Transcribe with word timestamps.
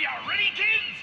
you 0.00 0.08
ready, 0.26 0.50
kids? 0.56 0.96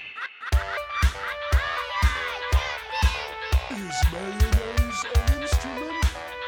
Is 3.70 4.12
mayonnaise 4.12 5.04
an 5.14 5.40
instrument? 5.40 6.06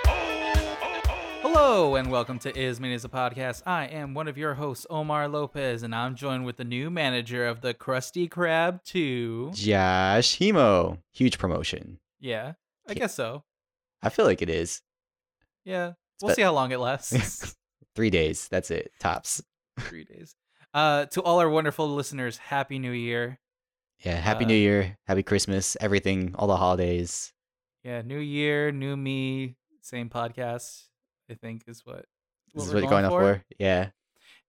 Oh, 0.09 0.77
oh, 0.83 1.01
oh. 1.09 1.39
Hello 1.43 1.95
and 1.95 2.11
welcome 2.11 2.41
to 2.41 2.59
Is 2.59 2.81
Mayonnaise 2.81 3.05
a 3.05 3.09
Podcast. 3.09 3.63
I 3.67 3.85
am 3.85 4.15
one 4.15 4.27
of 4.27 4.37
your 4.37 4.55
hosts, 4.55 4.85
Omar 4.91 5.29
Lopez, 5.29 5.85
and 5.85 5.95
I'm 5.95 6.17
joined 6.17 6.45
with 6.45 6.57
the 6.57 6.65
new 6.65 6.91
manager 6.91 7.47
of 7.47 7.61
the 7.61 7.73
Krusty 7.73 8.29
Krab 8.29 8.83
2. 8.83 9.53
Josh 9.55 10.39
Hemo. 10.39 10.99
Huge 11.13 11.39
promotion. 11.39 12.01
Yeah, 12.19 12.55
I 12.89 12.95
guess 12.95 13.15
so. 13.15 13.45
I 14.03 14.09
feel 14.09 14.25
like 14.25 14.43
it 14.43 14.51
is. 14.51 14.83
Yeah, 15.65 15.93
we'll 16.21 16.31
bet- 16.31 16.37
see 16.37 16.43
how 16.43 16.53
long 16.53 16.73
it 16.73 16.81
lasts. 16.81 17.55
Three 17.95 18.11
days. 18.11 18.49
That's 18.49 18.73
it. 18.73 18.91
Tops. 18.99 19.41
Three 19.79 20.03
days. 20.03 20.35
Uh, 20.73 21.07
to 21.07 21.23
all 21.23 21.41
our 21.41 21.51
wonderful 21.51 21.89
listeners, 21.89 22.39
Happy 22.39 22.79
New 22.79 22.93
Year. 22.93 23.39
Yeah. 24.05 24.17
Happy 24.17 24.45
Uh, 24.45 24.49
New 24.49 24.55
Year. 24.55 24.97
Happy 25.07 25.23
Christmas. 25.23 25.77
Everything. 25.81 26.35
All 26.37 26.47
the 26.47 26.57
holidays. 26.57 27.33
Yeah, 27.83 28.03
New 28.03 28.19
Year, 28.19 28.71
new 28.73 28.97
me, 28.97 29.57
same 29.81 30.11
podcast. 30.11 30.85
I 31.31 31.35
think 31.35 31.63
is 31.67 31.85
what. 31.85 32.05
This 32.55 32.67
is 32.67 32.75
what 32.75 32.83
you're 32.83 32.91
going 32.91 33.05
up 33.05 33.13
for. 33.13 33.43
Yeah. 33.59 33.91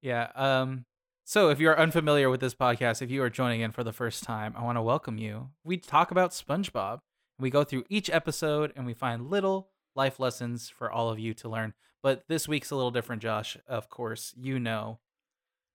Yeah. 0.02 0.32
Um. 0.36 0.86
So, 1.24 1.50
if 1.50 1.60
you're 1.60 1.80
unfamiliar 1.80 2.30
with 2.30 2.42
this 2.42 2.56
podcast, 2.56 3.02
if 3.02 3.10
you 3.10 3.22
are 3.24 3.30
joining 3.30 3.62
in 3.62 3.72
for 3.72 3.84
the 3.84 3.94
first 3.94 4.24
time, 4.24 4.54
I 4.58 4.64
want 4.64 4.78
to 4.78 4.82
welcome 4.82 5.18
you. 5.18 5.50
We 5.64 5.78
talk 5.78 6.12
about 6.12 6.32
SpongeBob. 6.32 7.00
We 7.40 7.50
go 7.50 7.64
through 7.64 7.86
each 7.90 8.10
episode 8.10 8.74
and 8.76 8.86
we 8.86 8.94
find 8.94 9.30
little 9.30 9.70
life 9.96 10.20
lessons 10.20 10.70
for 10.70 10.92
all 10.92 11.10
of 11.10 11.20
you 11.20 11.34
to 11.36 11.50
learn. 11.50 11.74
But 12.04 12.24
this 12.28 12.48
week's 12.48 12.72
a 12.72 12.76
little 12.76 12.92
different, 12.92 13.22
Josh. 13.22 13.56
Of 13.68 13.90
course, 13.90 14.34
you 14.36 14.60
know, 14.60 15.00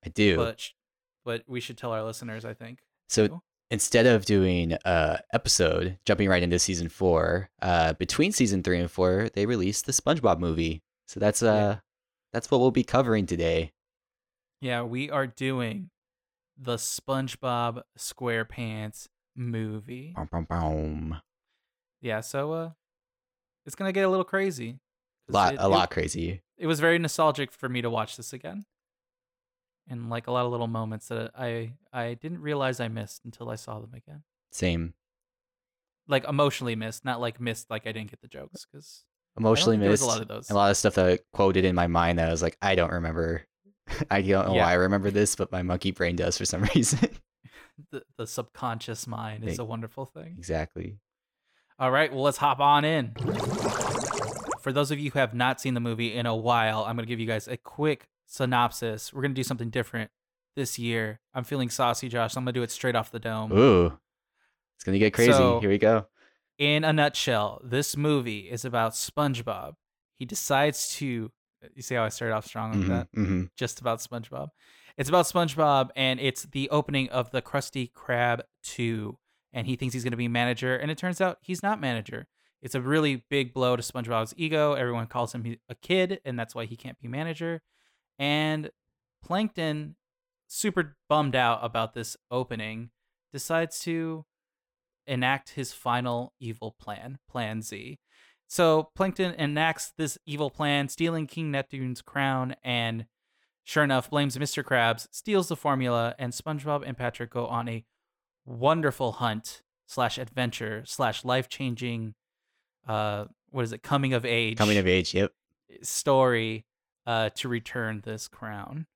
I 0.06 0.10
do. 0.10 0.36
but 0.36 0.62
but 1.24 1.42
we 1.48 1.60
should 1.60 1.76
tell 1.76 1.92
our 1.92 2.02
listeners. 2.04 2.44
I 2.44 2.54
think. 2.54 2.78
so 3.08 3.26
too. 3.28 3.42
instead 3.70 4.06
of 4.06 4.24
doing 4.24 4.76
a 4.84 5.18
episode, 5.32 5.98
jumping 6.06 6.28
right 6.28 6.42
into 6.42 6.58
season 6.58 6.88
four, 6.88 7.50
uh, 7.62 7.92
between 7.94 8.30
season 8.32 8.62
three 8.62 8.78
and 8.80 8.90
four, 8.90 9.28
they 9.34 9.44
released 9.46 9.86
the 9.86 9.92
SpongeBob 9.92 10.38
movie. 10.38 10.82
So 11.08 11.18
that's 11.20 11.42
uh, 11.42 11.46
Yeah. 11.46 11.78
that's 12.32 12.50
what 12.50 12.60
we'll 12.60 12.70
be 12.70 12.84
covering 12.84 13.26
today. 13.26 13.72
Yeah, 14.60 14.82
we 14.82 15.10
are 15.10 15.26
doing 15.26 15.90
the 16.56 16.76
SpongeBob 16.76 17.82
SquarePants 17.98 19.08
movie. 19.36 20.14
Boom, 20.16 20.28
boom, 20.32 20.46
boom. 20.48 21.20
Yeah, 22.00 22.20
so 22.20 22.52
uh, 22.52 22.70
it's 23.66 23.74
gonna 23.74 23.92
get 23.92 24.04
a 24.04 24.08
little 24.08 24.24
crazy. 24.24 24.78
'Cause 25.26 25.34
Lot, 25.34 25.54
it- 25.54 25.60
a 25.60 25.64
it- 25.64 25.68
lot 25.68 25.90
crazy. 25.90 26.40
it 26.56 26.66
was 26.68 26.78
very 26.80 26.98
nostalgic 26.98 27.50
for 27.52 27.68
me 27.68 27.82
to 27.82 27.90
watch 27.90 28.16
this 28.16 28.32
again 28.32 28.64
and 29.88 30.10
like 30.10 30.26
a 30.26 30.30
lot 30.32 30.44
of 30.46 30.50
little 30.50 30.66
moments 30.66 31.08
that 31.08 31.30
i 31.38 31.72
i 31.92 32.14
didn't 32.14 32.40
realize 32.40 32.80
i 32.80 32.88
missed 32.88 33.24
until 33.24 33.48
i 33.50 33.54
saw 33.54 33.78
them 33.80 33.94
again 33.94 34.22
Same. 34.52 34.94
like 36.08 36.24
emotionally 36.28 36.76
missed 36.76 37.04
not 37.04 37.20
like 37.20 37.40
missed 37.40 37.70
like 37.70 37.86
i 37.86 37.92
didn't 37.92 38.10
get 38.10 38.20
the 38.20 38.28
jokes 38.28 38.66
because 38.70 39.04
Emotionally 39.38 39.76
missed. 39.76 40.02
a 40.02 40.06
lot 40.06 40.22
of 40.22 40.28
those 40.28 40.48
a 40.48 40.54
lot 40.54 40.70
of 40.70 40.78
stuff 40.78 40.94
that 40.94 41.06
I 41.06 41.18
quoted 41.34 41.66
in 41.66 41.74
my 41.74 41.88
mind 41.88 42.18
that 42.18 42.26
I 42.28 42.30
was 42.30 42.40
like, 42.40 42.56
I 42.62 42.74
don't 42.74 42.90
remember. 42.90 43.42
I 44.10 44.22
don't 44.22 44.48
know 44.48 44.54
Yeah. 44.54 44.64
why 44.64 44.70
I 44.70 44.74
remember 44.76 45.10
this, 45.10 45.36
but 45.36 45.52
my 45.52 45.60
monkey 45.60 45.90
brain 45.90 46.16
does 46.16 46.38
for 46.38 46.46
some 46.46 46.62
reason. 46.74 47.10
the, 47.92 48.02
the 48.16 48.26
subconscious 48.26 49.06
mind 49.06 49.44
is 49.46 49.58
a 49.58 49.64
wonderful 49.66 50.06
thing 50.06 50.36
exactly. 50.38 50.96
all 51.78 51.90
right 51.90 52.10
well 52.14 52.22
let's 52.22 52.38
hop 52.38 52.60
on 52.60 52.86
in 52.86 53.12
for 54.62 54.72
those 54.72 54.90
of 54.90 54.98
you 54.98 55.10
who 55.10 55.18
have 55.18 55.34
not 55.34 55.60
seen 55.60 55.74
the 55.74 55.80
movie 55.80 56.14
in 56.14 56.24
a 56.24 56.34
while 56.34 56.84
i'm 56.84 56.96
going 56.96 57.04
to 57.04 57.10
give 57.10 57.20
you 57.20 57.26
guys 57.26 57.46
a 57.48 57.58
quick 57.58 58.08
synopsis 58.26 59.12
we're 59.12 59.22
to 59.22 59.28
do 59.34 59.42
something 59.42 59.70
different 59.70 60.10
this 60.56 60.78
year 60.78 61.20
i'm 61.34 61.44
feeling 61.44 61.70
saucy 61.70 62.08
josh 62.08 62.32
so 62.34 62.38
i'm 62.40 62.46
to 62.46 62.52
do 62.52 62.62
it 62.62 62.70
straight 62.70 62.94
off 62.96 63.10
the 63.10 63.18
dome 63.18 63.52
Ooh, 63.52 63.86
it's 64.76 64.84
gonna 64.84 64.98
get 64.98 65.12
crazy. 65.12 65.32
So- 65.32 65.60
Here 65.60 65.70
we 65.70 65.78
go. 65.78 66.06
in 66.58 66.84
a 66.84 66.92
nutshell, 66.92 67.60
this 67.64 67.96
movie 67.96 68.50
is 68.50 68.64
about 68.64 68.92
SpongeBob. 68.92 69.74
He 70.18 70.24
decides 70.24 70.94
to. 70.96 71.30
You 71.74 71.82
see 71.82 71.94
how 71.94 72.04
I 72.04 72.08
started 72.10 72.34
off 72.34 72.46
strong 72.46 72.70
with 72.70 72.82
hmm 72.84 72.88
that? 72.88 73.08
hmm 73.14 73.44
Just 73.56 73.80
about 73.80 73.98
SpongeBob. 74.00 74.48
It's 74.98 75.08
about 75.08 75.24
SpongeBob, 75.26 75.90
and 75.96 76.20
it's 76.20 76.42
the 76.44 76.68
opening 76.70 77.08
of 77.10 77.30
the 77.30 77.42
Krusty 77.42 77.90
Krab 77.92 78.40
2. 78.64 79.18
And 79.52 79.66
he 79.66 79.76
thinks 79.76 79.92
he's 79.94 80.04
going 80.04 80.12
to 80.12 80.16
be 80.18 80.28
manager, 80.28 80.76
and 80.76 80.90
it 80.90 80.98
turns 80.98 81.20
out 81.20 81.38
he's 81.40 81.62
not 81.62 81.80
manager. 81.80 82.26
It's 82.62 82.74
a 82.74 82.80
really 82.80 83.24
big 83.30 83.52
blow 83.54 83.76
to 83.76 83.82
SpongeBob's 83.82 84.34
ego. 84.36 84.74
Everyone 84.74 85.06
calls 85.06 85.34
him 85.34 85.56
a 85.68 85.74
kid, 85.74 86.20
and 86.24 86.38
that's 86.38 86.54
why 86.54 86.66
he 86.66 86.76
can't 86.76 86.98
be 86.98 87.08
manager. 87.08 87.62
And 88.18 88.70
Plankton, 89.22 89.96
super 90.46 90.96
bummed 91.08 91.36
out 91.36 91.60
about 91.62 91.94
this 91.94 92.16
opening, 92.30 92.90
decides 93.32 93.80
to 93.80 94.24
enact 95.06 95.50
his 95.50 95.72
final 95.72 96.32
evil 96.40 96.74
plan, 96.78 97.18
Plan 97.28 97.62
Z. 97.62 97.98
So 98.48 98.90
Plankton 98.94 99.34
enacts 99.34 99.92
this 99.96 100.18
evil 100.26 100.50
plan, 100.50 100.88
stealing 100.88 101.26
King 101.26 101.50
Neptune's 101.50 102.02
crown, 102.02 102.54
and 102.62 103.06
sure 103.64 103.82
enough, 103.82 104.08
blames 104.08 104.38
Mr. 104.38 104.62
Krabs, 104.62 105.08
steals 105.10 105.48
the 105.48 105.56
formula, 105.56 106.14
and 106.18 106.32
SpongeBob 106.32 106.82
and 106.86 106.96
Patrick 106.96 107.30
go 107.30 107.46
on 107.46 107.68
a 107.68 107.84
wonderful 108.44 109.12
hunt 109.12 109.62
slash 109.86 110.18
adventure 110.18 110.82
slash 110.86 111.24
life 111.24 111.48
changing, 111.48 112.14
uh, 112.86 113.24
what 113.50 113.62
is 113.62 113.72
it, 113.72 113.82
coming 113.82 114.12
of 114.14 114.24
age 114.24 114.56
Coming 114.58 114.78
of 114.78 114.86
age. 114.86 115.12
Yep. 115.12 115.32
story, 115.82 116.64
uh, 117.06 117.30
to 117.36 117.48
return 117.48 118.02
this 118.04 118.28
crown. 118.28 118.86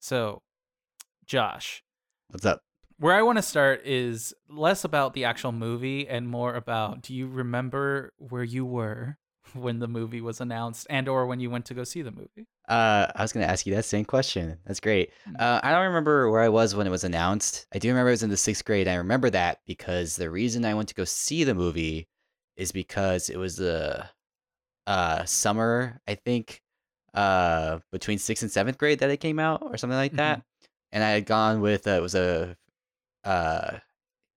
So, 0.00 0.42
Josh, 1.26 1.82
What's 2.28 2.46
up? 2.46 2.62
where 2.98 3.14
I 3.14 3.22
want 3.22 3.36
to 3.36 3.42
start 3.42 3.82
is 3.84 4.32
less 4.48 4.84
about 4.84 5.12
the 5.12 5.24
actual 5.24 5.52
movie 5.52 6.08
and 6.08 6.28
more 6.28 6.54
about 6.54 7.02
do 7.02 7.14
you 7.14 7.26
remember 7.28 8.12
where 8.18 8.44
you 8.44 8.64
were 8.64 9.18
when 9.52 9.80
the 9.80 9.88
movie 9.88 10.20
was 10.20 10.40
announced 10.40 10.86
and 10.88 11.08
or 11.08 11.26
when 11.26 11.40
you 11.40 11.50
went 11.50 11.66
to 11.66 11.74
go 11.74 11.84
see 11.84 12.02
the 12.02 12.10
movie? 12.10 12.46
Uh, 12.68 13.06
I 13.14 13.22
was 13.22 13.32
gonna 13.32 13.46
ask 13.46 13.66
you 13.66 13.74
that 13.74 13.84
same 13.84 14.04
question. 14.04 14.58
That's 14.66 14.80
great. 14.80 15.10
Mm. 15.28 15.40
Uh, 15.40 15.60
I 15.62 15.70
don't 15.72 15.86
remember 15.86 16.30
where 16.30 16.42
I 16.42 16.48
was 16.48 16.74
when 16.74 16.86
it 16.86 16.90
was 16.90 17.04
announced. 17.04 17.66
I 17.72 17.78
do 17.78 17.88
remember 17.88 18.08
I 18.08 18.12
was 18.12 18.22
in 18.22 18.30
the 18.30 18.36
sixth 18.36 18.64
grade. 18.64 18.88
I 18.88 18.94
remember 18.94 19.30
that 19.30 19.60
because 19.66 20.16
the 20.16 20.30
reason 20.30 20.64
I 20.64 20.74
went 20.74 20.88
to 20.88 20.94
go 20.94 21.04
see 21.04 21.44
the 21.44 21.54
movie 21.54 22.08
is 22.56 22.72
because 22.72 23.28
it 23.28 23.36
was 23.36 23.56
the 23.56 24.06
uh 24.86 25.24
summer, 25.24 26.00
I 26.08 26.14
think, 26.14 26.62
uh 27.16 27.78
between 27.90 28.18
sixth 28.18 28.42
and 28.42 28.52
seventh 28.52 28.78
grade 28.78 29.00
that 29.00 29.10
it 29.10 29.16
came 29.16 29.38
out 29.38 29.62
or 29.62 29.76
something 29.76 29.96
like 29.96 30.12
that. 30.12 30.42
And 30.92 31.02
I 31.02 31.10
had 31.10 31.26
gone 31.26 31.60
with 31.60 31.86
uh, 31.86 31.90
it 31.92 32.02
was 32.02 32.14
a 32.14 32.56
uh 33.24 33.78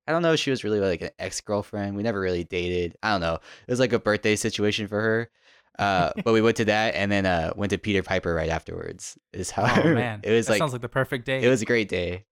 I 0.07 0.11
don't 0.11 0.23
know 0.23 0.35
she 0.35 0.49
was 0.49 0.63
really 0.63 0.79
like 0.79 1.01
an 1.01 1.11
ex 1.19 1.41
girlfriend. 1.41 1.95
We 1.95 2.03
never 2.03 2.19
really 2.19 2.43
dated. 2.43 2.95
I 3.03 3.11
don't 3.11 3.21
know. 3.21 3.35
It 3.35 3.71
was 3.71 3.79
like 3.79 3.93
a 3.93 3.99
birthday 3.99 4.35
situation 4.35 4.87
for 4.87 4.99
her. 4.99 5.29
Uh, 5.77 6.11
but 6.25 6.33
we 6.33 6.41
went 6.41 6.57
to 6.57 6.65
that 6.65 6.95
and 6.95 7.11
then 7.11 7.25
uh 7.25 7.53
went 7.55 7.69
to 7.69 7.77
Peter 7.77 8.01
Piper 8.03 8.33
right 8.33 8.49
afterwards. 8.49 9.17
Is 9.33 9.51
how 9.51 9.63
Oh 9.63 9.83
man, 9.93 10.21
it 10.23 10.31
was 10.31 10.47
that 10.47 10.53
like, 10.53 10.59
sounds 10.59 10.73
like 10.73 10.81
the 10.81 10.89
perfect 10.89 11.25
day. 11.25 11.41
it 11.43 11.47
was 11.49 11.61
a 11.61 11.65
great 11.65 11.87
day. 11.89 12.25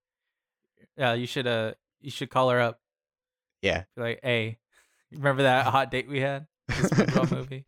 yeah, 0.97 1.13
you 1.13 1.27
should 1.27 1.45
uh 1.47 1.73
you 2.01 2.09
should 2.11 2.29
call 2.29 2.49
her 2.49 2.59
up. 2.59 2.79
Yeah. 3.61 3.83
Be 3.95 4.01
like, 4.01 4.19
hey, 4.23 4.59
remember 5.11 5.43
that 5.43 5.65
hot 5.67 5.91
date 5.91 6.07
we 6.07 6.19
had? 6.19 6.47
Movie. 7.31 7.65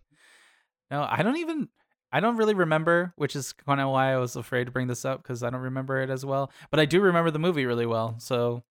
No, 0.91 1.05
I 1.07 1.23
don't 1.23 1.37
even. 1.37 1.69
I 2.11 2.19
don't 2.19 2.37
really 2.37 2.53
remember, 2.55 3.13
which 3.17 3.35
is 3.35 3.53
kind 3.53 3.79
of 3.79 3.89
why 3.89 4.13
I 4.13 4.17
was 4.17 4.35
afraid 4.35 4.65
to 4.65 4.71
bring 4.71 4.87
this 4.87 5.05
up 5.05 5.21
because 5.21 5.43
I 5.43 5.49
don't 5.49 5.61
remember 5.61 6.01
it 6.01 6.09
as 6.09 6.25
well. 6.25 6.51
But 6.71 6.79
I 6.79 6.85
do 6.85 7.01
remember 7.01 7.29
the 7.31 7.39
movie 7.39 7.65
really 7.65 7.85
well. 7.85 8.15
So 8.19 8.63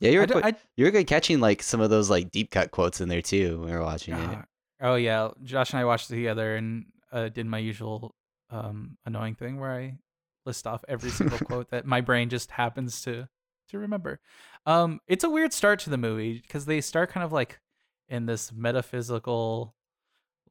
Yeah, 0.00 0.10
you 0.10 0.18
I 0.18 0.22
were 0.22 0.26
do- 0.26 0.34
qu- 0.40 0.46
I- 0.48 0.56
you 0.76 0.84
were 0.84 0.90
good 0.90 1.06
catching 1.06 1.40
like 1.40 1.62
some 1.62 1.80
of 1.80 1.90
those 1.90 2.10
like 2.10 2.30
deep 2.30 2.50
cut 2.50 2.70
quotes 2.70 3.00
in 3.00 3.08
there 3.08 3.22
too 3.22 3.58
when 3.60 3.70
we 3.70 3.76
were 3.76 3.82
watching 3.82 4.14
it. 4.14 4.20
Ah, 4.38 4.44
oh 4.80 4.94
yeah, 4.96 5.28
Josh 5.42 5.70
and 5.72 5.80
I 5.80 5.84
watched 5.84 6.10
it 6.10 6.16
together 6.16 6.56
and 6.56 6.86
uh, 7.12 7.28
did 7.28 7.46
my 7.46 7.58
usual 7.58 8.14
um, 8.50 8.96
annoying 9.06 9.34
thing 9.34 9.60
where 9.60 9.72
I 9.72 9.98
list 10.46 10.66
off 10.66 10.84
every 10.88 11.10
single 11.10 11.38
quote 11.46 11.70
that 11.70 11.86
my 11.86 12.00
brain 12.00 12.28
just 12.30 12.50
happens 12.50 13.02
to 13.02 13.28
to 13.68 13.78
remember. 13.78 14.20
Um, 14.66 15.00
it's 15.06 15.24
a 15.24 15.30
weird 15.30 15.52
start 15.52 15.78
to 15.80 15.90
the 15.90 15.96
movie 15.98 16.38
because 16.40 16.64
they 16.66 16.80
start 16.80 17.10
kind 17.10 17.24
of 17.24 17.32
like 17.32 17.60
in 18.08 18.26
this 18.26 18.52
metaphysical, 18.52 19.74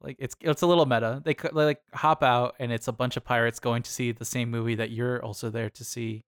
like 0.02 0.16
it's 0.18 0.34
it's 0.40 0.62
a 0.62 0.66
little 0.66 0.86
meta. 0.86 1.20
They, 1.24 1.32
c- 1.34 1.48
they 1.54 1.64
like 1.64 1.80
hop 1.94 2.22
out 2.22 2.54
and 2.58 2.72
it's 2.72 2.88
a 2.88 2.92
bunch 2.92 3.16
of 3.16 3.24
pirates 3.24 3.60
going 3.60 3.82
to 3.82 3.90
see 3.90 4.12
the 4.12 4.24
same 4.24 4.50
movie 4.50 4.74
that 4.76 4.90
you're 4.90 5.22
also 5.24 5.48
there 5.50 5.70
to 5.70 5.84
see 5.84 6.24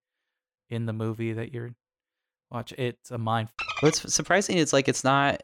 in 0.71 0.87
the 0.87 0.93
movie 0.93 1.33
that 1.33 1.53
you're 1.53 1.75
watch. 2.51 2.73
It's 2.79 3.11
a 3.11 3.19
mind 3.19 3.49
What's 3.81 4.13
surprising 4.15 4.57
is 4.59 4.73
like 4.73 4.89
it's 4.89 5.05
not 5.05 5.43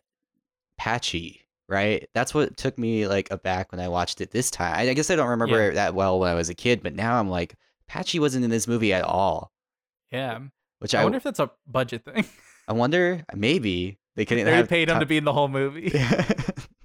patchy, 0.78 1.46
right? 1.68 2.08
That's 2.14 2.32
what 2.32 2.56
took 2.56 2.78
me 2.78 3.06
like 3.06 3.30
aback 3.30 3.72
when 3.72 3.80
I 3.80 3.88
watched 3.88 4.20
it 4.20 4.30
this 4.30 4.50
time. 4.50 4.74
I, 4.74 4.88
I 4.90 4.94
guess 4.94 5.10
I 5.10 5.16
don't 5.16 5.28
remember 5.28 5.58
Yeah. 5.58 5.68
it 5.70 5.74
that 5.74 5.94
well 5.94 6.18
when 6.20 6.30
I 6.30 6.34
was 6.34 6.48
a 6.48 6.54
kid, 6.54 6.82
but 6.82 6.94
now 6.94 7.18
I'm 7.18 7.28
like, 7.28 7.56
Patchy 7.88 8.18
wasn't 8.20 8.44
in 8.44 8.50
this 8.50 8.68
movie 8.68 8.92
at 8.92 9.02
all. 9.04 9.52
yeah. 10.10 10.38
Which 10.78 10.94
I 10.94 11.00
I 11.00 11.04
wonder 11.04 11.18
if 11.18 11.24
that's 11.24 11.40
a 11.40 11.50
budget 11.66 12.04
thing. 12.06 12.24
I 12.66 12.72
wonder 12.72 13.22
maybe 13.34 13.98
they 14.16 14.24
couldn't 14.26 14.46
they 14.46 14.52
have 14.56 14.68
paid 14.68 14.88
him 14.88 14.94
Tom- 14.94 15.00
to 15.00 15.06
be 15.06 15.18
in 15.18 15.24
the 15.24 15.32
whole 15.32 15.48
movie. 15.48 15.92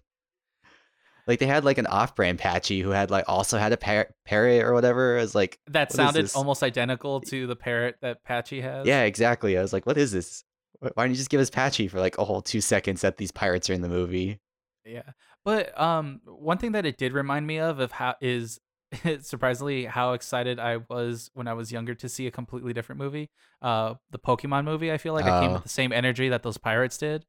Like 1.28 1.40
they 1.40 1.48
had 1.48 1.66
like 1.66 1.78
an 1.78 1.88
off-brand 1.88 2.38
Patchy 2.40 2.82
who 2.82 2.90
had 2.92 3.10
like 3.10 3.26
also 3.28 3.58
had 3.58 3.72
a 3.74 3.78
par- 3.78 4.10
parrot 4.26 4.64
or 4.64 4.74
whatever. 4.74 5.18
I 5.18 5.22
was 5.22 5.34
like, 5.36 5.58
That 5.68 5.92
sounded 5.92 6.32
almost 6.36 6.62
identical 6.64 7.22
to 7.22 7.48
the 7.48 7.56
parrot 7.56 7.96
that 8.02 8.24
Patchy 8.24 8.62
has. 8.62 8.86
yeah, 8.86 9.04
exactly. 9.04 9.58
I 9.58 9.62
was 9.62 9.74
like, 9.74 9.86
what 9.86 9.98
is 9.98 10.12
this? 10.12 10.44
Why 10.80 10.92
don't 10.96 11.10
you 11.10 11.16
just 11.16 11.30
give 11.32 11.42
us 11.42 11.50
Patchy 11.50 11.88
for 11.88 12.00
like 12.00 12.18
a 12.18 12.26
whole 12.26 12.42
two 12.42 12.62
seconds 12.62 13.02
that 13.02 13.18
these 13.18 13.32
pirates 13.32 13.70
are 13.70 13.74
in 13.74 13.82
the 13.82 13.90
movie? 13.90 14.40
Yeah. 14.86 15.02
But 15.44 15.80
um 15.80 16.22
one 16.26 16.58
thing 16.60 16.74
that 16.74 16.86
it 16.86 16.98
did 16.98 17.12
remind 17.14 17.48
me 17.48 17.60
of 17.60 17.80
of 17.80 17.92
how 17.94 18.16
is 18.22 18.60
surprisingly 19.22 19.86
how 19.86 20.14
excited 20.14 20.60
I 20.60 20.78
was 20.90 21.32
when 21.34 21.48
I 21.48 21.54
was 21.54 21.72
younger 21.72 21.96
to 21.96 22.10
see 22.10 22.28
a 22.28 22.32
completely 22.32 22.74
different 22.74 23.00
movie. 23.00 23.30
Uh 23.62 23.96
the 24.12 24.20
Pokemon 24.20 24.66
movie, 24.66 24.92
I 24.92 24.98
feel 24.98 25.14
like 25.14 25.26
I 25.26 25.42
came 25.42 25.52
Oh. 25.52 25.54
with 25.54 25.64
the 25.64 25.70
same 25.70 25.92
energy 25.92 26.30
that 26.30 26.44
those 26.44 26.58
pirates 26.58 26.98
did. 26.98 27.26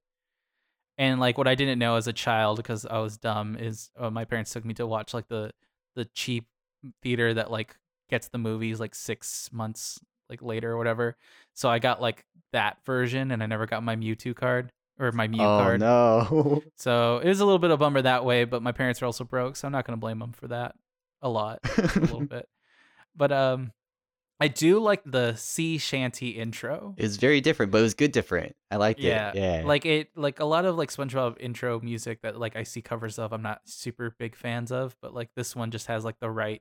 And 0.98 1.20
like 1.20 1.36
what 1.36 1.48
I 1.48 1.54
didn't 1.54 1.78
know 1.78 1.96
as 1.96 2.06
a 2.06 2.12
child 2.12 2.56
because 2.56 2.86
I 2.86 2.98
was 2.98 3.18
dumb 3.18 3.56
is 3.58 3.90
uh, 3.98 4.10
my 4.10 4.24
parents 4.24 4.52
took 4.52 4.64
me 4.64 4.74
to 4.74 4.86
watch 4.86 5.12
like 5.12 5.28
the 5.28 5.52
the 5.94 6.06
cheap 6.06 6.46
theater 7.02 7.34
that 7.34 7.50
like 7.50 7.76
gets 8.08 8.28
the 8.28 8.38
movies 8.38 8.80
like 8.80 8.94
6 8.94 9.50
months 9.52 9.98
like 10.30 10.42
later 10.42 10.72
or 10.72 10.78
whatever. 10.78 11.16
So 11.54 11.68
I 11.68 11.78
got 11.78 12.00
like 12.00 12.24
that 12.52 12.78
version 12.86 13.30
and 13.30 13.42
I 13.42 13.46
never 13.46 13.66
got 13.66 13.82
my 13.82 13.96
Mewtwo 13.96 14.34
card 14.34 14.72
or 14.98 15.12
my 15.12 15.28
Mew 15.28 15.40
oh 15.40 15.58
card. 15.58 15.80
no. 15.80 16.62
So 16.76 17.18
it 17.18 17.28
was 17.28 17.40
a 17.40 17.44
little 17.44 17.58
bit 17.58 17.70
of 17.70 17.74
a 17.74 17.78
bummer 17.78 18.02
that 18.02 18.24
way, 18.24 18.44
but 18.44 18.62
my 18.62 18.72
parents 18.72 19.02
are 19.02 19.06
also 19.06 19.24
broke, 19.24 19.56
so 19.56 19.66
I'm 19.66 19.72
not 19.72 19.84
gonna 19.86 19.96
blame 19.98 20.18
them 20.18 20.32
for 20.32 20.48
that 20.48 20.74
a 21.22 21.28
lot, 21.28 21.60
a 21.78 22.00
little 22.00 22.20
bit. 22.26 22.48
But 23.14 23.32
um, 23.32 23.72
I 24.38 24.48
do 24.48 24.78
like 24.80 25.02
the 25.06 25.34
sea 25.36 25.78
shanty 25.78 26.30
intro. 26.30 26.94
it 26.98 27.02
was 27.02 27.16
very 27.16 27.40
different, 27.40 27.72
but 27.72 27.78
it 27.78 27.82
was 27.82 27.94
good 27.94 28.12
different. 28.12 28.54
I 28.70 28.76
liked 28.76 29.00
Yeah, 29.00 29.30
it. 29.30 29.36
Yeah. 29.36 29.62
Like 29.64 29.86
it, 29.86 30.10
like 30.14 30.40
a 30.40 30.44
lot 30.44 30.66
of 30.66 30.76
like 30.76 30.90
SpongeBob 30.90 31.36
intro 31.40 31.80
music 31.80 32.20
that 32.22 32.38
like 32.38 32.54
I 32.54 32.64
see 32.64 32.82
covers 32.82 33.18
of. 33.18 33.32
I'm 33.32 33.42
not 33.42 33.62
super 33.64 34.14
big 34.18 34.36
fans 34.36 34.70
of, 34.72 34.94
but 35.00 35.14
like 35.14 35.30
this 35.36 35.56
one 35.56 35.70
just 35.70 35.86
has 35.86 36.04
like 36.04 36.20
the 36.20 36.30
right. 36.30 36.60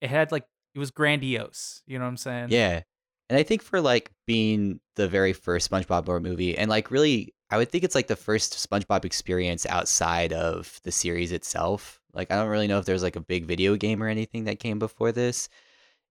It 0.00 0.08
had 0.08 0.32
like 0.32 0.46
it 0.74 0.78
was 0.78 0.90
grandiose. 0.90 1.82
You 1.86 1.98
know 1.98 2.04
what 2.04 2.10
I'm 2.10 2.16
saying? 2.16 2.48
Yeah. 2.50 2.82
And 3.28 3.38
I 3.38 3.42
think 3.42 3.62
for 3.62 3.80
like 3.80 4.10
being 4.26 4.80
the 4.94 5.08
very 5.08 5.32
first 5.34 5.70
SpongeBob 5.70 6.22
movie 6.22 6.56
and 6.56 6.70
like 6.70 6.90
really 6.90 7.34
I 7.50 7.58
would 7.58 7.70
think 7.70 7.84
it's 7.84 7.94
like 7.94 8.06
the 8.08 8.16
first 8.16 8.54
SpongeBob 8.54 9.04
experience 9.04 9.66
outside 9.66 10.32
of 10.32 10.80
the 10.82 10.92
series 10.92 11.30
itself. 11.30 12.00
Like 12.14 12.30
I 12.32 12.36
don't 12.36 12.48
really 12.48 12.66
know 12.68 12.78
if 12.78 12.86
there's 12.86 13.02
like 13.02 13.16
a 13.16 13.20
big 13.20 13.44
video 13.44 13.76
game 13.76 14.02
or 14.02 14.08
anything 14.08 14.44
that 14.44 14.60
came 14.60 14.78
before 14.78 15.12
this. 15.12 15.48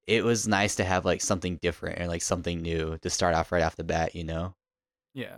It 0.07 0.23
was 0.23 0.47
nice 0.47 0.75
to 0.75 0.83
have 0.83 1.05
like 1.05 1.21
something 1.21 1.57
different 1.61 1.99
and 1.99 2.07
like 2.07 2.21
something 2.21 2.61
new 2.61 2.97
to 3.01 3.09
start 3.09 3.35
off 3.35 3.51
right 3.51 3.63
off 3.63 3.75
the 3.75 3.83
bat, 3.83 4.15
you 4.15 4.23
know. 4.23 4.55
Yeah. 5.13 5.37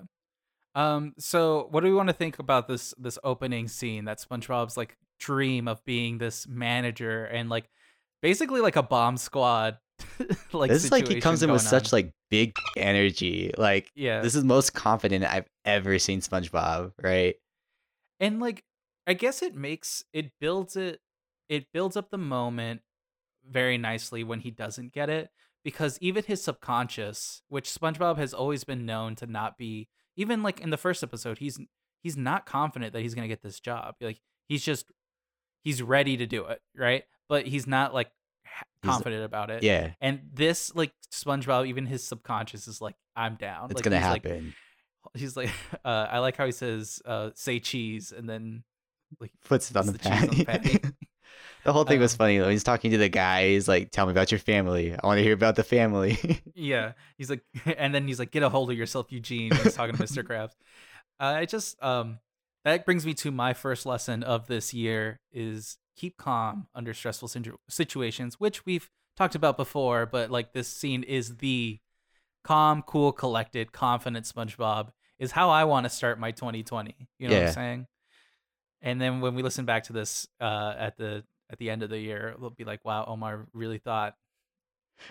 Um. 0.75 1.13
So, 1.17 1.67
what 1.71 1.81
do 1.81 1.87
we 1.87 1.95
want 1.95 2.09
to 2.09 2.13
think 2.13 2.39
about 2.39 2.67
this 2.67 2.93
this 2.97 3.17
opening 3.23 3.67
scene? 3.67 4.05
That 4.05 4.19
SpongeBob's 4.19 4.77
like 4.77 4.97
dream 5.19 5.67
of 5.67 5.83
being 5.85 6.17
this 6.17 6.47
manager 6.47 7.25
and 7.25 7.49
like 7.49 7.69
basically 8.21 8.61
like 8.61 8.75
a 8.75 8.83
bomb 8.83 9.17
squad. 9.17 9.77
like 10.53 10.69
this 10.69 10.85
is 10.85 10.91
like 10.91 11.07
he 11.07 11.19
comes 11.19 11.41
in 11.41 11.51
with 11.51 11.61
going 11.61 11.69
such 11.69 11.91
like 11.91 12.11
big 12.29 12.53
energy. 12.75 13.51
Like 13.57 13.91
yeah, 13.95 14.21
this 14.21 14.35
is 14.35 14.43
most 14.43 14.73
confident 14.73 15.25
I've 15.25 15.47
ever 15.65 15.97
seen 15.97 16.21
SpongeBob, 16.21 16.91
right? 17.01 17.35
and 18.19 18.39
like 18.39 18.63
I 19.05 19.13
guess 19.13 19.41
it 19.41 19.55
makes 19.55 20.03
it 20.13 20.31
builds 20.39 20.75
it 20.75 20.99
it 21.49 21.67
builds 21.73 21.95
up 21.95 22.09
the 22.09 22.17
moment 22.17 22.81
very 23.49 23.77
nicely 23.77 24.23
when 24.23 24.39
he 24.41 24.51
doesn't 24.51 24.93
get 24.93 25.09
it 25.09 25.29
because 25.63 25.97
even 26.01 26.23
his 26.23 26.43
subconscious, 26.43 27.41
which 27.49 27.69
SpongeBob 27.69 28.17
has 28.17 28.33
always 28.33 28.63
been 28.63 28.85
known 28.85 29.15
to 29.15 29.27
not 29.27 29.57
be, 29.57 29.87
even 30.15 30.43
like 30.43 30.59
in 30.61 30.69
the 30.69 30.77
first 30.77 31.03
episode, 31.03 31.37
he's 31.39 31.59
he's 32.01 32.15
not 32.17 32.45
confident 32.45 32.93
that 32.93 33.01
he's 33.01 33.13
gonna 33.15 33.27
get 33.27 33.41
this 33.41 33.59
job. 33.59 33.95
Like 34.01 34.19
he's 34.47 34.63
just 34.63 34.85
he's 35.63 35.81
ready 35.81 36.17
to 36.17 36.25
do 36.25 36.45
it, 36.45 36.61
right? 36.75 37.03
But 37.29 37.45
he's 37.47 37.67
not 37.67 37.93
like 37.93 38.09
ha- 38.45 38.63
He's- 38.83 38.93
confident 38.95 39.23
about 39.25 39.49
it. 39.49 39.63
Yeah. 39.63 39.91
And 39.99 40.21
this 40.33 40.73
like 40.75 40.93
SpongeBob, 41.11 41.67
even 41.67 41.85
his 41.85 42.03
subconscious 42.03 42.67
is 42.67 42.79
like, 42.81 42.95
I'm 43.15 43.35
down. 43.35 43.65
It's 43.71 43.75
like, 43.75 43.83
gonna 43.83 43.97
he's 43.99 44.07
like- 44.07 44.23
happen. 44.23 44.53
he's 45.15 45.35
like, 45.37 45.49
uh, 45.85 46.07
I 46.09 46.19
like 46.19 46.37
how 46.37 46.45
he 46.45 46.51
says, 46.51 47.01
uh, 47.05 47.31
"Say 47.35 47.59
cheese," 47.59 48.13
and 48.15 48.29
then 48.29 48.63
like 49.19 49.31
puts 49.45 49.71
it 49.71 49.77
on 49.77 49.85
the, 49.87 49.93
puts 49.93 50.03
the 50.03 50.09
cheese 50.09 50.29
on 50.29 50.35
the 50.37 50.45
patty. 50.45 50.79
the 51.63 51.73
whole 51.73 51.83
thing 51.83 51.99
was 51.99 52.13
Um, 52.13 52.17
funny 52.17 52.37
though. 52.37 52.49
He's 52.49 52.63
talking 52.63 52.91
to 52.91 52.97
the 52.97 53.09
guy. 53.09 53.49
He's 53.49 53.67
like, 53.67 53.91
"Tell 53.91 54.05
me 54.05 54.11
about 54.11 54.31
your 54.31 54.39
family. 54.39 54.93
I 54.93 55.05
want 55.05 55.17
to 55.19 55.23
hear 55.23 55.33
about 55.33 55.55
the 55.55 55.63
family." 55.63 56.17
Yeah, 56.55 56.93
he's 57.17 57.29
like, 57.29 57.43
and 57.77 57.93
then 57.93 58.07
he's 58.07 58.17
like, 58.19 58.31
"Get 58.31 58.41
a 58.43 58.49
hold 58.49 58.71
of 58.71 58.77
yourself, 58.77 59.11
Eugene." 59.11 59.51
He's 59.53 59.75
talking 59.75 59.95
to 59.95 60.03
Mr. 60.03 60.23
Krabs. 60.27 60.53
Uh, 61.19 61.35
I 61.37 61.45
just 61.45 61.81
um, 61.83 62.19
that 62.65 62.85
brings 62.85 63.05
me 63.05 63.13
to 63.15 63.31
my 63.31 63.53
first 63.53 63.85
lesson 63.85 64.23
of 64.23 64.47
this 64.47 64.73
year: 64.73 65.19
is 65.31 65.77
keep 65.95 66.17
calm 66.17 66.67
under 66.73 66.93
stressful 66.93 67.27
situ- 67.27 67.57
situations, 67.69 68.39
which 68.39 68.65
we've 68.65 68.89
talked 69.15 69.35
about 69.35 69.55
before. 69.57 70.05
But 70.05 70.31
like 70.31 70.53
this 70.53 70.67
scene 70.67 71.03
is 71.03 71.37
the 71.37 71.79
calm, 72.43 72.81
cool, 72.83 73.11
collected, 73.11 73.71
confident 73.71 74.25
SpongeBob 74.25 74.89
is 75.19 75.31
how 75.31 75.49
I 75.49 75.63
want 75.65 75.83
to 75.85 75.89
start 75.89 76.19
my 76.19 76.31
2020. 76.31 76.95
You 77.19 77.27
know 77.27 77.35
what 77.35 77.47
I'm 77.47 77.53
saying? 77.53 77.87
And 78.81 79.01
then 79.01 79.21
when 79.21 79.35
we 79.35 79.43
listen 79.43 79.65
back 79.65 79.83
to 79.85 79.93
this 79.93 80.27
uh, 80.39 80.73
at 80.77 80.97
the 80.97 81.23
at 81.49 81.57
the 81.57 81.69
end 81.69 81.83
of 81.83 81.89
the 81.89 81.99
year, 81.99 82.35
we'll 82.37 82.49
be 82.49 82.63
like, 82.63 82.85
"Wow, 82.85 83.05
Omar 83.05 83.47
really 83.53 83.79
thought 83.79 84.15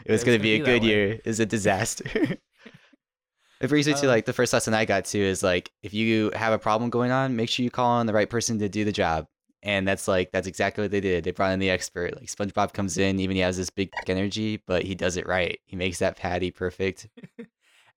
it 0.04 0.12
was 0.12 0.24
gonna 0.24 0.38
gonna 0.38 0.42
be 0.42 0.54
a 0.54 0.64
good 0.64 0.82
way. 0.82 0.88
year. 0.88 1.12
It 1.12 1.26
was 1.26 1.40
a 1.40 1.46
disaster. 1.46 2.08
it 3.60 3.68
brings 3.68 3.86
me 3.86 3.94
to 3.94 4.06
Uh, 4.06 4.08
like 4.08 4.24
the 4.24 4.32
first 4.32 4.52
lesson 4.52 4.74
I 4.74 4.84
got 4.84 5.04
to 5.06 5.18
is 5.18 5.42
like 5.42 5.70
if 5.82 5.94
you 5.94 6.30
have 6.34 6.52
a 6.52 6.58
problem 6.58 6.90
going 6.90 7.10
on, 7.10 7.36
make 7.36 7.48
sure 7.48 7.64
you 7.64 7.70
call 7.70 7.90
on 7.90 8.06
the 8.06 8.12
right 8.12 8.28
person 8.30 8.58
to 8.60 8.68
do 8.68 8.84
the 8.84 8.92
job. 8.92 9.26
And 9.62 9.88
that's 9.88 10.06
like 10.06 10.30
that's 10.30 10.46
exactly 10.46 10.82
what 10.82 10.90
they 10.90 11.00
did. 11.00 11.24
They 11.24 11.32
brought 11.32 11.52
in 11.52 11.58
the 11.58 11.70
expert. 11.70 12.14
Like 12.16 12.28
SpongeBob 12.28 12.72
comes 12.72 12.98
in, 12.98 13.19
even 13.19 13.36
he 13.36 13.42
has 13.42 13.56
this 13.56 13.70
big 13.70 13.90
energy, 14.06 14.62
but 14.66 14.84
he 14.84 14.94
does 14.94 15.16
it 15.16 15.26
right. 15.26 15.58
He 15.64 15.76
makes 15.76 15.98
that 15.98 16.16
patty 16.16 16.50
perfect. 16.50 17.08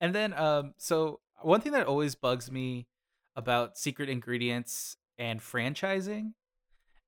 And 0.01 0.15
then, 0.15 0.33
um, 0.33 0.73
so 0.77 1.19
one 1.41 1.61
thing 1.61 1.73
that 1.73 1.87
always 1.87 2.15
bugs 2.15 2.51
me 2.51 2.87
about 3.35 3.77
secret 3.77 4.09
ingredients 4.09 4.97
and 5.19 5.39
franchising 5.39 6.33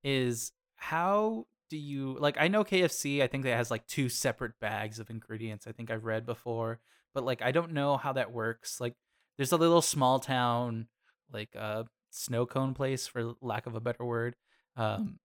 is 0.03 0.51
how 0.75 1.47
do 1.69 1.77
you 1.77 2.17
like? 2.19 2.35
I 2.39 2.47
know 2.49 2.63
KFC. 2.63 3.23
I 3.23 3.27
think 3.27 3.45
that 3.45 3.55
has 3.55 3.71
like 3.71 3.87
two 3.87 4.09
separate 4.09 4.59
bags 4.59 4.99
of 4.99 5.09
ingredients. 5.09 5.65
I 5.65 5.71
think 5.71 5.89
I've 5.89 6.03
read 6.03 6.25
before, 6.25 6.79
but 7.13 7.23
like 7.23 7.41
I 7.41 7.51
don't 7.51 7.71
know 7.71 7.97
how 7.97 8.13
that 8.13 8.31
works. 8.31 8.79
Like, 8.79 8.95
there's 9.37 9.53
a 9.53 9.57
little 9.57 9.81
small 9.81 10.19
town, 10.19 10.87
like 11.31 11.55
uh, 11.57 11.83
snow 12.09 12.45
cone 12.45 12.73
place, 12.73 13.07
for 13.07 13.33
lack 13.41 13.65
of 13.65 13.75
a 13.75 13.79
better 13.79 14.03
word, 14.03 14.35
um, 14.75 15.19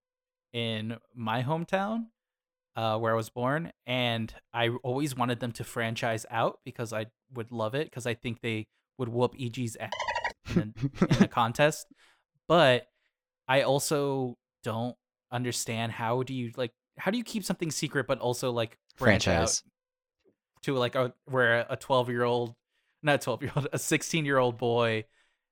in 0.53 0.97
my 1.13 1.43
hometown 1.43 2.05
uh, 2.77 2.97
where 2.97 3.11
I 3.11 3.15
was 3.15 3.29
born, 3.29 3.73
and 3.87 4.33
I 4.53 4.69
always 4.83 5.15
wanted 5.15 5.39
them 5.39 5.51
to 5.53 5.63
franchise 5.63 6.25
out 6.29 6.59
because 6.63 6.93
I 6.93 7.07
would 7.33 7.51
love 7.51 7.73
it 7.73 7.87
because 7.87 8.05
I 8.05 8.13
think 8.13 8.41
they 8.41 8.67
would 8.99 9.09
whoop 9.09 9.35
Eegee's 9.35 9.75
ass 9.79 9.91
in, 10.55 10.75
in 11.09 11.23
a 11.23 11.27
contest. 11.27 11.87
But 12.47 12.87
I 13.47 13.61
also 13.61 14.37
don't 14.63 14.95
understand 15.31 15.91
how 15.91 16.23
do 16.23 16.33
you 16.33 16.51
like 16.55 16.71
how 16.97 17.11
do 17.11 17.17
you 17.17 17.23
keep 17.23 17.43
something 17.43 17.69
secret 17.69 18.07
but 18.07 18.19
also 18.19 18.51
like 18.51 18.77
Franchise. 18.95 19.63
to 20.63 20.73
like 20.73 20.95
a 20.95 21.13
where 21.25 21.65
a 21.69 21.75
12 21.75 22.09
year 22.09 22.23
old 22.23 22.55
not 23.03 23.21
12 23.21 23.41
year 23.43 23.51
old 23.55 23.67
a 23.73 23.77
16 23.77 24.25
year 24.25 24.37
old 24.37 24.57
boy 24.57 25.03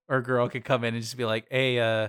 or 0.07 0.21
girl 0.21 0.47
could 0.47 0.63
come 0.63 0.83
in 0.85 0.93
and 0.93 1.03
just 1.03 1.17
be 1.17 1.25
like 1.25 1.45
hey 1.51 1.77
uh 1.79 2.07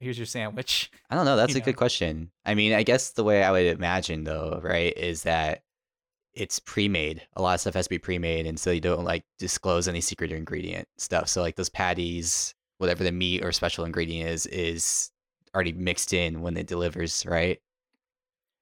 here's 0.00 0.18
your 0.18 0.26
sandwich 0.26 0.90
I 1.10 1.14
don't 1.14 1.24
know. 1.24 1.36
That's 1.36 1.54
you 1.54 1.60
a 1.60 1.64
good 1.64 1.76
question. 1.76 2.30
I 2.44 2.54
mean, 2.54 2.72
I 2.72 2.84
guess 2.84 3.10
the 3.10 3.24
way 3.24 3.42
I 3.42 3.50
would 3.50 3.66
imagine 3.66 4.24
though, 4.24 4.60
right, 4.62 4.96
is 4.96 5.24
that 5.24 5.62
it's 6.32 6.60
pre-made. 6.60 7.26
A 7.34 7.42
lot 7.42 7.54
of 7.54 7.60
stuff 7.60 7.74
has 7.74 7.86
to 7.86 7.90
be 7.90 7.98
pre-made, 7.98 8.46
and 8.46 8.58
so 8.58 8.70
you 8.70 8.80
don't 8.80 9.04
like 9.04 9.24
disclose 9.38 9.88
any 9.88 10.00
secret 10.00 10.30
ingredient 10.30 10.86
stuff. 10.98 11.28
So 11.28 11.42
like 11.42 11.56
those 11.56 11.68
patties, 11.68 12.54
whatever 12.80 13.04
the 13.04 13.12
meat 13.12 13.44
or 13.44 13.52
special 13.52 13.84
ingredient 13.84 14.30
is, 14.30 14.46
is 14.46 15.10
already 15.54 15.72
mixed 15.72 16.12
in 16.12 16.40
when 16.42 16.56
it 16.56 16.66
delivers, 16.66 17.24
right? 17.26 17.58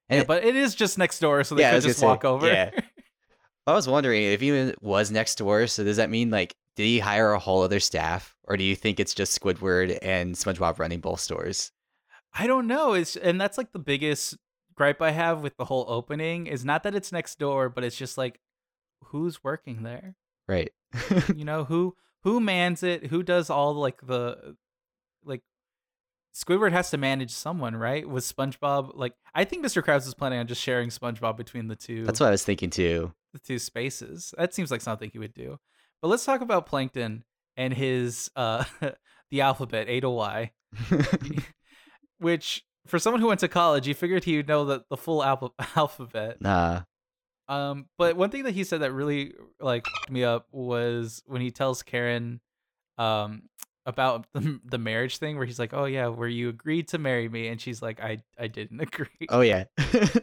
And 0.09 0.21
yeah 0.21 0.25
but 0.25 0.43
it 0.43 0.55
is 0.55 0.75
just 0.75 0.97
next 0.97 1.19
door 1.19 1.43
so 1.43 1.55
they 1.55 1.61
Yeah, 1.61 1.73
could 1.75 1.83
just 1.83 1.99
say, 1.99 2.07
walk 2.07 2.25
over 2.25 2.47
yeah. 2.47 2.71
I 3.67 3.73
was 3.73 3.87
wondering 3.87 4.23
if 4.23 4.41
he 4.41 4.47
even 4.47 4.73
was 4.81 5.11
next 5.11 5.37
door. 5.37 5.67
So 5.67 5.83
does 5.83 5.97
that 5.97 6.09
mean 6.09 6.31
like 6.31 6.55
did 6.75 6.83
he 6.85 6.99
hire 6.99 7.31
a 7.33 7.39
whole 7.39 7.61
other 7.61 7.79
staff, 7.79 8.35
or 8.45 8.57
do 8.57 8.63
you 8.63 8.75
think 8.75 8.99
it's 8.99 9.13
just 9.13 9.39
Squidward 9.39 9.99
and 10.01 10.35
SpongeBob 10.35 10.79
running 10.79 11.01
both 11.01 11.19
stores? 11.19 11.71
I 12.33 12.47
don't 12.47 12.67
know. 12.67 12.93
It's 12.93 13.15
and 13.15 13.39
that's 13.39 13.57
like 13.57 13.71
the 13.71 13.79
biggest 13.79 14.37
gripe 14.75 15.01
I 15.01 15.11
have 15.11 15.41
with 15.41 15.57
the 15.57 15.65
whole 15.65 15.85
opening 15.87 16.47
is 16.47 16.63
not 16.65 16.83
that 16.83 16.95
it's 16.95 17.11
next 17.11 17.37
door, 17.37 17.69
but 17.69 17.83
it's 17.83 17.97
just 17.97 18.17
like 18.17 18.39
who's 19.05 19.43
working 19.43 19.83
there? 19.83 20.15
Right. 20.47 20.71
You 21.35 21.45
know, 21.45 21.63
who 21.65 21.95
who 22.23 22.39
mans 22.39 22.83
it? 22.83 23.07
Who 23.07 23.23
does 23.23 23.49
all 23.49 23.73
like 23.73 23.99
the 24.05 24.55
like 25.23 25.41
Squidward 26.35 26.71
has 26.71 26.89
to 26.91 26.97
manage 26.97 27.31
someone, 27.31 27.75
right? 27.75 28.07
With 28.07 28.23
SpongeBob, 28.23 28.91
like 28.95 29.13
I 29.33 29.43
think 29.45 29.65
Mr. 29.65 29.83
Krabs 29.83 30.07
is 30.07 30.13
planning 30.13 30.39
on 30.39 30.47
just 30.47 30.61
sharing 30.61 30.89
SpongeBob 30.89 31.37
between 31.37 31.67
the 31.67 31.75
two 31.75 32.05
That's 32.05 32.19
what 32.19 32.27
I 32.27 32.31
was 32.31 32.43
thinking 32.43 32.69
too. 32.69 33.13
the 33.33 33.39
two 33.39 33.59
spaces. 33.59 34.33
That 34.37 34.53
seems 34.53 34.71
like 34.71 34.81
something 34.81 35.09
he 35.11 35.19
would 35.19 35.33
do. 35.33 35.57
But 36.01 36.07
let's 36.09 36.25
talk 36.25 36.41
about 36.41 36.65
Plankton 36.65 37.23
and 37.57 37.73
his 37.73 38.29
uh 38.35 38.63
the 39.31 39.41
alphabet 39.41 39.87
A 39.89 39.99
to 40.01 40.09
Y. 40.09 40.51
which 42.19 42.63
for 42.87 42.99
someone 42.99 43.21
who 43.21 43.27
went 43.27 43.39
to 43.41 43.47
college, 43.47 43.87
you 43.87 43.93
figured 43.93 44.23
he 44.23 44.37
would 44.37 44.47
know 44.47 44.65
the, 44.65 44.83
the 44.89 44.97
full 44.97 45.23
alpha- 45.23 45.51
alphabet. 45.75 46.41
Nah. 46.41 46.81
Um, 47.49 47.87
but 47.97 48.15
one 48.15 48.29
thing 48.29 48.43
that 48.43 48.53
he 48.53 48.63
said 48.63 48.81
that 48.81 48.91
really 48.93 49.33
like 49.59 49.83
fucked 49.85 50.11
me 50.11 50.23
up 50.23 50.47
was 50.51 51.21
when 51.25 51.41
he 51.41 51.51
tells 51.51 51.83
Karen, 51.83 52.39
um, 52.97 53.41
about 53.85 54.27
the, 54.33 54.59
the 54.63 54.77
marriage 54.77 55.17
thing, 55.17 55.35
where 55.35 55.45
he's 55.45 55.59
like, 55.59 55.73
"Oh 55.73 55.85
yeah, 55.85 56.07
where 56.07 56.27
you 56.27 56.47
agreed 56.49 56.87
to 56.89 56.97
marry 56.99 57.27
me," 57.27 57.47
and 57.47 57.59
she's 57.59 57.81
like, 57.81 57.99
"I 57.99 58.19
I 58.37 58.47
didn't 58.47 58.79
agree." 58.87 59.27
Oh 59.29 59.41
yeah. 59.41 59.65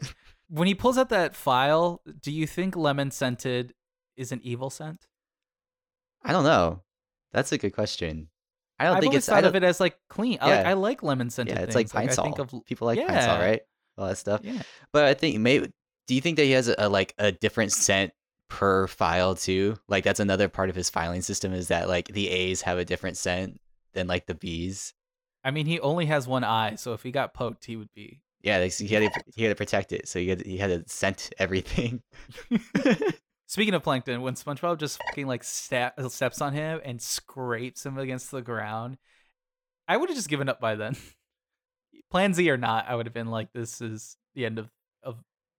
When 0.48 0.68
he 0.68 0.76
pulls 0.76 0.96
out 0.96 1.08
that 1.08 1.34
file, 1.34 2.02
do 2.22 2.30
you 2.30 2.46
think 2.46 2.76
lemon 2.76 3.10
scented 3.10 3.74
is 4.16 4.30
an 4.30 4.40
evil 4.44 4.70
scent? 4.70 5.08
I 6.22 6.30
don't 6.30 6.44
know. 6.44 6.82
That's 7.32 7.50
a 7.50 7.58
good 7.58 7.72
question. 7.72 8.28
I 8.78 8.84
don't 8.84 8.96
I've 8.96 9.02
think 9.02 9.14
it's. 9.14 9.28
I 9.28 9.34
thought 9.36 9.40
don't, 9.40 9.48
of 9.48 9.56
it 9.56 9.64
as 9.64 9.80
like 9.80 9.96
clean. 10.08 10.38
I 10.40 10.46
like 10.50 10.64
Yeah. 10.64 10.70
I 10.70 10.72
like 10.74 11.02
lemon 11.02 11.30
scented. 11.30 11.56
yeah, 11.56 11.62
it's 11.64 11.74
like 11.74 11.88
things. 11.88 12.14
pine 12.16 12.26
I 12.26 12.30
think 12.30 12.38
of 12.38 12.64
People 12.64 12.86
like 12.86 13.04
pine 13.04 13.22
sol, 13.22 13.38
right? 13.38 13.62
All 13.98 14.06
that 14.06 14.18
stuff. 14.18 14.42
yeah. 14.44 14.62
But 14.92 15.06
I 15.06 15.14
think 15.14 15.38
maybe. 15.40 15.72
Do 16.06 16.14
you 16.14 16.20
think 16.20 16.36
that 16.36 16.44
he 16.44 16.52
has 16.52 16.68
a, 16.68 16.74
a 16.78 16.88
like 16.88 17.14
a 17.18 17.32
different 17.32 17.72
scent 17.72 18.12
per 18.48 18.86
file 18.86 19.34
too? 19.34 19.76
Like 19.88 20.04
that's 20.04 20.20
another 20.20 20.48
part 20.48 20.70
of 20.70 20.76
his 20.76 20.90
filing 20.90 21.22
system 21.22 21.52
is 21.52 21.68
that 21.68 21.88
like 21.88 22.08
the 22.08 22.28
A's 22.28 22.62
have 22.62 22.78
a 22.78 22.84
different 22.84 23.16
scent 23.16 23.60
than 23.94 24.06
like 24.06 24.26
the 24.26 24.34
B's. 24.34 24.94
I 25.44 25.50
mean, 25.50 25.66
he 25.66 25.78
only 25.80 26.06
has 26.06 26.26
one 26.26 26.44
eye, 26.44 26.74
so 26.74 26.92
if 26.92 27.02
he 27.02 27.10
got 27.10 27.34
poked, 27.34 27.64
he 27.64 27.76
would 27.76 27.92
be. 27.94 28.20
Yeah, 28.42 28.64
he 28.64 28.86
had 28.88 29.12
to, 29.12 29.22
he 29.34 29.44
had 29.44 29.50
to 29.50 29.54
protect 29.54 29.92
it, 29.92 30.08
so 30.08 30.18
he 30.18 30.28
had 30.28 30.44
he 30.44 30.58
had 30.58 30.68
to 30.68 30.92
scent 30.92 31.32
everything. 31.38 32.02
Speaking 33.48 33.74
of 33.74 33.82
plankton, 33.82 34.22
when 34.22 34.34
SpongeBob 34.34 34.78
just 34.78 35.00
fucking 35.04 35.26
like 35.26 35.44
step, 35.44 36.00
steps 36.08 36.40
on 36.40 36.52
him 36.52 36.80
and 36.84 37.00
scrapes 37.00 37.86
him 37.86 37.96
against 37.96 38.30
the 38.30 38.42
ground, 38.42 38.98
I 39.86 39.96
would 39.96 40.08
have 40.08 40.16
just 40.16 40.28
given 40.28 40.48
up 40.48 40.60
by 40.60 40.74
then. 40.74 40.96
Plan 42.10 42.34
Z 42.34 42.48
or 42.50 42.56
not, 42.56 42.86
I 42.88 42.94
would 42.94 43.06
have 43.06 43.14
been 43.14 43.30
like, 43.30 43.52
"This 43.52 43.80
is 43.80 44.16
the 44.34 44.46
end 44.46 44.58
of 44.58 44.68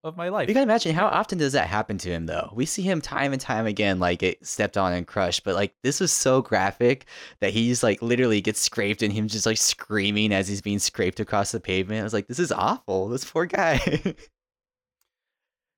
of 0.03 0.17
my 0.17 0.29
life." 0.29 0.47
You 0.47 0.53
gotta 0.53 0.63
imagine 0.63 0.95
how 0.95 1.07
often 1.07 1.37
does 1.37 1.53
that 1.53 1.67
happen 1.67 1.97
to 1.99 2.09
him 2.09 2.25
though? 2.25 2.51
We 2.53 2.65
see 2.65 2.81
him 2.81 3.01
time 3.01 3.33
and 3.33 3.41
time 3.41 3.65
again 3.65 3.99
like 3.99 4.19
get 4.19 4.45
stepped 4.45 4.77
on 4.77 4.93
and 4.93 5.05
crushed, 5.05 5.43
but 5.43 5.55
like 5.55 5.73
this 5.83 5.99
was 5.99 6.11
so 6.11 6.41
graphic 6.41 7.05
that 7.39 7.51
he's 7.51 7.83
like 7.83 8.01
literally 8.01 8.41
gets 8.41 8.59
scraped 8.59 9.01
and 9.01 9.13
him 9.13 9.27
just 9.27 9.45
like 9.45 9.57
screaming 9.57 10.31
as 10.33 10.47
he's 10.47 10.61
being 10.61 10.79
scraped 10.79 11.19
across 11.19 11.51
the 11.51 11.59
pavement. 11.59 12.01
I 12.01 12.03
was 12.03 12.13
like, 12.13 12.27
this 12.27 12.39
is 12.39 12.51
awful. 12.51 13.09
This 13.09 13.25
poor 13.25 13.45
guy. 13.45 13.79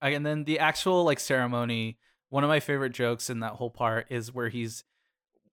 and 0.02 0.26
then 0.26 0.44
the 0.44 0.60
actual 0.60 1.04
like 1.04 1.20
ceremony 1.20 1.98
one 2.30 2.44
of 2.44 2.48
my 2.48 2.60
favorite 2.60 2.92
jokes 2.92 3.30
in 3.30 3.40
that 3.40 3.54
whole 3.54 3.70
part 3.70 4.08
is 4.10 4.34
where 4.34 4.50
he's 4.50 4.84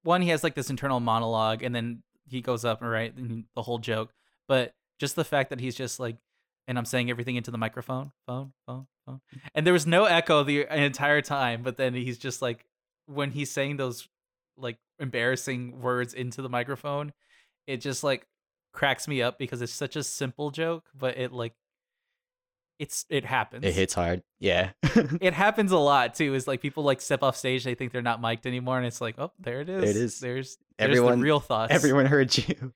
one 0.03 0.23
he 0.23 0.29
has 0.29 0.45
like 0.45 0.55
this 0.55 0.71
internal 0.71 1.01
monologue 1.01 1.63
and 1.63 1.75
then 1.75 2.03
he 2.29 2.41
goes 2.41 2.65
up 2.65 2.81
and 2.81 2.91
right 2.91 3.17
and 3.17 3.45
the 3.55 3.63
whole 3.63 3.79
joke 3.79 4.13
but 4.47 4.75
just 4.99 5.17
the 5.17 5.25
fact 5.25 5.51
that 5.51 5.61
he's 5.61 5.75
just 5.75 5.99
like 5.99 6.17
and 6.67 6.79
i'm 6.79 6.85
saying 6.85 7.11
everything 7.11 7.37
into 7.37 7.51
the 7.51 7.59
microphone 7.59 8.13
phone 8.27 8.53
phone 8.67 8.87
phone 9.05 9.21
mm. 9.35 9.41
and 9.55 9.67
there 9.67 9.73
was 9.73 9.87
no 9.87 10.05
echo 10.05 10.43
the 10.43 10.67
entire 10.71 11.23
time 11.23 11.63
but 11.63 11.77
then 11.77 11.95
he's 11.95 12.19
just 12.19 12.43
like 12.43 12.65
when 13.07 13.31
he's 13.31 13.51
saying 13.51 13.77
those 13.77 14.09
like 14.57 14.79
embarrassing 14.99 15.81
words 15.81 16.15
into 16.15 16.43
the 16.43 16.49
microphone 16.49 17.13
it 17.67 17.79
just 17.79 18.03
like 18.03 18.27
cracks 18.73 19.09
me 19.09 19.23
up 19.23 19.39
because 19.39 19.63
it's 19.63 19.73
such 19.73 19.97
a 19.97 20.03
simple 20.03 20.51
joke 20.51 20.85
but 20.95 21.17
it 21.17 21.33
like 21.33 21.55
it's 22.79 23.07
it 23.09 23.25
happens 23.25 23.65
it 23.65 23.75
hits 23.75 23.95
hard. 23.95 24.23
Yeah. 24.39 24.71
it 25.21 25.33
happens 25.33 25.73
a 25.73 25.79
lot 25.79 26.15
too. 26.15 26.35
Is 26.35 26.47
like 26.47 26.61
people 26.61 26.83
like 26.83 27.01
step 27.01 27.23
off 27.23 27.37
stage, 27.37 27.65
they 27.65 27.75
think 27.75 27.93
they're 27.93 28.03
not 28.03 28.21
mic'd 28.21 28.47
anymore, 28.47 28.77
and 28.77 28.87
it's 28.87 29.01
like, 29.01 29.19
oh, 29.19 29.33
there 29.39 29.61
it 29.61 29.69
is. 29.69 29.91
it 29.91 29.97
is. 29.97 30.21
There's 30.21 30.59
Everyone- 30.79 31.13
there's 31.13 31.19
the 31.19 31.25
real 31.25 31.41
thoughts. 31.41 31.73
Everyone 31.73 32.07
heard 32.07 32.37
you. 32.37 32.73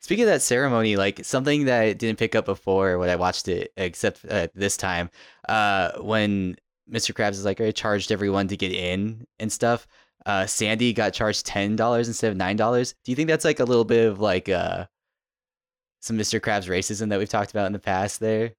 Speaking 0.00 0.24
of 0.24 0.30
that 0.30 0.42
ceremony, 0.42 0.96
like 0.96 1.24
something 1.24 1.64
that 1.64 1.80
I 1.82 1.92
didn't 1.92 2.18
pick 2.18 2.34
up 2.34 2.44
before 2.46 2.98
when 2.98 3.10
I 3.10 3.16
watched 3.16 3.48
it, 3.48 3.72
except 3.76 4.24
uh, 4.30 4.48
this 4.54 4.76
time, 4.76 5.10
uh, 5.48 5.92
when 6.00 6.56
Mr. 6.90 7.12
Krabs 7.12 7.32
is 7.32 7.44
like, 7.44 7.60
I 7.60 7.70
charged 7.72 8.12
everyone 8.12 8.48
to 8.48 8.56
get 8.56 8.72
in 8.72 9.26
and 9.40 9.52
stuff. 9.52 9.86
Uh, 10.24 10.46
Sandy 10.46 10.92
got 10.92 11.12
charged 11.14 11.46
ten 11.46 11.74
dollars 11.76 12.06
instead 12.08 12.30
of 12.30 12.36
nine 12.36 12.56
dollars. 12.56 12.94
Do 13.04 13.12
you 13.12 13.16
think 13.16 13.28
that's 13.28 13.44
like 13.44 13.60
a 13.60 13.64
little 13.64 13.84
bit 13.84 14.06
of 14.06 14.20
like 14.20 14.48
uh, 14.48 14.86
some 16.00 16.16
Mr. 16.18 16.40
Krabs 16.40 16.68
racism 16.68 17.08
that 17.08 17.18
we've 17.18 17.28
talked 17.28 17.50
about 17.50 17.66
in 17.66 17.72
the 17.72 17.78
past? 17.78 18.20
There, 18.20 18.52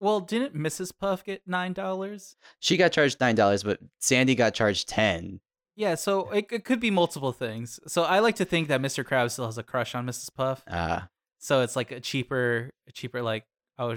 Well, 0.00 0.20
didn't 0.20 0.54
Mrs. 0.54 0.92
Puff 0.98 1.24
get 1.24 1.42
nine 1.46 1.72
dollars? 1.72 2.36
she 2.60 2.76
got 2.76 2.92
charged 2.92 3.20
nine 3.20 3.34
dollars, 3.34 3.62
but 3.62 3.78
Sandy 3.98 4.34
got 4.34 4.54
charged 4.54 4.88
ten. 4.88 5.40
Yeah, 5.74 5.94
so 5.94 6.30
it, 6.30 6.46
it 6.50 6.64
could 6.64 6.80
be 6.80 6.90
multiple 6.90 7.32
things. 7.32 7.80
So 7.86 8.02
I 8.02 8.18
like 8.18 8.36
to 8.36 8.44
think 8.44 8.68
that 8.68 8.80
Mr. 8.80 9.04
Krabs 9.04 9.32
still 9.32 9.46
has 9.46 9.56
a 9.58 9.62
crush 9.62 9.94
on 9.94 10.06
Mrs. 10.06 10.28
Puff. 10.34 10.62
Uh, 10.68 11.02
So 11.38 11.62
it's 11.62 11.74
like 11.76 11.90
a 11.90 12.00
cheaper, 12.00 12.70
a 12.88 12.92
cheaper 12.92 13.22
like 13.22 13.44
oh, 13.78 13.96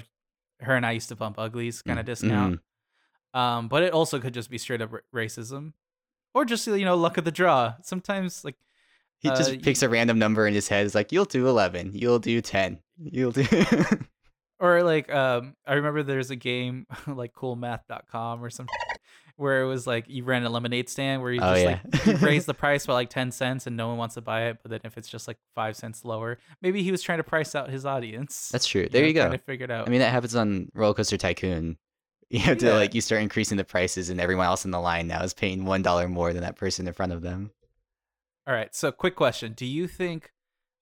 her 0.61 0.75
and 0.75 0.85
I 0.85 0.91
used 0.93 1.09
to 1.09 1.15
bump 1.15 1.37
uglies 1.37 1.81
kind 1.81 1.99
of 1.99 2.05
Mm, 2.05 2.07
discount. 2.07 2.59
Um, 3.33 3.67
but 3.67 3.83
it 3.83 3.91
also 3.93 4.19
could 4.19 4.33
just 4.33 4.49
be 4.49 4.57
straight 4.57 4.81
up 4.81 4.93
ra- 4.93 4.99
racism, 5.13 5.73
or 6.33 6.45
just 6.45 6.65
you 6.65 6.85
know 6.85 6.95
luck 6.95 7.17
of 7.17 7.25
the 7.25 7.31
draw. 7.31 7.73
Sometimes 7.83 8.45
like 8.45 8.55
he 9.19 9.29
Uh, 9.29 9.35
just 9.35 9.61
picks 9.61 9.81
a 9.83 9.89
random 9.89 10.17
number 10.17 10.47
in 10.47 10.53
his 10.53 10.69
head. 10.69 10.85
It's 10.85 10.95
like 10.95 11.11
you'll 11.11 11.25
do 11.25 11.47
eleven, 11.49 11.91
you'll 11.93 12.19
do 12.19 12.39
ten, 12.41 12.79
you'll 12.97 13.31
do. 13.31 13.45
or 14.59 14.83
like 14.83 15.11
um 15.13 15.53
i 15.67 15.73
remember 15.73 16.01
there's 16.01 16.31
a 16.31 16.35
game 16.37 16.87
like 17.07 17.33
coolmath.com 17.33 18.41
or 18.41 18.49
something 18.49 18.73
where 19.37 19.61
it 19.61 19.65
was 19.67 19.85
like 19.85 20.05
you 20.07 20.23
ran 20.23 20.43
a 20.43 20.49
lemonade 20.49 20.87
stand 20.89 21.21
where 21.21 21.31
you 21.31 21.41
Oh, 21.41 21.53
just 21.53 21.63
yeah. 21.63 21.79
like 21.93 22.05
you 22.21 22.25
raise 22.25 22.45
the 22.45 22.53
price 22.65 22.85
by 22.85 22.93
like 22.93 23.09
10 23.09 23.31
cents 23.31 23.67
and 23.67 23.75
no 23.75 23.87
one 23.89 23.97
wants 23.97 24.15
to 24.15 24.21
buy 24.21 24.43
it 24.47 24.59
but 24.61 24.71
then 24.71 24.79
if 24.83 24.97
it's 24.97 25.07
just 25.09 25.27
like 25.27 25.37
5 25.55 25.75
cents 25.75 26.05
lower 26.05 26.37
maybe 26.61 26.83
he 26.83 26.91
was 26.91 27.01
trying 27.01 27.17
to 27.19 27.23
price 27.23 27.53
out 27.55 27.69
his 27.69 27.85
audience 27.85 28.49
That's 28.49 28.65
true. 28.67 28.83
you 28.83 28.89
There 28.89 29.01
know, 29.01 29.07
you 29.07 29.13
go. 29.13 29.29
to 29.31 29.37
figure 29.37 29.65
it 29.65 29.71
out 29.71 29.87
I 29.87 29.91
mean, 29.91 29.99
that 29.99 30.11
happens 30.11 30.35
on 30.35 30.69
Roller 30.73 30.93
Coaster 30.93 31.17
Tycoon. 31.17 31.77
You 32.31 32.39
have 32.39 32.57
to 32.59 32.65
Yeah. 32.67 32.73
like 32.73 32.95
you 32.95 33.01
start 33.01 33.21
increasing 33.21 33.55
the 33.57 33.63
prices, 33.63 34.09
and 34.09 34.19
everyone 34.19 34.47
else 34.47 34.65
in 34.65 34.71
the 34.71 34.79
line 34.79 35.07
now 35.07 35.21
is 35.21 35.33
paying 35.35 35.63
one 35.63 35.83
dollar 35.83 36.07
more 36.09 36.33
than 36.33 36.41
that 36.41 36.55
person 36.55 36.87
in 36.87 36.93
front 36.93 37.11
of 37.11 37.21
them. 37.21 37.51
all 38.47 38.53
right 38.53 38.73
so 38.75 38.91
quick 38.91 39.15
question 39.15 39.53
do 39.53 39.65
you 39.65 39.87
think 39.87 40.31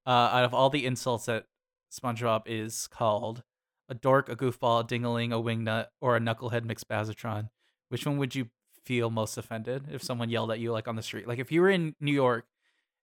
uh 0.07 0.09
out 0.09 0.45
of 0.45 0.53
all 0.53 0.69
the 0.69 0.85
insults 0.85 1.25
that 1.25 1.45
spongebob 1.91 2.43
is 2.45 2.87
called 2.87 3.43
a 3.89 3.93
dork 3.93 4.29
a 4.29 4.35
goofball 4.37 4.81
a 4.81 4.83
dingaling 4.87 5.31
a 5.33 5.41
wingnut 5.43 5.87
or 6.01 6.15
a 6.15 6.19
knucklehead 6.19 6.61
McSpazatron 6.65 7.49
which 7.93 8.05
one 8.05 8.17
would 8.17 8.33
you 8.35 8.47
feel 8.83 9.09
most 9.09 9.37
offended 9.37 9.85
if 9.91 10.03
someone 10.03 10.29
yelled 10.29 10.51
at 10.51 10.59
you 10.59 10.71
like 10.71 10.87
on 10.87 10.95
the 10.95 11.01
street 11.01 11.27
like 11.27 11.39
if 11.39 11.51
you 11.51 11.61
were 11.61 11.69
in 11.69 11.95
new 12.01 12.11
york 12.11 12.45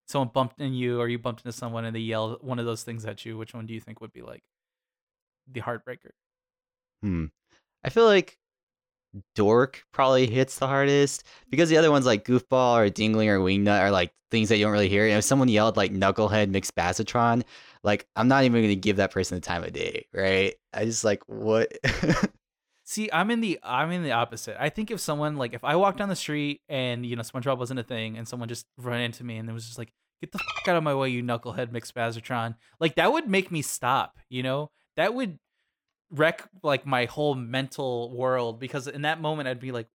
someone 0.06 0.30
bumped 0.34 0.60
in 0.60 0.74
you 0.74 1.00
or 1.00 1.08
you 1.08 1.18
bumped 1.18 1.40
into 1.44 1.56
someone 1.56 1.84
and 1.84 1.96
they 1.96 2.00
yelled 2.00 2.36
one 2.42 2.58
of 2.58 2.66
those 2.66 2.82
things 2.82 3.06
at 3.06 3.24
you 3.24 3.38
which 3.38 3.54
one 3.54 3.64
do 3.66 3.72
you 3.72 3.80
think 3.80 4.00
would 4.00 4.12
be 4.12 4.20
like 4.20 4.42
the 5.50 5.60
heartbreaker 5.60 6.10
Hmm. 7.02 7.26
I 7.82 7.88
feel 7.88 8.04
like 8.04 8.36
dork 9.34 9.84
probably 9.92 10.26
hits 10.26 10.58
the 10.58 10.66
hardest 10.66 11.24
because 11.48 11.68
the 11.68 11.76
other 11.76 11.90
ones 11.90 12.06
like 12.06 12.24
goofball 12.24 12.76
or 12.76 12.90
dingling 12.90 13.28
or 13.28 13.38
wingnut 13.38 13.80
are 13.80 13.90
like 13.90 14.12
things 14.30 14.48
that 14.48 14.58
you 14.58 14.64
don't 14.64 14.72
really 14.72 14.88
hear. 14.88 15.06
And 15.06 15.18
if 15.18 15.24
someone 15.24 15.48
yelled 15.48 15.76
like 15.76 15.92
knucklehead 15.92 16.52
McSpazatron, 16.52 17.42
like 17.82 18.06
I'm 18.16 18.28
not 18.28 18.44
even 18.44 18.62
gonna 18.62 18.74
give 18.74 18.96
that 18.96 19.12
person 19.12 19.36
the 19.36 19.40
time 19.40 19.64
of 19.64 19.72
day, 19.72 20.06
right? 20.12 20.54
I 20.72 20.84
just 20.84 21.04
like 21.04 21.22
what 21.26 21.72
See, 22.90 23.08
I'm 23.12 23.30
in 23.30 23.40
the 23.40 23.56
I'm 23.62 23.92
in 23.92 24.02
the 24.02 24.10
opposite. 24.10 24.56
I 24.60 24.68
think 24.68 24.90
if 24.90 24.98
someone 24.98 25.36
like 25.36 25.54
if 25.54 25.62
I 25.62 25.76
walked 25.76 25.98
down 25.98 26.08
the 26.08 26.16
street 26.16 26.62
and 26.68 27.06
you 27.06 27.14
know 27.14 27.22
SpongeBob 27.22 27.56
wasn't 27.56 27.78
a 27.78 27.84
thing 27.84 28.18
and 28.18 28.26
someone 28.26 28.48
just 28.48 28.66
ran 28.76 29.02
into 29.02 29.22
me 29.22 29.36
and 29.36 29.48
it 29.48 29.52
was 29.52 29.64
just 29.64 29.78
like, 29.78 29.92
"Get 30.20 30.32
the 30.32 30.38
fuck 30.38 30.66
out 30.66 30.76
of 30.76 30.82
my 30.82 30.92
way, 30.92 31.08
you 31.08 31.22
knucklehead 31.22 31.68
McSpazatron," 31.68 32.56
like 32.80 32.96
that 32.96 33.12
would 33.12 33.28
make 33.28 33.52
me 33.52 33.62
stop. 33.62 34.18
You 34.28 34.42
know, 34.42 34.72
that 34.96 35.14
would 35.14 35.38
wreck 36.10 36.48
like 36.64 36.84
my 36.84 37.04
whole 37.04 37.36
mental 37.36 38.12
world 38.12 38.58
because 38.58 38.88
in 38.88 39.02
that 39.02 39.20
moment 39.20 39.46
I'd 39.46 39.60
be 39.60 39.70
like, 39.70 39.86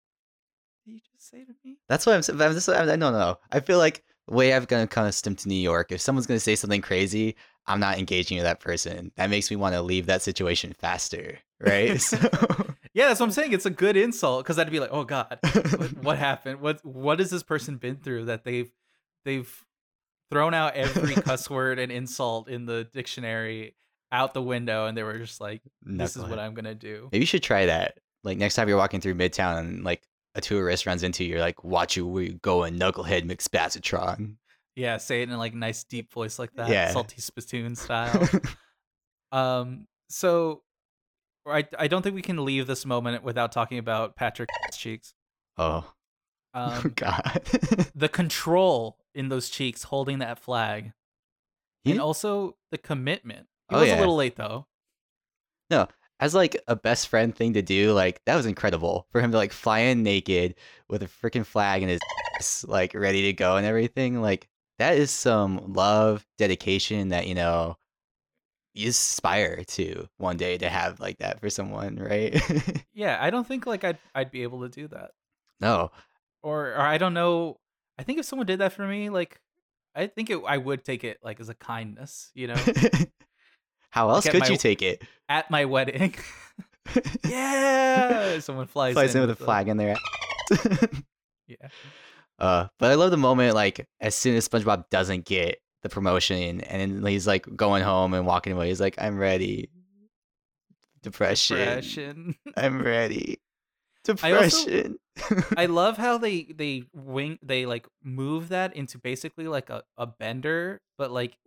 "What 0.86 0.94
did 0.94 0.96
you 0.96 1.02
just 1.12 1.30
say 1.30 1.44
to 1.44 1.54
me?" 1.66 1.80
That's 1.90 2.06
what 2.06 2.16
I'm 2.16 2.22
saying. 2.22 2.42
I'm 2.42 2.54
just, 2.54 2.70
I 2.70 2.86
don't 2.86 3.00
know. 3.00 3.40
I 3.52 3.60
feel 3.60 3.78
like 3.78 4.06
the 4.30 4.36
way 4.36 4.54
I've 4.54 4.70
gonna 4.70 4.88
kind 4.88 5.10
of 5.10 5.14
stem 5.14 5.36
to 5.36 5.50
New 5.50 5.56
York, 5.56 5.92
if 5.92 6.00
someone's 6.00 6.28
gonna 6.28 6.40
say 6.40 6.56
something 6.56 6.82
crazy, 6.82 7.36
I'm 7.68 7.82
not 7.82 7.98
engaging 7.98 8.38
with 8.38 8.46
that 8.46 8.62
person. 8.62 9.12
That 9.18 9.30
makes 9.30 9.50
me 9.50 9.58
want 9.58 9.76
to 9.76 9.82
leave 9.82 10.06
that 10.06 10.22
situation 10.22 10.72
faster, 10.72 11.40
right? 11.60 12.00
so, 12.02 12.18
Yeah, 12.96 13.10
that's 13.10 13.20
what 13.20 13.26
I'm 13.26 13.32
saying. 13.34 13.52
It's 13.52 13.66
a 13.66 13.70
good 13.70 13.98
insult 13.98 14.46
because 14.46 14.58
I'd 14.58 14.72
be 14.72 14.80
like, 14.80 14.90
"Oh 14.94 15.04
God, 15.04 15.38
what, 15.44 15.98
what 16.04 16.18
happened? 16.18 16.62
What 16.62 16.84
what 16.86 17.20
has 17.20 17.30
this 17.30 17.44
person 17.44 17.76
been 17.76 17.98
through 17.98 18.26
that 18.26 18.46
they've 18.46 18.72
they've 19.26 19.54
thrown 20.32 20.54
out 20.54 20.76
every 20.76 21.14
cuss 21.22 21.50
word 21.50 21.78
and 21.78 21.92
insult 21.92 22.48
in 22.48 22.66
the 22.66 22.86
dictionary 22.94 23.76
out 24.14 24.34
the 24.34 24.42
window 24.42 24.86
and 24.88 24.98
they 24.98 25.04
were 25.04 25.18
just 25.20 25.42
like, 25.42 25.62
"This 25.84 26.16
is 26.16 26.24
what 26.24 26.40
I'm 26.40 26.54
gonna 26.54 26.74
do." 26.74 27.10
Maybe 27.12 27.24
you 27.24 27.28
should 27.28 27.44
try 27.44 27.66
that. 27.66 28.00
Like 28.24 28.38
next 28.38 28.56
time 28.56 28.70
you're 28.70 28.78
walking 28.78 29.02
through 29.02 29.16
Midtown 29.16 29.60
and 29.60 29.84
like 29.84 30.02
a 30.34 30.40
tourist 30.40 30.86
runs 30.86 31.04
into 31.04 31.26
you, 31.26 31.32
you're 31.32 31.40
like, 31.42 31.66
"Watch 31.66 31.98
you 31.98 32.18
you 32.20 32.34
going, 32.36 32.80
knucklehead 32.80 33.30
McSpazzatron." 33.30 34.36
Yeah, 34.78 34.98
say 34.98 35.22
it 35.22 35.30
in 35.30 35.38
like 35.38 35.52
a 35.54 35.58
nice 35.58 35.84
deep 35.84 36.14
voice 36.14 36.40
like 36.40 36.54
that, 36.56 36.70
Yeah. 36.70 36.92
salty 36.92 37.20
spittoon 37.20 37.76
style. 37.76 38.28
um, 39.34 39.88
so 40.10 40.62
I 41.48 41.66
I 41.78 41.88
don't 41.88 42.02
think 42.02 42.16
we 42.16 42.22
can 42.22 42.44
leave 42.44 42.68
this 42.68 42.86
moment 42.86 43.24
without 43.24 43.52
talking 43.52 43.78
about 43.78 44.16
Patrick's 44.16 44.54
cheeks. 44.78 45.14
oh, 45.58 45.92
Um, 46.54 46.94
God. 46.96 47.42
the 47.96 48.08
control 48.08 48.98
in 49.14 49.28
those 49.30 49.50
cheeks 49.50 49.84
holding 49.84 50.20
that 50.20 50.40
flag 50.40 50.94
He- 51.84 51.92
and 51.92 52.00
also 52.00 52.56
the 52.72 52.78
commitment. 52.78 53.48
He 53.70 53.76
Oh, 53.76 53.80
was 53.82 53.90
yeah. 53.90 53.98
a 53.98 54.00
little 54.00 54.16
late 54.16 54.36
though. 54.38 54.66
No, 55.70 55.88
as 56.20 56.34
like 56.34 56.56
a 56.68 56.76
best 56.76 57.10
friend 57.10 57.36
thing 57.36 57.54
to 57.54 57.62
do, 57.62 57.92
like 57.92 58.22
that 58.26 58.36
was 58.36 58.46
incredible 58.46 59.06
for 59.12 59.20
him 59.22 59.32
to 59.32 59.38
like 59.38 59.52
fly 59.52 59.80
in 59.80 60.02
naked 60.04 60.56
with 60.88 61.04
a 61.04 61.08
freaking 61.08 61.46
flag 61.46 61.84
in 61.84 61.90
his 61.90 62.00
ass, 62.36 62.64
like 62.68 62.94
ready 62.94 63.24
to 63.24 63.34
go 63.34 63.58
and 63.58 63.66
everything. 63.66 64.22
Like 64.22 64.48
that 64.80 64.96
is 64.98 65.12
some 65.12 65.74
love, 65.74 66.26
dedication 66.38 67.10
that 67.10 67.28
you 67.28 67.36
know 67.36 67.76
you 68.76 68.90
aspire 68.90 69.64
to 69.64 70.08
one 70.18 70.38
day 70.38 70.58
to 70.58 70.70
have 70.70 71.00
like 71.00 71.18
that 71.20 71.40
for 71.40 71.50
someone, 71.50 71.96
right? 71.98 72.40
Yeah, 72.94 73.18
I 73.20 73.30
don't 73.30 73.46
think 73.48 73.66
like 73.66 73.84
I'd 73.84 73.98
I'd 74.14 74.32
be 74.32 74.44
able 74.44 74.62
to 74.62 74.70
do 74.70 74.88
that. 74.90 75.12
no, 75.60 75.92
Or 76.44 76.68
or 76.74 76.80
I 76.82 76.98
don't 76.98 77.14
know. 77.14 77.58
I 77.98 78.04
think 78.04 78.20
if 78.20 78.26
someone 78.26 78.46
did 78.46 78.60
that 78.60 78.74
for 78.74 78.86
me, 78.88 79.10
like 79.10 79.40
I 79.96 80.08
think 80.08 80.30
it, 80.30 80.40
I 80.48 80.58
would 80.58 80.84
take 80.86 81.04
it 81.04 81.18
like 81.24 81.40
as 81.40 81.50
a 81.50 81.54
kindness, 81.56 82.32
you 82.36 82.48
know, 82.48 82.56
how 83.90 84.10
else 84.10 84.26
at 84.26 84.32
could 84.34 84.42
my- 84.42 84.48
you 84.48 84.58
take 84.58 84.82
it? 84.82 85.04
at 85.30 85.50
my 85.52 85.66
wedding. 85.66 86.14
yeah, 87.28 88.40
someone 88.40 88.68
flies, 88.68 88.94
Flies 88.94 89.16
in 89.16 89.22
with 89.22 89.30
a 89.32 89.36
flag 89.36 89.68
in 89.68 89.78
there. 89.78 89.96
Yeah, 91.48 91.68
Uh, 92.40 92.68
but 92.80 92.92
I 92.92 92.96
love 92.96 93.12
the 93.12 93.18
moment 93.18 93.54
like 93.56 93.88
as 94.02 94.16
soon 94.16 94.36
as 94.36 94.48
SpongeBob 94.48 94.90
doesn't 94.90 95.26
get 95.26 95.60
the 95.86 95.90
promotion 95.90 96.62
and 96.62 97.08
he's 97.08 97.28
like 97.28 97.46
going 97.56 97.84
home 97.84 98.16
and 98.16 98.26
walking 98.26 98.54
away. 98.54 98.70
He's 98.70 98.82
like, 98.82 98.96
"I'm 98.98 99.20
ready." 99.20 99.70
Depression. 101.04 101.58
depression. 101.58 102.36
I'm 102.58 102.82
ready. 102.82 103.40
I 104.24 104.32
also- 104.32 104.66
Depression. 104.66 105.00
I 105.56 105.66
love 105.82 105.98
how 105.98 106.18
they 106.18 106.44
they 106.44 106.86
wing 106.92 107.38
they 107.44 107.68
like 107.68 107.88
move 108.04 108.50
that 108.50 108.76
into 108.76 108.98
basically 108.98 109.48
like 109.48 109.70
a, 109.70 109.84
a 109.96 110.08
bender, 110.08 110.82
but 110.98 111.12
like 111.12 111.38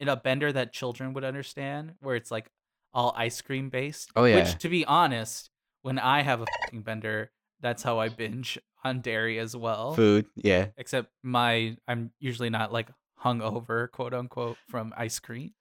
in 0.00 0.08
a 0.08 0.16
bender 0.16 0.52
that 0.52 0.72
children 0.72 1.12
would 1.14 1.24
understand, 1.24 1.94
where 2.00 2.16
it's 2.16 2.32
like 2.32 2.50
all 2.92 3.14
ice 3.16 3.40
cream 3.40 3.70
based. 3.70 4.10
Oh, 4.16 4.24
yeah. 4.24 4.36
Which 4.36 4.58
to 4.58 4.68
be 4.68 4.84
honest, 4.84 5.48
when 5.82 6.00
I 6.00 6.22
have 6.22 6.40
a 6.40 6.46
fucking 6.62 6.82
bender, 6.82 7.30
that's 7.60 7.84
how 7.84 8.00
I 8.00 8.08
binge 8.08 8.58
on 8.82 9.00
dairy 9.00 9.38
as 9.38 9.54
well. 9.54 9.94
Food. 9.94 10.26
Yeah. 10.34 10.66
Except 10.76 11.08
my 11.22 11.76
I'm 11.86 12.10
usually 12.18 12.50
not 12.50 12.72
like 12.72 12.88
hungover, 13.24 13.90
quote 13.90 14.14
unquote, 14.14 14.56
from 14.68 14.92
ice 14.96 15.18
cream. 15.18 15.52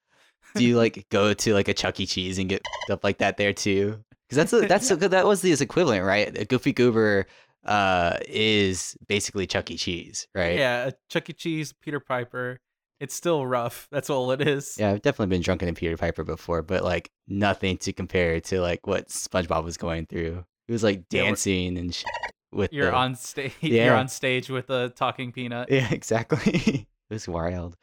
Do 0.55 0.63
you 0.63 0.77
like 0.77 1.05
go 1.09 1.33
to 1.43 1.53
like 1.53 1.67
a 1.67 1.73
Chuck 1.73 1.99
E. 1.99 2.05
Cheese 2.05 2.37
and 2.39 2.49
get 2.49 2.61
stuff 2.85 3.03
like 3.03 3.17
that 3.19 3.37
there 3.37 3.53
too? 3.53 4.03
Because 4.27 4.35
that's 4.49 4.53
a, 4.53 4.67
that's 4.67 4.91
a, 4.91 4.95
that 4.95 5.25
was 5.25 5.41
the 5.41 5.51
equivalent, 5.51 6.05
right? 6.05 6.35
A 6.37 6.45
Goofy 6.45 6.73
Goober 6.73 7.25
uh 7.65 8.17
is 8.27 8.95
basically 9.07 9.45
Chuck 9.45 9.69
E. 9.69 9.77
Cheese, 9.77 10.27
right? 10.33 10.57
Yeah, 10.57 10.87
a 10.87 10.93
Chuck 11.09 11.29
E. 11.29 11.33
Cheese, 11.33 11.73
Peter 11.81 11.99
Piper. 11.99 12.59
It's 13.01 13.15
still 13.15 13.45
rough. 13.47 13.87
That's 13.91 14.09
all 14.09 14.31
it 14.31 14.41
is. 14.45 14.75
Yeah, 14.77 14.91
I've 14.91 15.01
definitely 15.01 15.33
been 15.33 15.41
drunken 15.41 15.67
in 15.69 15.75
Peter 15.75 15.95
Piper 15.95 16.23
before, 16.25 16.61
but 16.61 16.83
like 16.83 17.09
nothing 17.29 17.77
to 17.79 17.93
compare 17.93 18.41
to 18.41 18.59
like 18.61 18.85
what 18.87 19.07
SpongeBob 19.07 19.63
was 19.63 19.77
going 19.77 20.05
through. 20.05 20.43
He 20.67 20.73
was 20.73 20.83
like 20.83 21.03
Yeah, 21.09 21.23
dancing 21.23 21.77
and 21.77 21.95
shit 21.95 22.05
with 22.51 22.73
You're 22.73 22.87
the- 22.91 22.95
on 22.97 23.15
stage. 23.15 23.53
You're 23.61 23.85
Yeah. 23.85 23.99
on 23.99 24.09
stage 24.09 24.49
with 24.49 24.69
a 24.69 24.89
talking 24.89 25.31
peanut. 25.31 25.71
Yeah, 25.71 25.87
exactly. 25.91 26.88
It 27.09 27.13
was 27.13 27.27
wild. 27.27 27.75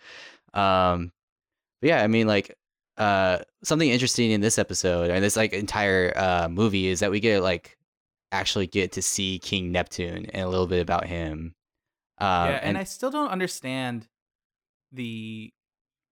Um, 0.55 1.13
but 1.81 1.89
yeah, 1.89 2.03
I 2.03 2.07
mean, 2.07 2.27
like, 2.27 2.57
uh, 2.97 3.39
something 3.63 3.91
interesting 3.91 4.31
in 4.31 4.41
this 4.41 4.59
episode 4.59 5.11
and 5.11 5.23
this 5.23 5.37
like 5.37 5.53
entire 5.53 6.15
uh 6.17 6.49
movie 6.49 6.87
is 6.87 7.01
that 7.01 7.11
we 7.11 7.21
get 7.21 7.43
like 7.43 7.77
actually 8.33 8.67
get 8.67 8.93
to 8.93 9.03
see 9.03 9.39
King 9.39 9.73
Neptune 9.73 10.27
and 10.27 10.43
a 10.43 10.49
little 10.49 10.67
bit 10.67 10.81
about 10.81 11.07
him. 11.07 11.55
Um, 12.19 12.49
yeah, 12.49 12.61
and, 12.63 12.79
I 12.79 12.85
still 12.85 13.11
don't 13.11 13.29
understand 13.29 14.09
the, 14.93 15.53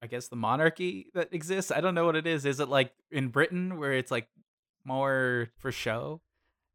I 0.03 0.07
guess 0.07 0.29
the 0.29 0.37
monarchy 0.37 1.07
that 1.15 1.33
exists. 1.33 1.71
I 1.71 1.81
don't 1.81 1.95
know 1.95 2.05
what 2.05 2.17
it 2.17 2.27
is. 2.27 2.45
Is 2.45 2.61
it 2.61 2.69
like 2.69 2.93
in 3.11 3.29
Britain 3.29 3.79
where 3.79 3.93
it's 3.93 4.11
like 4.11 4.29
more 4.85 5.49
for 5.59 5.73
show? 5.73 6.21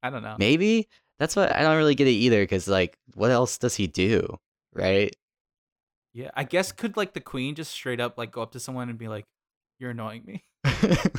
I 0.01 0.09
don't 0.09 0.23
know. 0.23 0.37
maybe 0.39 0.87
that's 1.19 1.35
what 1.35 1.53
I 1.53 1.61
don't 1.61 1.77
really 1.77 1.95
get 1.95 2.07
it 2.07 2.11
either 2.11 2.41
because 2.41 2.67
like, 2.67 2.97
what 3.15 3.31
else 3.31 3.57
does 3.57 3.75
he 3.75 3.85
do, 3.85 4.37
right? 4.73 5.15
Yeah, 6.19 6.31
I 6.35 6.43
guess 6.43 6.71
could 6.71 6.97
like 6.97 7.13
the 7.13 7.21
queen 7.21 7.55
just 7.55 7.71
straight 7.71 7.99
up 8.01 8.17
like 8.17 8.31
go 8.31 8.41
up 8.41 8.51
to 8.51 8.59
someone 8.59 8.89
and 8.89 8.97
be 8.97 9.07
like, 9.07 9.25
"You're 9.79 9.91
annoying 9.91 10.23
me." 10.25 10.43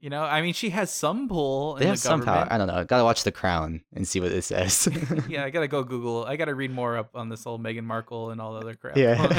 You 0.00 0.10
know, 0.10 0.22
I 0.22 0.42
mean, 0.42 0.52
she 0.52 0.68
has 0.68 0.90
some 0.92 1.30
pull. 1.30 1.76
they 1.76 1.84
in 1.84 1.88
have 1.88 1.96
the 1.96 2.02
some 2.02 2.20
power. 2.20 2.44
government. 2.44 2.52
I 2.52 2.58
don't 2.58 2.66
know. 2.66 2.84
Gotta 2.84 3.04
watch 3.04 3.24
The 3.24 3.32
Crown 3.32 3.80
and 3.94 4.06
see 4.06 4.20
what 4.20 4.32
it 4.32 4.42
says. 4.42 4.86
yeah, 5.30 5.44
I 5.46 5.48
gotta 5.54 5.66
go 5.66 5.82
Google. 5.82 6.26
I 6.26 6.36
gotta 6.36 6.54
read 6.54 6.70
more 6.70 6.98
up 6.98 7.12
on 7.14 7.30
this 7.30 7.42
whole 7.42 7.58
Meghan 7.58 7.84
Markle 7.84 8.28
and 8.28 8.38
all 8.38 8.52
the 8.52 8.58
other 8.60 8.74
crap. 8.74 8.98
Yeah. 8.98 9.32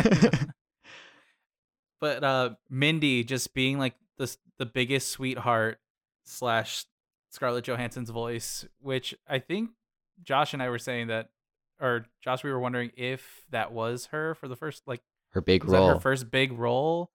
but 2.01 2.23
uh 2.23 2.55
Mindy 2.67 3.23
just 3.23 3.53
being 3.53 3.77
like 3.77 3.93
the 4.17 4.35
the 4.57 4.65
biggest 4.65 5.09
sweetheart 5.09 5.77
slash 6.23 6.85
Scarlett 7.29 7.65
Johansson's 7.65 8.09
voice, 8.09 8.65
which 8.79 9.13
I 9.27 9.37
think 9.37 9.69
Josh 10.23 10.53
and 10.55 10.63
I 10.63 10.69
were 10.69 10.79
saying 10.79 11.07
that, 11.09 11.29
or 11.79 12.05
Josh, 12.23 12.43
we 12.43 12.51
were 12.51 12.59
wondering 12.59 12.91
if 12.95 13.45
that 13.51 13.71
was 13.71 14.07
her 14.07 14.35
for 14.35 14.47
the 14.47 14.55
first 14.55 14.83
like 14.87 15.01
her 15.31 15.41
big 15.41 15.65
role. 15.65 15.89
her 15.89 15.99
first 15.99 16.31
big 16.31 16.51
role. 16.53 17.09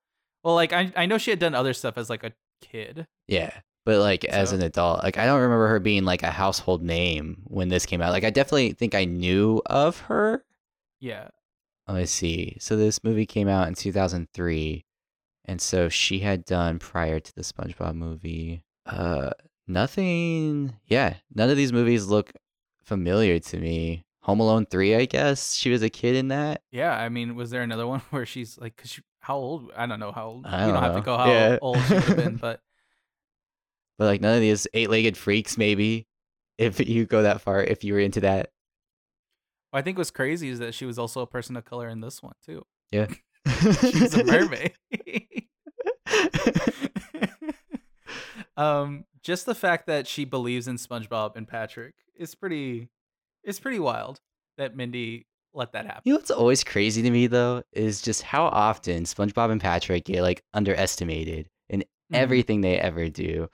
Well, 0.45 0.55
like 0.55 0.73
I 0.73 0.93
I 0.97 1.07
know 1.07 1.19
she 1.19 1.31
had 1.31 1.39
done 1.39 1.55
other 1.55 1.73
stuff 1.75 1.97
as 1.99 2.11
like 2.11 2.25
a 2.25 2.33
kid. 2.61 3.07
Yeah. 3.29 3.53
But 3.87 3.99
like 4.01 4.25
as 4.27 4.53
an 4.53 4.63
adult, 4.63 5.03
like 5.03 5.17
I 5.17 5.25
don't 5.25 5.41
remember 5.41 5.67
her 5.69 5.81
being 5.81 6.05
like 6.05 6.23
a 6.23 6.31
household 6.31 6.83
name 6.83 7.43
when 7.45 7.71
this 7.71 7.87
came 7.87 8.03
out. 8.03 8.11
Like 8.13 8.25
I 8.25 8.31
definitely 8.31 8.73
think 8.75 8.95
I 8.95 9.05
knew 9.07 9.63
of 9.67 10.01
her. 10.01 10.45
Yeah, 11.01 11.29
Let 11.89 11.97
me 11.97 12.05
see. 12.07 12.59
So 12.61 12.77
this 12.77 13.03
movie 13.03 13.25
came 13.25 13.49
out 13.49 13.69
in 13.69 13.75
2003. 13.75 14.85
And 15.47 15.61
so 15.61 15.89
she 15.89 16.19
had 16.21 16.45
done 16.45 16.79
prior 16.79 17.19
to 17.21 17.35
the 17.35 17.41
SpongeBob 17.43 17.95
movie. 17.95 18.63
Uh 18.85 19.31
nothing. 19.67 20.75
Yeah, 20.87 21.15
none 21.35 21.49
of 21.51 21.57
these 21.57 21.73
movies 21.73 22.07
look 22.07 22.33
familiar 22.85 23.39
to 23.39 23.59
me. 23.59 24.05
Home 24.31 24.41
Alone 24.41 24.65
3, 24.67 24.95
I 24.95 25.05
guess. 25.07 25.55
She 25.55 25.71
was 25.71 25.83
a 25.83 25.91
kid 25.91 26.15
in 26.15 26.29
that. 26.29 26.63
yeah. 26.71 26.97
I 26.97 27.09
mean, 27.09 27.35
was 27.35 27.51
there 27.51 27.63
another 27.63 27.87
one 27.95 28.01
where 28.11 28.25
she's 28.25 28.57
like, 28.59 28.77
cause 28.77 28.91
she, 28.91 29.03
how 29.19 29.37
old? 29.37 29.71
I 29.77 29.87
don't 29.87 29.99
know 30.01 30.13
how 30.13 30.29
old. 30.29 30.47
I 30.47 30.61
you 30.67 30.73
don't 30.73 30.75
don't 30.75 30.83
have 30.85 30.95
to 30.95 31.01
go 31.05 31.17
how 31.17 31.27
Yeah. 31.33 31.59
old 31.61 31.79
she 31.85 31.95
would 31.95 32.03
have 32.05 32.17
been, 32.17 32.37
but 32.41 32.61
But 33.99 34.05
like 34.07 34.21
none 34.21 34.35
of 34.37 34.41
these 34.41 34.67
eight-legged 34.73 35.17
freaks 35.17 35.59
maybe 35.59 36.07
if 36.59 36.79
you 36.81 37.07
go 37.07 37.23
that 37.23 37.41
far 37.41 37.63
if 37.63 37.83
you 37.85 37.93
were 37.95 38.01
into 38.01 38.21
that. 38.21 38.51
I 39.73 39.83
think 39.83 39.99
what's 39.99 40.11
crazy 40.11 40.49
is 40.49 40.59
that 40.61 40.75
she 40.75 40.85
was 40.87 40.99
also 40.99 41.21
a 41.23 41.27
person 41.27 41.57
of 41.57 41.65
color 41.65 41.89
in 41.89 42.01
this 42.01 42.23
one 42.23 42.35
too. 42.45 42.65
Yeah. 42.91 43.07
She's 43.81 44.15
a 44.15 44.25
mermaid. 44.25 44.73
um, 48.57 49.05
just 49.23 49.47
the 49.47 49.55
fact 49.55 49.87
that 49.87 50.07
she 50.07 50.25
believes 50.25 50.67
in 50.69 50.77
SpongeBob 50.77 51.37
and 51.37 51.47
Patrick 51.47 51.95
is 52.17 52.35
pretty. 52.35 52.89
It's 53.45 53.61
pretty 53.61 53.79
wild 53.79 54.21
that 54.59 54.77
Mindy 54.77 55.27
let 55.53 55.73
that 55.73 55.87
happen. 55.87 56.03
You 56.05 56.13
know 56.13 56.19
what's 56.19 56.31
always 56.31 56.63
crazy 56.63 57.03
to 57.03 57.11
me 57.11 57.27
though 57.27 57.63
is 57.73 58.01
just 58.03 58.23
how 58.23 58.45
often 58.45 59.05
SpongeBob 59.05 59.51
and 59.51 59.61
Patrick 59.61 60.05
get 60.05 60.23
like 60.23 60.43
underestimated 60.53 61.49
in 61.69 61.81
Mhm. 61.81 62.17
everything 62.17 62.61
they 62.61 62.79
ever 62.79 63.09
do, 63.09 63.49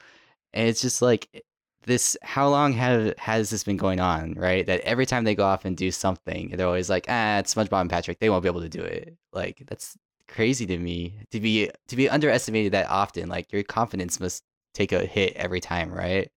and 0.52 0.68
it's 0.68 0.80
just 0.82 1.00
like 1.02 1.44
this. 1.84 2.16
How 2.22 2.48
long 2.48 2.72
have 2.74 3.16
has 3.18 3.50
this 3.50 3.64
been 3.64 3.76
going 3.76 4.00
on? 4.00 4.34
Right, 4.34 4.66
that 4.66 4.80
every 4.80 5.06
time 5.06 5.24
they 5.24 5.34
go 5.34 5.44
off 5.44 5.64
and 5.64 5.76
do 5.76 5.90
something, 5.90 6.50
they're 6.50 6.66
always 6.66 6.90
like, 6.90 7.06
ah, 7.08 7.38
it's 7.38 7.54
SpongeBob 7.54 7.82
and 7.82 7.90
Patrick. 7.90 8.18
They 8.18 8.28
won't 8.30 8.42
be 8.42 8.48
able 8.48 8.62
to 8.62 8.68
do 8.68 8.82
it. 8.82 9.16
Like 9.32 9.62
that's 9.66 9.96
crazy 10.28 10.66
to 10.66 10.76
me 10.78 11.20
to 11.30 11.38
be 11.40 11.70
to 11.88 11.96
be 11.96 12.08
underestimated 12.08 12.72
that 12.72 12.90
often. 12.90 13.28
Like 13.28 13.52
your 13.52 13.62
confidence 13.62 14.18
must 14.20 14.42
take 14.74 14.92
a 14.92 15.06
hit 15.06 15.34
every 15.36 15.60
time, 15.60 15.92
right? 15.92 16.30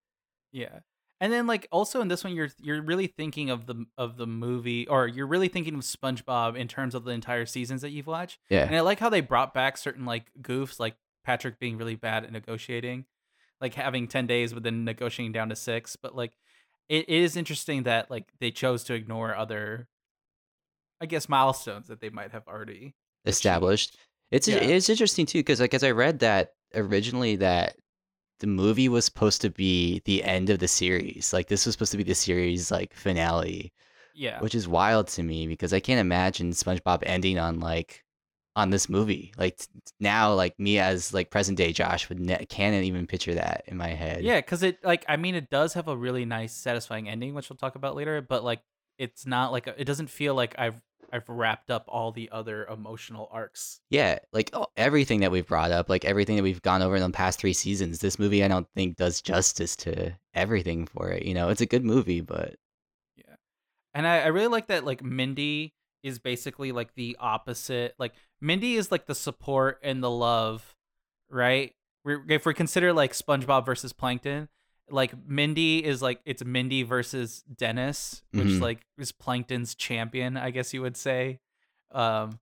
Yeah. 0.51 0.79
And 1.21 1.34
then 1.34 1.47
like 1.47 1.67
also 1.71 1.99
in 2.01 2.08
this 2.08 2.23
one 2.23 2.34
you're 2.34 2.49
you're 2.62 2.82
really 2.82 3.08
thinking 3.08 3.49
of 3.49 3.65
the 3.65 3.86
of 3.97 4.17
the 4.17 4.25
movie 4.27 4.88
or 4.88 5.08
you're 5.08 5.27
really 5.27 5.49
thinking 5.49 5.75
of 5.75 5.82
SpongeBob 5.82 6.55
in 6.55 6.67
terms 6.67 6.95
of 6.95 7.03
the 7.03 7.12
entire 7.12 7.45
seasons 7.45 7.82
that 7.82 7.89
you've 7.91 8.08
watched. 8.08 8.39
Yeah. 8.49 8.65
And 8.65 8.75
I 8.75 8.79
like 8.82 8.99
how 8.99 9.10
they 9.10 9.21
brought 9.21 9.53
back 9.53 9.77
certain 9.77 10.05
like 10.05 10.32
goofs 10.41 10.79
like 10.79 10.95
Patrick 11.25 11.60
being 11.60 11.77
really 11.77 11.95
bad 11.95 12.23
at 12.23 12.32
negotiating, 12.32 13.05
like 13.60 13.73
having 13.73 14.08
10 14.08 14.27
days 14.27 14.53
but 14.53 14.63
then 14.63 14.86
negotiating 14.86 15.34
down 15.34 15.49
to 15.49 15.55
6, 15.55 15.95
but 15.97 16.15
like 16.15 16.32
it, 16.88 17.05
it 17.10 17.21
is 17.21 17.36
interesting 17.36 17.84
that 17.84 18.10
like 18.10 18.29
they 18.39 18.51
chose 18.51 18.84
to 18.86 18.93
ignore 18.93 19.36
other 19.36 19.88
I 21.01 21.05
guess 21.05 21.29
milestones 21.29 21.88
that 21.88 22.01
they 22.01 22.10
might 22.10 22.32
have 22.32 22.47
already 22.47 22.93
established. 23.25 23.97
It's 24.32 24.47
Yeah. 24.47 24.58
it's 24.58 24.89
interesting 24.89 25.25
too 25.25 25.39
because 25.39 25.60
like 25.60 25.73
as 25.73 25.84
I 25.84 25.91
read 25.91 26.19
that 26.19 26.53
originally 26.75 27.36
that 27.38 27.75
the 28.39 28.47
movie 28.47 28.89
was 28.89 29.06
supposed 29.06 29.41
to 29.41 29.49
be 29.49 30.02
the 30.06 30.23
end 30.23 30.49
of 30.49 30.60
the 30.60 30.67
series. 30.67 31.34
Like 31.34 31.47
this 31.47 31.65
was 31.65 31.73
supposed 31.73 31.91
to 31.91 31.97
be 31.97 32.04
the 32.04 32.15
series 32.15 32.71
like 32.71 32.93
finale, 32.93 33.73
Yeah. 34.13 34.39
which 34.41 34.56
is 34.56 34.67
wild 34.67 35.08
to 35.10 35.23
me 35.23 35.47
because 35.47 35.73
I 35.73 35.80
can't 35.80 35.99
imagine 35.99 36.52
SpongeBob 36.52 37.04
ending 37.04 37.38
on 37.38 37.60
like 37.60 38.04
on 38.56 38.69
this 38.71 38.89
movie. 38.89 39.34
Like 39.38 39.60
now 39.99 40.34
like 40.34 40.60
me 40.60 40.80
as 40.80 41.13
like 41.13 41.30
present 41.30 41.58
day 41.58 41.71
Josh 41.71 42.10
would 42.10 42.19
ne- 42.19 42.45
can't 42.45 42.84
even 42.84 43.08
picture 43.08 43.36
that 43.36 43.63
in 43.67 43.78
my 43.78 43.89
head. 43.89 44.23
Yeah, 44.23 44.39
because 44.39 44.63
it 44.63 44.84
like 44.84 45.06
I 45.08 45.17
mean 45.17 45.36
it 45.36 45.49
does 45.49 45.73
have 45.73 45.88
a 45.88 45.95
really 45.95 46.25
nice, 46.25 46.54
satisfying 46.54 47.08
ending, 47.08 47.34
which 47.34 47.49
we'll 47.49 47.58
talk 47.58 47.75
about 47.75 47.95
later. 47.95 48.21
But 48.21 48.43
like 48.43 48.62
it's 48.97 49.25
not 49.25 49.52
like 49.52 49.67
a, 49.67 49.80
it 49.80 49.86
doesn't 49.86 50.10
feel 50.10 50.36
like 50.36 50.56
I've 50.58 50.82
I've 51.12 51.28
wrapped 51.28 51.72
up 51.72 51.86
all 51.88 52.12
the 52.12 52.30
other 52.32 52.65
emotional 52.65 53.30
arcs. 53.32 53.82
Yeah, 53.89 54.19
like 54.32 54.50
oh, 54.54 54.67
everything 54.78 55.22
that 55.22 55.32
we've 55.32 55.48
brought 55.48 55.72
up, 55.72 55.89
like 55.89 56.06
everything 56.06 56.36
that 56.36 56.43
we've 56.43 56.62
gone 56.62 56.82
over 56.82 56.95
in 56.95 57.02
the 57.02 57.10
past 57.10 57.39
three 57.39 57.54
seasons, 57.54 58.00
this 58.00 58.19
movie 58.19 58.43
I 58.43 58.48
don't 58.48 58.67
think 58.76 58.98
does 58.98 59.22
justice 59.22 59.76
to 59.78 60.13
everything 60.34 60.86
for 60.86 61.10
it. 61.10 61.24
You 61.24 61.34
know, 61.34 61.50
it's 61.50 61.62
a 61.62 61.65
good 61.65 61.84
movie, 61.84 62.22
but 62.22 62.56
Yeah. 63.17 63.36
And 63.93 64.08
I, 64.08 64.19
I 64.19 64.28
really 64.28 64.48
like 64.48 64.67
that 64.67 64.86
like 64.86 65.04
Mindy 65.04 65.74
is 66.04 66.19
basically 66.19 66.72
like 66.72 66.93
the 66.95 67.17
opposite. 67.19 67.95
Like 68.00 68.13
Mindy 68.41 68.76
is 68.76 68.91
like 68.91 69.06
the 69.06 69.15
support 69.15 69.80
and 69.84 70.04
the 70.04 70.12
love, 70.12 70.76
right? 71.30 71.74
If 72.06 72.45
we 72.45 72.54
consider 72.54 72.93
like 72.93 73.13
SpongeBob 73.13 73.65
versus 73.65 73.93
Plankton, 73.93 74.48
like 74.91 75.13
Mindy 75.28 75.84
is 75.84 76.02
like 76.02 76.19
it's 76.25 76.43
Mindy 76.43 76.84
versus 76.84 77.43
Dennis, 77.43 78.21
which 78.32 78.47
Mhm. 78.47 78.62
like 78.62 78.86
is 78.97 79.12
Plankton's 79.12 79.75
champion, 79.75 80.38
I 80.38 80.52
guess 80.52 80.73
you 80.73 80.82
would 80.82 80.97
say. 80.97 81.39
Um 81.91 82.39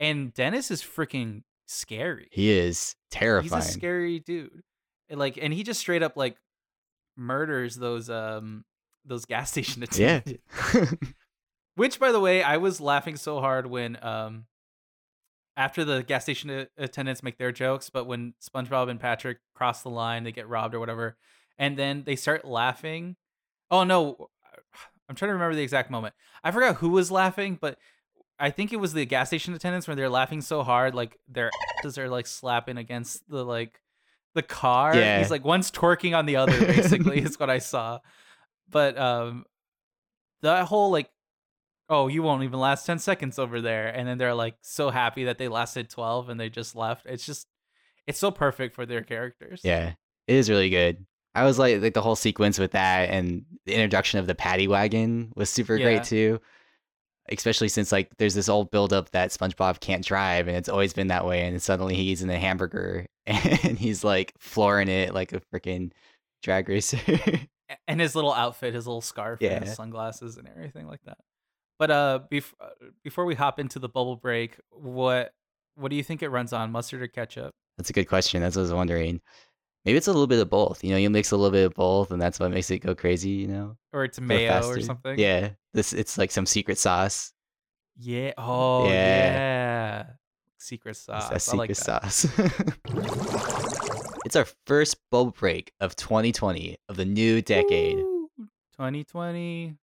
and 0.00 0.32
Dennis 0.34 0.70
is 0.70 0.82
freaking 0.82 1.42
scary. 1.66 2.28
he 2.32 2.50
is 2.50 2.94
terrifying. 3.10 3.62
He's 3.62 3.68
a 3.70 3.72
scary 3.72 4.20
dude. 4.20 4.62
And 5.08 5.18
like 5.18 5.38
and 5.40 5.52
he 5.52 5.62
just 5.62 5.80
straight 5.80 6.02
up 6.02 6.16
like 6.16 6.36
murders 7.16 7.76
those 7.76 8.08
um 8.10 8.64
those 9.04 9.24
gas 9.24 9.50
station 9.52 9.82
attendants. 9.82 10.32
yeah. 10.74 10.84
Which, 11.76 12.00
by 12.00 12.10
the 12.10 12.18
way, 12.20 12.42
I 12.42 12.56
was 12.56 12.80
laughing 12.80 13.14
so 13.16 13.38
hard 13.40 13.66
when, 13.66 13.96
um, 14.02 14.46
after 15.56 15.84
the 15.84 16.02
gas 16.02 16.24
station 16.24 16.66
attendants 16.76 17.22
make 17.22 17.38
their 17.38 17.52
jokes, 17.52 17.88
but 17.88 18.04
when 18.04 18.34
SpongeBob 18.42 18.90
and 18.90 18.98
Patrick 18.98 19.38
cross 19.54 19.82
the 19.82 19.88
line, 19.88 20.24
they 20.24 20.32
get 20.32 20.48
robbed 20.48 20.74
or 20.74 20.80
whatever, 20.80 21.16
and 21.58 21.76
then 21.76 22.04
they 22.04 22.16
start 22.16 22.44
laughing. 22.44 23.16
Oh 23.70 23.84
no, 23.84 24.28
I'm 25.08 25.16
trying 25.16 25.30
to 25.30 25.34
remember 25.34 25.54
the 25.54 25.62
exact 25.62 25.90
moment. 25.90 26.14
I 26.42 26.50
forgot 26.50 26.76
who 26.76 26.90
was 26.90 27.10
laughing, 27.10 27.58
but 27.60 27.78
I 28.38 28.50
think 28.50 28.72
it 28.72 28.76
was 28.76 28.92
the 28.92 29.04
gas 29.04 29.28
station 29.28 29.54
attendants 29.54 29.88
when 29.88 29.96
they're 29.96 30.08
laughing 30.08 30.40
so 30.40 30.62
hard, 30.62 30.94
like 30.94 31.18
their 31.28 31.50
asses 31.78 31.98
are 31.98 32.08
like 32.08 32.26
slapping 32.26 32.76
against 32.76 33.28
the 33.28 33.44
like 33.44 33.80
the 34.34 34.42
car. 34.42 34.94
Yeah. 34.94 35.18
He's 35.18 35.30
like 35.30 35.44
one's 35.44 35.70
twerking 35.70 36.16
on 36.16 36.26
the 36.26 36.36
other, 36.36 36.58
basically, 36.66 37.20
is 37.20 37.38
what 37.38 37.50
I 37.50 37.58
saw. 37.58 37.98
But 38.70 38.98
um, 38.98 39.44
that 40.42 40.66
whole 40.66 40.90
like 40.90 41.10
oh, 41.88 42.08
you 42.08 42.22
won't 42.22 42.42
even 42.42 42.58
last 42.58 42.86
10 42.86 42.98
seconds 42.98 43.38
over 43.38 43.60
there. 43.60 43.88
And 43.88 44.06
then 44.06 44.18
they're 44.18 44.34
like 44.34 44.56
so 44.60 44.90
happy 44.90 45.24
that 45.24 45.38
they 45.38 45.48
lasted 45.48 45.88
12 45.88 46.28
and 46.28 46.38
they 46.38 46.48
just 46.50 46.76
left. 46.76 47.06
It's 47.06 47.24
just, 47.24 47.46
it's 48.06 48.18
so 48.18 48.30
perfect 48.30 48.74
for 48.74 48.86
their 48.86 49.02
characters. 49.02 49.60
yeah, 49.64 49.94
it 50.26 50.34
is 50.34 50.50
really 50.50 50.70
good. 50.70 51.06
I 51.34 51.44
was 51.44 51.58
like, 51.58 51.80
like 51.82 51.94
the 51.94 52.00
whole 52.02 52.16
sequence 52.16 52.58
with 52.58 52.72
that 52.72 53.10
and 53.10 53.44
the 53.66 53.74
introduction 53.74 54.18
of 54.18 54.26
the 54.26 54.34
Patty 54.34 54.66
Wagon 54.68 55.32
was 55.36 55.50
super 55.50 55.76
Yeah. 55.76 55.84
great 55.84 56.04
too. 56.04 56.40
Especially 57.30 57.68
since 57.68 57.92
like 57.92 58.08
there's 58.16 58.34
this 58.34 58.48
old 58.48 58.70
buildup 58.70 59.10
that 59.10 59.30
SpongeBob 59.30 59.80
can't 59.80 60.02
drive, 60.04 60.48
and 60.48 60.56
it's 60.56 60.68
always 60.68 60.94
been 60.94 61.08
that 61.08 61.26
way. 61.26 61.46
And 61.46 61.60
suddenly 61.62 61.94
he's 61.94 62.22
in 62.22 62.30
a 62.30 62.38
hamburger 62.38 63.06
and 63.26 63.78
he's 63.78 64.02
like 64.02 64.32
flooring 64.38 64.88
it 64.88 65.12
like 65.12 65.32
a 65.34 65.40
freaking 65.52 65.92
drag 66.42 66.68
racer. 66.68 66.98
And 67.86 68.00
his 68.00 68.14
little 68.14 68.32
outfit, 68.32 68.72
his 68.72 68.86
little 68.86 69.02
scarf, 69.02 69.42
and 69.42 69.50
Yeah. 69.50 69.60
his 69.60 69.74
sunglasses 69.74 70.38
and 70.38 70.48
everything 70.48 70.86
like 70.88 71.02
that. 71.04 71.18
But 71.78 71.90
uh, 71.90 72.20
bef- 72.32 72.54
uh, 72.58 72.68
before 73.04 73.26
we 73.26 73.34
hop 73.34 73.58
into 73.58 73.78
the 73.78 73.90
bubble 73.90 74.16
break, 74.16 74.58
what 74.70 75.32
what 75.76 75.90
do 75.90 75.96
you 75.96 76.02
think 76.02 76.22
it 76.22 76.30
runs 76.30 76.54
on, 76.54 76.72
mustard 76.72 77.02
or 77.02 77.08
ketchup? 77.08 77.52
That's 77.76 77.90
a 77.90 77.92
good 77.92 78.06
question. 78.08 78.40
That's 78.40 78.56
what 78.56 78.62
I 78.62 78.64
was 78.64 78.72
wondering. 78.72 79.20
Maybe 79.88 79.96
it's 79.96 80.06
a 80.06 80.12
little 80.12 80.26
bit 80.26 80.38
of 80.38 80.50
both. 80.50 80.84
You 80.84 80.90
know, 80.90 80.98
you 80.98 81.08
mix 81.08 81.30
a 81.30 81.36
little 81.38 81.50
bit 81.50 81.64
of 81.64 81.72
both, 81.72 82.10
and 82.10 82.20
that's 82.20 82.38
what 82.38 82.50
makes 82.50 82.70
it 82.70 82.80
go 82.80 82.94
crazy. 82.94 83.30
You 83.30 83.48
know, 83.48 83.76
Or 83.94 84.04
it's 84.04 84.20
mayo 84.20 84.62
or 84.68 84.78
something? 84.82 85.18
Yeah, 85.18 85.52
this 85.72 85.94
it's 85.94 86.18
like 86.18 86.30
some 86.30 86.44
secret 86.44 86.76
sauce. 86.76 87.32
Yeah. 87.96 88.32
Oh, 88.36 88.84
Yeah. 88.84 88.90
yeah. 88.92 90.06
Secret 90.58 90.90
It's 90.90 91.00
sauce. 91.00 91.28
that 91.30 91.34
I 91.36 91.38
secret 91.38 91.58
like 91.58 91.74
sauce. 91.74 92.26
it's 94.26 94.36
our 94.36 94.46
first 94.66 94.96
bubble 95.10 95.30
break 95.30 95.72
of 95.80 95.96
2020 95.96 96.76
of 96.90 96.96
the 96.98 97.06
new 97.06 97.40
decade, 97.40 97.96
Woo! 97.96 98.28
2020, 98.76 99.74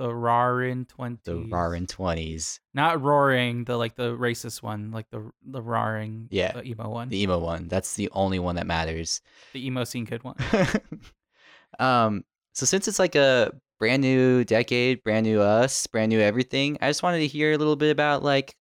the 0.00 0.14
roaring 0.14 0.86
20s. 0.86 1.18
the 1.24 1.36
roaring 1.52 1.86
20s, 1.86 2.58
Not 2.72 3.02
roaring, 3.02 3.64
the 3.64 3.76
like 3.76 3.96
the 3.96 4.16
racist 4.16 4.62
one, 4.62 4.90
like 4.92 5.10
the 5.10 5.30
the 5.44 5.60
roaring, 5.60 6.28
Yeah, 6.30 6.52
the 6.52 6.64
emo 6.64 6.88
one, 6.88 7.10
the 7.10 7.20
emo 7.20 7.38
one. 7.38 7.68
That's 7.68 7.94
the 7.96 8.08
only 8.12 8.38
one 8.38 8.56
that 8.56 8.66
matters. 8.66 9.20
the 9.52 9.60
emo 9.66 9.84
scene 9.84 10.06
kid 10.06 10.24
one. 10.24 10.36
um, 11.78 12.24
so 12.54 12.64
since 12.66 12.88
it's 12.88 12.98
like 12.98 13.14
a 13.14 13.52
brand 13.78 14.02
new 14.02 14.44
decade, 14.44 15.02
brand 15.04 15.26
new 15.26 15.40
us, 15.40 15.86
brand 15.86 16.10
new 16.10 16.20
everything, 16.20 16.78
I 16.80 16.88
just 16.88 17.02
wanted 17.02 17.18
to 17.20 17.26
hear 17.26 17.52
a 17.52 17.58
little 17.58 17.76
bit 17.76 17.90
about 17.90 18.22
like 18.22 18.54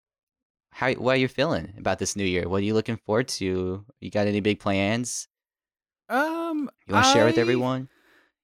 how 0.72 0.92
what 0.94 1.20
you're 1.20 1.30
feeling 1.30 1.74
about 1.78 2.00
this 2.00 2.16
new 2.16 2.26
year. 2.26 2.48
What 2.50 2.58
are 2.62 2.66
you 2.66 2.74
looking 2.74 2.98
forward 2.98 3.28
to? 3.40 3.86
You 4.02 4.10
got 4.12 4.28
any 4.28 4.40
big 4.42 4.60
plans? 4.60 5.28
Um, 6.10 6.70
You 6.88 6.94
want 6.94 7.06
to 7.06 7.12
share 7.12 7.26
with 7.26 7.38
everyone? 7.38 7.90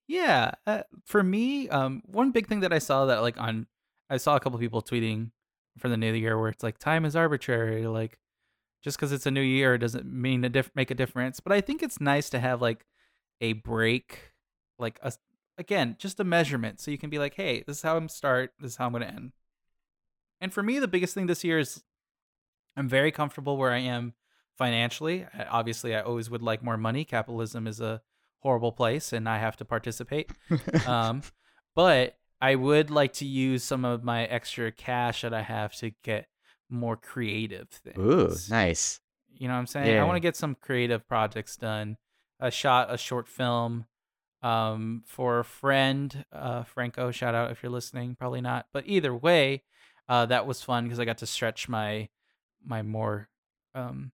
Yeah, 0.07 0.51
uh, 0.67 0.83
for 1.05 1.23
me, 1.23 1.69
um, 1.69 2.01
one 2.05 2.31
big 2.31 2.47
thing 2.47 2.59
that 2.59 2.73
I 2.73 2.79
saw 2.79 3.05
that 3.05 3.21
like 3.21 3.39
on, 3.39 3.67
I 4.09 4.17
saw 4.17 4.35
a 4.35 4.39
couple 4.39 4.59
people 4.59 4.81
tweeting 4.81 5.31
for 5.77 5.89
the 5.89 5.97
new 5.97 6.13
year 6.13 6.39
where 6.39 6.49
it's 6.49 6.63
like 6.63 6.77
time 6.77 7.05
is 7.05 7.15
arbitrary, 7.15 7.87
like 7.87 8.19
just 8.83 8.97
because 8.97 9.11
it's 9.11 9.25
a 9.25 9.31
new 9.31 9.41
year 9.41 9.77
doesn't 9.77 10.05
mean 10.05 10.43
a 10.43 10.49
diff- 10.49 10.71
make 10.75 10.91
a 10.91 10.95
difference. 10.95 11.39
But 11.39 11.53
I 11.53 11.61
think 11.61 11.81
it's 11.81 12.01
nice 12.01 12.29
to 12.31 12.39
have 12.39 12.61
like 12.61 12.85
a 13.41 13.53
break, 13.53 14.33
like 14.77 14.99
a 15.01 15.13
again 15.57 15.95
just 15.99 16.19
a 16.19 16.23
measurement, 16.23 16.79
so 16.81 16.91
you 16.91 16.97
can 16.97 17.09
be 17.09 17.19
like, 17.19 17.35
hey, 17.35 17.63
this 17.65 17.77
is 17.77 17.83
how 17.83 17.95
I'm 17.95 18.09
start, 18.09 18.51
this 18.59 18.71
is 18.71 18.77
how 18.77 18.87
I'm 18.87 18.93
gonna 18.93 19.05
end. 19.05 19.31
And 20.41 20.53
for 20.53 20.61
me, 20.61 20.79
the 20.79 20.87
biggest 20.87 21.13
thing 21.13 21.27
this 21.27 21.43
year 21.45 21.59
is 21.59 21.83
I'm 22.75 22.89
very 22.89 23.11
comfortable 23.11 23.55
where 23.55 23.71
I 23.71 23.79
am 23.79 24.13
financially. 24.57 25.25
Obviously, 25.49 25.95
I 25.95 26.01
always 26.01 26.29
would 26.29 26.41
like 26.41 26.61
more 26.61 26.77
money. 26.77 27.05
Capitalism 27.05 27.67
is 27.67 27.79
a 27.79 28.01
horrible 28.43 28.71
place, 28.71 29.11
and 29.13 29.27
I 29.27 29.39
have 29.39 29.57
to 29.57 29.65
participate. 29.65 30.29
Um, 30.87 31.21
but 31.75 32.17
I 32.39 32.53
would 32.55 32.91
like 32.91 33.13
to 33.13 33.25
use 33.25 33.63
some 33.63 33.83
of 33.85 34.03
my 34.03 34.25
extra 34.25 34.71
cash 34.71 35.21
that 35.21 35.33
I 35.33 35.41
have 35.41 35.73
to 35.77 35.91
get 36.03 36.27
more 36.69 36.95
creative 36.95 37.69
things. 37.69 37.97
Ooh, 37.97 38.53
nice. 38.53 38.99
You 39.33 39.47
know 39.47 39.55
what 39.55 39.61
I'm 39.61 39.67
saying? 39.67 39.97
I 39.97 40.03
want 40.03 40.17
to 40.17 40.19
get 40.19 40.35
some 40.35 40.55
creative 40.55 41.07
projects 41.07 41.55
done. 41.55 41.97
I 42.39 42.49
shot 42.49 42.93
a 42.93 42.97
short 42.97 43.27
film 43.27 43.85
um, 44.43 45.03
for 45.07 45.39
a 45.39 45.45
friend, 45.45 46.25
uh, 46.31 46.63
Franco. 46.63 47.11
Shout 47.11 47.33
out 47.33 47.49
if 47.49 47.63
you're 47.63 47.71
listening. 47.71 48.15
Probably 48.15 48.41
not, 48.41 48.67
but 48.73 48.83
either 48.85 49.15
way, 49.15 49.63
uh, 50.07 50.25
that 50.27 50.45
was 50.45 50.61
fun 50.61 50.83
because 50.83 50.99
I 50.99 51.05
got 51.05 51.19
to 51.19 51.25
stretch 51.25 51.69
my 51.69 52.09
my 52.63 52.81
more 52.81 53.29
um, 53.73 54.11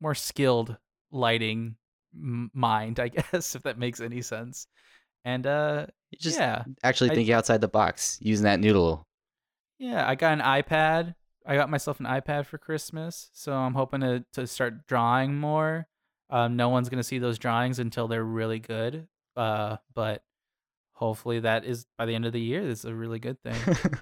more 0.00 0.14
skilled 0.14 0.76
lighting 1.10 1.76
mind, 2.14 3.00
I 3.00 3.08
guess, 3.32 3.54
if 3.54 3.62
that 3.62 3.78
makes 3.78 4.00
any 4.00 4.22
sense. 4.22 4.66
And 5.24 5.46
uh, 5.46 5.86
just 6.18 6.38
yeah, 6.38 6.64
actually 6.82 7.10
I- 7.10 7.14
thinking 7.14 7.34
outside 7.34 7.60
the 7.60 7.68
box, 7.68 8.18
using 8.20 8.44
that 8.44 8.60
noodle. 8.60 9.06
Yeah, 9.78 10.08
I 10.08 10.14
got 10.14 10.32
an 10.32 10.40
iPad. 10.40 11.14
I 11.44 11.56
got 11.56 11.68
myself 11.70 11.98
an 11.98 12.06
iPad 12.06 12.46
for 12.46 12.56
Christmas, 12.56 13.30
so 13.32 13.52
I'm 13.52 13.74
hoping 13.74 14.00
to 14.00 14.24
to 14.34 14.46
start 14.46 14.86
drawing 14.86 15.36
more. 15.38 15.88
Um, 16.30 16.56
no 16.56 16.68
one's 16.68 16.88
gonna 16.88 17.02
see 17.02 17.18
those 17.18 17.38
drawings 17.38 17.78
until 17.78 18.06
they're 18.08 18.24
really 18.24 18.60
good. 18.60 19.08
Uh, 19.36 19.76
but 19.94 20.22
hopefully 20.92 21.40
that 21.40 21.64
is 21.64 21.86
by 21.98 22.06
the 22.06 22.14
end 22.14 22.26
of 22.26 22.32
the 22.32 22.40
year. 22.40 22.64
This 22.64 22.80
is 22.80 22.84
a 22.84 22.94
really 22.94 23.18
good 23.18 23.38
thing. 23.42 23.56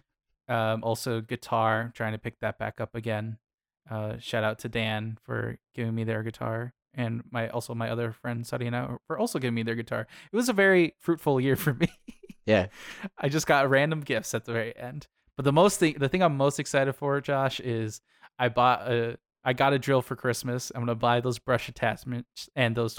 um, 0.49 0.85
also 0.85 1.21
guitar, 1.21 1.93
trying 1.95 2.13
to 2.13 2.19
pick 2.19 2.41
that 2.41 2.59
back 2.59 2.81
up 2.81 2.95
again. 2.95 3.39
Uh, 3.91 4.19
shout 4.19 4.45
out 4.45 4.59
to 4.61 4.69
Dan 4.69 5.17
for 5.23 5.59
giving 5.75 5.95
me 5.95 6.05
their 6.05 6.23
guitar, 6.23 6.75
and 6.95 7.23
my 7.31 7.49
also 7.49 7.75
my 7.75 7.89
other 7.91 8.13
friend 8.13 8.45
Sarina 8.45 8.99
for 9.07 9.19
also 9.19 9.39
giving 9.39 9.55
me 9.55 9.63
their 9.63 9.75
guitar. 9.77 10.07
It 10.33 10.37
was 10.37 10.49
a 10.49 10.53
very 10.53 10.95
fruitful 10.99 11.41
year 11.41 11.57
for 11.57 11.75
me. 11.81 11.89
yeah. 12.47 12.67
I 13.19 13.29
just 13.29 13.47
got 13.47 13.71
random 13.71 14.01
gifts 14.01 14.35
at 14.35 14.45
the 14.45 14.53
very 14.53 14.77
end. 14.77 15.07
But 15.37 15.45
the 15.45 15.53
most 15.53 15.79
thing, 15.81 15.95
the 15.99 16.09
thing 16.09 16.23
I'm 16.23 16.37
most 16.37 16.59
excited 16.59 16.93
for, 16.95 17.21
Josh, 17.21 17.61
is 17.61 18.01
I 18.39 18.49
bought 18.49 18.83
a, 18.91 19.17
I 19.45 19.53
got 19.55 19.73
a 19.73 19.79
drill 19.79 20.03
for 20.03 20.17
Christmas. 20.17 20.71
I'm 20.75 20.83
gonna 20.83 20.95
buy 20.95 21.21
those 21.21 21.39
brush 21.39 21.69
attachments 21.69 22.49
and 22.55 22.77
those. 22.77 22.97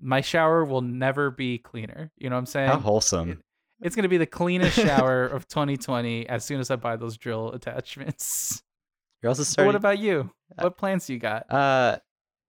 My 0.00 0.20
shower 0.20 0.64
will 0.64 0.80
never 0.82 1.30
be 1.30 1.58
cleaner. 1.58 2.10
You 2.18 2.28
know 2.28 2.36
what 2.36 2.40
I'm 2.40 2.46
saying? 2.46 2.68
How 2.68 2.78
wholesome. 2.78 3.42
It's 3.80 3.96
gonna 3.96 4.08
be 4.08 4.16
the 4.18 4.26
cleanest 4.26 4.76
shower 4.78 5.24
of 5.26 5.48
2020 5.48 6.28
as 6.28 6.44
soon 6.44 6.60
as 6.60 6.70
I 6.70 6.76
buy 6.76 6.96
those 6.96 7.16
drill 7.16 7.50
attachments. 7.52 8.62
You're 9.22 9.30
also 9.30 9.40
But 9.42 9.46
starting. 9.46 9.66
what 9.68 9.74
about 9.76 9.98
you? 9.98 10.30
Uh, 10.58 10.62
What 10.64 10.76
plans 10.76 11.08
you 11.10 11.18
got? 11.18 11.50
Uh, 11.50 11.98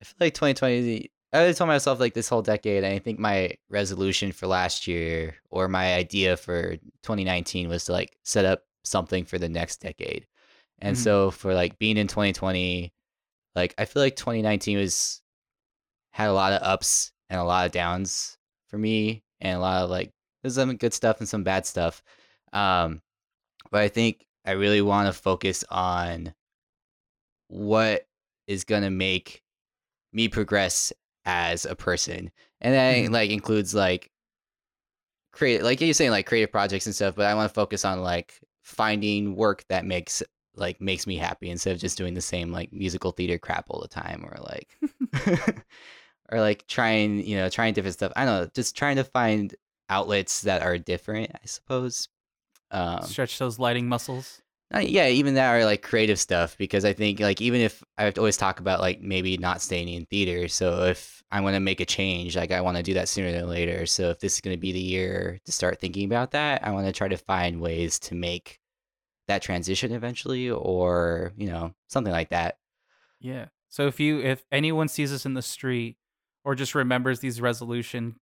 I 0.02 0.06
feel 0.06 0.16
like 0.20 0.34
2020. 0.34 1.12
I 1.34 1.40
always 1.40 1.58
told 1.58 1.68
myself 1.68 2.00
like 2.00 2.14
this 2.14 2.30
whole 2.30 2.42
decade. 2.42 2.84
and 2.84 2.94
I 2.94 3.00
think 3.00 3.20
my 3.20 3.52
resolution 3.70 4.32
for 4.32 4.48
last 4.48 4.88
year 4.88 5.36
or 5.50 5.68
my 5.68 5.96
idea 5.96 6.38
for 6.38 6.78
2019 7.04 7.68
was 7.68 7.86
to 7.86 7.92
like 7.92 8.18
set 8.24 8.46
up 8.46 8.64
something 8.84 9.26
for 9.26 9.38
the 9.38 9.50
next 9.50 9.82
decade. 9.82 10.28
And 10.80 10.96
Mhm. 10.96 11.00
so 11.00 11.32
for 11.32 11.54
like 11.54 11.78
being 11.78 11.98
in 11.98 12.08
2020, 12.08 12.94
like 13.56 13.74
I 13.78 13.86
feel 13.86 14.02
like 14.02 14.16
2019 14.16 14.78
was 14.78 15.22
had 16.12 16.30
a 16.30 16.34
lot 16.34 16.54
of 16.54 16.62
ups 16.62 17.12
and 17.30 17.40
a 17.40 17.44
lot 17.44 17.66
of 17.66 17.72
downs 17.74 18.38
for 18.70 18.78
me, 18.78 19.24
and 19.42 19.58
a 19.58 19.60
lot 19.60 19.84
of 19.84 19.90
like 19.90 20.14
there's 20.42 20.56
some 20.56 20.78
good 20.78 20.94
stuff 20.94 21.20
and 21.20 21.28
some 21.28 21.44
bad 21.44 21.66
stuff. 21.66 22.02
Um, 22.54 23.02
but 23.72 23.82
I 23.82 23.90
think 23.90 24.26
I 24.46 24.52
really 24.52 24.82
want 24.82 25.08
to 25.14 25.22
focus 25.22 25.66
on 25.70 26.34
what 27.48 28.08
is 28.48 28.64
gonna 28.64 28.92
make 28.92 29.42
me 30.16 30.28
progress 30.30 30.92
as 31.26 31.66
a 31.66 31.76
person, 31.76 32.32
and 32.62 32.74
that 32.74 32.96
Mhm. 32.96 33.12
like 33.14 33.30
includes 33.30 33.76
like 33.76 34.10
create 35.32 35.64
like 35.64 35.82
you're 35.82 35.94
saying 35.94 36.12
like 36.12 36.26
creative 36.26 36.52
projects 36.52 36.86
and 36.86 36.96
stuff. 36.96 37.16
But 37.16 37.26
I 37.28 37.34
want 37.36 37.50
to 37.50 37.54
focus 37.54 37.86
on 37.86 38.02
like 38.02 38.40
finding 38.64 39.36
work 39.36 39.64
that 39.70 39.86
makes 39.86 40.24
like 40.56 40.80
makes 40.80 41.06
me 41.06 41.18
happy 41.18 41.50
instead 41.50 41.76
of 41.76 41.82
just 41.82 41.98
doing 41.98 42.14
the 42.14 42.22
same 42.22 42.52
like 42.52 42.72
musical 42.72 43.12
theater 43.12 43.38
crap 43.38 43.66
all 43.70 43.82
the 43.82 43.88
time 43.90 44.24
or 44.26 44.38
like 44.42 44.78
or 46.32 46.40
like 46.40 46.66
trying 46.68 47.26
you 47.26 47.36
know 47.36 47.50
trying 47.50 47.74
different 47.74 47.94
stuff. 47.96 48.14
I 48.16 48.26
don't 48.26 48.42
know, 48.44 48.50
just 48.56 48.76
trying 48.78 48.96
to 48.96 49.04
find 49.04 49.54
outlets 49.90 50.42
that 50.42 50.62
are 50.62 50.78
different. 50.78 51.32
I 51.36 51.46
suppose. 51.46 52.08
Um, 52.72 53.04
Stretch 53.04 53.38
those 53.38 53.60
lighting 53.60 53.88
muscles. 53.88 54.42
Uh, 54.74 54.80
yeah, 54.80 55.08
even 55.08 55.36
that 55.36 55.54
or 55.54 55.64
like 55.64 55.84
creative 55.84 56.20
stuff 56.20 56.58
because 56.58 56.86
I 56.86 56.94
think 56.94 57.20
like 57.20 57.40
even 57.40 57.62
if 57.62 57.84
I 57.98 58.12
always 58.12 58.38
talk 58.38 58.60
about 58.60 58.80
like 58.80 59.00
maybe 59.00 59.38
not 59.38 59.62
staying 59.62 59.90
in 59.90 60.06
theater. 60.06 60.48
So 60.48 60.86
if 60.86 61.24
I 61.32 61.42
want 61.42 61.56
to 61.56 61.60
make 61.60 61.82
a 61.82 61.86
change, 61.86 62.36
like 62.36 62.52
I 62.52 62.62
want 62.62 62.78
to 62.78 62.84
do 62.84 62.96
that 62.96 63.08
sooner 63.08 63.32
than 63.32 63.48
later. 63.48 63.86
So 63.86 64.10
if 64.10 64.20
this 64.20 64.36
is 64.36 64.42
going 64.42 64.56
to 64.56 64.60
be 64.60 64.72
the 64.72 64.80
year 64.80 65.40
to 65.46 65.52
start 65.52 65.80
thinking 65.80 66.06
about 66.06 66.32
that, 66.32 66.66
I 66.66 66.72
want 66.72 66.88
to 66.88 66.94
try 66.94 67.08
to 67.08 67.18
find 67.18 67.62
ways 67.62 68.00
to 68.00 68.16
make 68.16 68.60
that 69.28 69.44
transition 69.44 69.92
eventually 69.92 70.50
or, 70.50 71.32
you 71.38 71.48
know, 71.48 71.74
something 71.88 72.14
like 72.14 72.30
that. 72.30 72.58
Yeah. 73.20 73.46
So 73.70 73.88
if 73.88 74.00
you 74.00 74.22
if 74.22 74.44
anyone 74.52 74.88
sees 74.88 75.14
us 75.14 75.26
in 75.26 75.36
the 75.36 75.42
street 75.42 75.98
or 76.44 76.56
just 76.56 76.74
remembers 76.74 77.20
these 77.20 77.40
resolutions, 77.40 78.16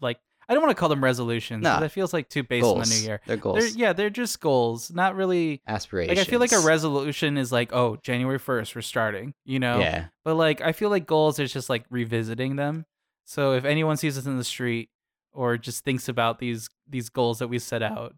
like 0.00 0.20
I 0.50 0.54
don't 0.54 0.64
want 0.64 0.76
to 0.76 0.80
call 0.80 0.88
them 0.88 1.02
resolutions. 1.04 1.62
Nah. 1.62 1.78
That 1.78 1.92
feels 1.92 2.12
like 2.12 2.28
too 2.28 2.42
based 2.42 2.66
on 2.66 2.80
the 2.80 2.86
new 2.86 2.96
year. 2.96 3.20
They're 3.24 3.36
They're, 3.36 3.40
goals. 3.40 3.76
yeah, 3.76 3.92
they're 3.92 4.10
just 4.10 4.40
goals, 4.40 4.90
not 4.90 5.14
really. 5.14 5.62
Aspirations. 5.68 6.18
Like 6.18 6.26
I 6.26 6.28
feel 6.28 6.40
like 6.40 6.50
a 6.50 6.58
resolution 6.58 7.38
is 7.38 7.52
like, 7.52 7.72
oh, 7.72 7.98
January 8.02 8.40
first, 8.40 8.74
we're 8.74 8.82
starting. 8.82 9.32
You 9.44 9.60
know. 9.60 9.78
Yeah. 9.78 10.06
But 10.24 10.34
like 10.34 10.60
I 10.60 10.72
feel 10.72 10.90
like 10.90 11.06
goals 11.06 11.38
is 11.38 11.52
just 11.52 11.70
like 11.70 11.84
revisiting 11.88 12.56
them. 12.56 12.84
So 13.26 13.52
if 13.52 13.64
anyone 13.64 13.96
sees 13.96 14.18
us 14.18 14.26
in 14.26 14.38
the 14.38 14.44
street 14.44 14.90
or 15.32 15.56
just 15.56 15.84
thinks 15.84 16.08
about 16.08 16.40
these 16.40 16.68
these 16.88 17.10
goals 17.10 17.38
that 17.38 17.46
we 17.46 17.60
set 17.60 17.84
out, 17.84 18.16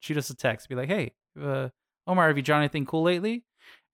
shoot 0.00 0.18
us 0.18 0.28
a 0.28 0.36
text. 0.36 0.68
Be 0.68 0.74
like, 0.74 0.90
hey, 0.90 1.14
uh, 1.42 1.70
Omar, 2.06 2.28
have 2.28 2.36
you 2.36 2.42
drawn 2.42 2.60
anything 2.60 2.84
cool 2.84 3.02
lately? 3.02 3.44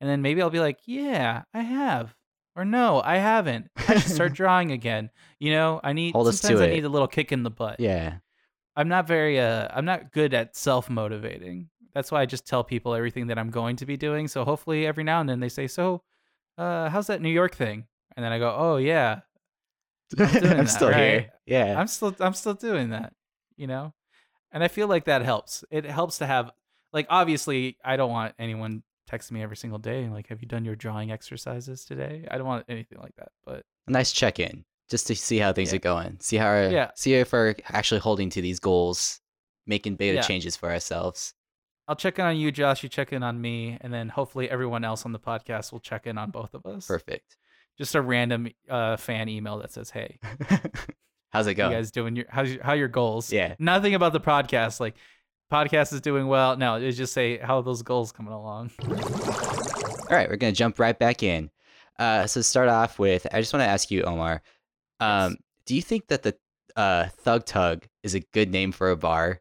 And 0.00 0.10
then 0.10 0.20
maybe 0.20 0.42
I'll 0.42 0.50
be 0.50 0.58
like, 0.58 0.78
yeah, 0.84 1.42
I 1.54 1.60
have. 1.60 2.16
Or 2.58 2.64
no, 2.64 3.00
I 3.00 3.18
haven't. 3.18 3.70
I 3.76 3.98
should 4.00 4.10
start 4.10 4.32
drawing 4.34 4.72
again. 4.72 5.10
You 5.38 5.52
know, 5.52 5.80
I 5.84 5.92
need 5.92 6.12
Hold 6.12 6.26
us 6.26 6.40
sometimes 6.40 6.58
to 6.60 6.66
I 6.66 6.68
it. 6.70 6.74
need 6.74 6.84
a 6.84 6.88
little 6.88 7.06
kick 7.06 7.30
in 7.30 7.44
the 7.44 7.50
butt. 7.50 7.78
Yeah. 7.78 8.16
I'm 8.74 8.88
not 8.88 9.06
very 9.06 9.38
uh 9.38 9.68
I'm 9.72 9.84
not 9.84 10.10
good 10.10 10.34
at 10.34 10.56
self 10.56 10.90
motivating. 10.90 11.68
That's 11.94 12.10
why 12.10 12.20
I 12.20 12.26
just 12.26 12.48
tell 12.48 12.64
people 12.64 12.94
everything 12.94 13.28
that 13.28 13.38
I'm 13.38 13.50
going 13.50 13.76
to 13.76 13.86
be 13.86 13.96
doing. 13.96 14.26
So 14.26 14.44
hopefully 14.44 14.88
every 14.88 15.04
now 15.04 15.20
and 15.20 15.28
then 15.28 15.38
they 15.38 15.48
say, 15.48 15.68
"So, 15.68 16.02
uh 16.58 16.88
how's 16.88 17.06
that 17.06 17.22
New 17.22 17.30
York 17.30 17.54
thing?" 17.54 17.86
And 18.16 18.24
then 18.24 18.32
I 18.32 18.40
go, 18.40 18.52
"Oh 18.58 18.76
yeah, 18.78 19.20
I'm, 20.18 20.26
doing 20.32 20.42
that, 20.56 20.68
still 20.68 20.88
right? 20.90 20.98
here. 20.98 21.32
Yeah. 21.46 21.78
I'm 21.78 21.86
still 21.86 22.14
I'm 22.18 22.34
still 22.34 22.54
doing 22.54 22.90
that." 22.90 23.12
You 23.56 23.68
know? 23.68 23.94
And 24.50 24.64
I 24.64 24.68
feel 24.68 24.88
like 24.88 25.04
that 25.04 25.22
helps. 25.22 25.62
It 25.70 25.84
helps 25.84 26.18
to 26.18 26.26
have 26.26 26.50
like 26.92 27.06
obviously 27.08 27.76
I 27.84 27.96
don't 27.96 28.10
want 28.10 28.34
anyone 28.36 28.82
texting 29.08 29.32
me 29.32 29.42
every 29.42 29.56
single 29.56 29.78
day 29.78 30.04
and 30.04 30.12
like, 30.12 30.28
"Have 30.28 30.40
you 30.42 30.48
done 30.48 30.64
your 30.64 30.76
drawing 30.76 31.10
exercises 31.10 31.84
today?" 31.84 32.26
I 32.30 32.36
don't 32.38 32.46
want 32.46 32.64
anything 32.68 32.98
like 32.98 33.14
that. 33.16 33.28
But 33.44 33.64
a 33.86 33.90
nice 33.90 34.12
check 34.12 34.38
in 34.38 34.64
just 34.90 35.06
to 35.08 35.16
see 35.16 35.38
how 35.38 35.52
things 35.52 35.72
Yeah. 35.72 35.76
are 35.76 35.80
going. 35.80 36.18
See 36.20 36.36
how 36.36 36.46
our, 36.46 36.68
Yeah. 36.70 36.90
see 36.94 37.14
if 37.14 37.32
we're 37.32 37.54
actually 37.68 38.00
holding 38.00 38.30
to 38.30 38.42
these 38.42 38.58
goals, 38.60 39.20
making 39.66 39.96
beta 39.96 40.16
Yeah. 40.16 40.22
changes 40.22 40.56
for 40.56 40.70
ourselves. 40.70 41.34
I'll 41.86 41.96
check 41.96 42.18
in 42.18 42.24
on 42.26 42.36
you, 42.36 42.52
Josh. 42.52 42.82
You 42.82 42.88
check 42.90 43.12
in 43.14 43.22
on 43.22 43.40
me, 43.40 43.78
and 43.80 43.92
then 43.92 44.10
hopefully 44.10 44.50
everyone 44.50 44.84
else 44.84 45.06
on 45.06 45.12
the 45.12 45.18
podcast 45.18 45.72
will 45.72 45.80
check 45.80 46.06
in 46.06 46.18
on 46.18 46.30
both 46.30 46.52
of 46.54 46.66
us. 46.66 46.86
Perfect. 46.86 47.36
just 47.78 47.94
a 47.94 48.02
random 48.02 48.48
uh, 48.68 48.96
fan 48.96 49.28
email 49.28 49.58
that 49.58 49.70
says, 49.70 49.90
"Hey, 49.90 50.18
How's 51.30 51.46
it 51.46 51.54
going? 51.54 51.70
you 51.70 51.76
guys 51.78 51.90
doing 51.90 52.16
your 52.16 52.24
how's 52.28 52.50
your, 52.52 52.62
how 52.62 52.72
your 52.72 52.88
goals?" 52.88 53.32
Yeah. 53.32 53.54
Nothing 53.58 53.94
about 53.94 54.12
the 54.12 54.20
podcast. 54.20 54.80
Like, 54.80 54.96
podcast 55.50 55.92
is 55.92 56.00
doing 56.00 56.26
well. 56.26 56.56
No, 56.56 56.76
it's 56.76 56.96
just 56.96 57.12
say 57.12 57.38
how 57.38 57.60
those 57.62 57.82
goals 57.82 58.12
coming 58.12 58.32
along. 58.32 58.70
All 58.80 60.16
right, 60.16 60.28
we're 60.28 60.36
gonna 60.36 60.52
jump 60.52 60.78
right 60.78 60.98
back 60.98 61.22
in. 61.22 61.50
Uh, 61.98 62.26
so 62.26 62.40
start 62.40 62.68
off 62.68 62.98
with, 62.98 63.26
I 63.32 63.40
just 63.40 63.52
want 63.52 63.62
to 63.62 63.68
ask 63.68 63.90
you, 63.90 64.02
Omar. 64.02 64.40
Um, 65.00 65.36
do 65.66 65.74
you 65.74 65.82
think 65.82 66.06
that 66.08 66.22
the 66.22 66.36
uh, 66.76 67.08
Thug 67.08 67.44
Tug 67.44 67.86
is 68.02 68.14
a 68.14 68.20
good 68.20 68.50
name 68.50 68.72
for 68.72 68.90
a 68.90 68.96
bar? 68.96 69.40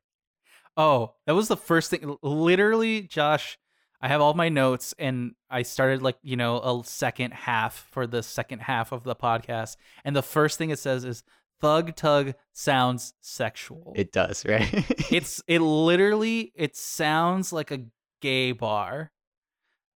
Oh, 0.75 1.13
that 1.25 1.35
was 1.35 1.47
the 1.47 1.57
first 1.57 1.91
thing. 1.91 2.17
Literally, 2.21 3.01
Josh, 3.03 3.57
I 4.01 4.07
have 4.07 4.21
all 4.21 4.33
my 4.33 4.49
notes, 4.49 4.93
and 4.99 5.33
I 5.49 5.63
started 5.63 6.01
like 6.01 6.17
you 6.21 6.35
know 6.35 6.59
a 6.59 6.83
second 6.83 7.33
half 7.33 7.87
for 7.91 8.07
the 8.07 8.23
second 8.23 8.59
half 8.59 8.91
of 8.91 9.03
the 9.03 9.15
podcast, 9.15 9.77
and 10.03 10.15
the 10.15 10.23
first 10.23 10.57
thing 10.57 10.69
it 10.69 10.79
says 10.79 11.03
is 11.03 11.23
"Thug 11.61 11.95
Tug 11.95 12.33
sounds 12.53 13.13
sexual." 13.21 13.93
It 13.95 14.11
does, 14.11 14.45
right? 14.45 14.67
it's 15.11 15.41
it 15.47 15.59
literally 15.59 16.51
it 16.55 16.75
sounds 16.75 17.51
like 17.53 17.71
a 17.71 17.81
gay 18.21 18.51
bar 18.51 19.11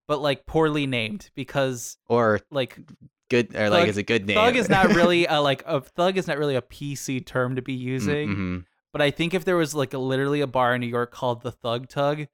but 0.08 0.22
like 0.22 0.46
poorly 0.46 0.86
named 0.88 1.32
because 1.36 1.98
or 2.08 2.40
like 2.52 2.78
good, 3.30 3.56
or 3.56 3.70
like 3.70 3.82
Thug- 3.82 3.90
it's 3.90 3.98
a 3.98 4.04
good 4.04 4.26
name. 4.28 4.36
thug 4.36 4.56
is 4.56 4.68
not 4.70 4.88
really 4.96 5.26
a 5.26 5.40
like 5.42 5.64
a 5.66 5.82
thug 5.82 6.18
is 6.18 6.28
not 6.28 6.38
really 6.38 6.56
a 6.56 6.62
pc 6.62 7.26
term 7.26 7.56
to 7.56 7.62
be 7.62 7.74
using 7.74 8.30
Mhm. 8.30 8.66
but 8.94 9.02
i 9.02 9.10
think 9.10 9.34
if 9.34 9.46
there 9.46 9.56
was 9.56 9.74
like 9.74 9.94
a 9.94 9.98
literally 9.98 10.42
a 10.42 10.48
bar 10.48 10.76
in 10.76 10.82
new 10.82 10.88
york 10.88 11.12
called 11.12 11.42
the 11.42 11.52
thug 11.52 11.88
tug 11.88 12.28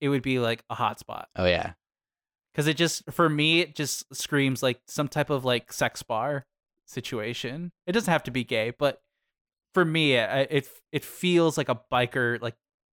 it 0.00 0.08
would 0.08 0.22
be 0.22 0.38
like 0.38 0.62
a 0.70 0.74
hot 0.76 0.98
spot 1.00 1.28
Oh 1.36 1.44
yeah, 1.46 1.72
because 2.52 2.66
it 2.68 2.76
just 2.76 3.02
for 3.10 3.28
me 3.28 3.60
it 3.60 3.74
just 3.74 4.14
screams 4.14 4.62
like 4.62 4.80
some 4.86 5.08
type 5.08 5.28
of 5.30 5.44
like 5.44 5.72
sex 5.72 6.02
bar 6.02 6.46
situation 6.86 7.72
it 7.86 7.92
doesn't 7.92 8.12
have 8.12 8.22
to 8.22 8.30
be 8.30 8.44
gay 8.44 8.70
but 8.78 9.00
for 9.72 9.84
me 9.84 10.14
it 10.14 10.48
it, 10.50 10.68
it 10.92 11.04
feels 11.04 11.56
like 11.56 11.68
a 11.68 11.80
biker 11.92 12.40
like 12.42 12.54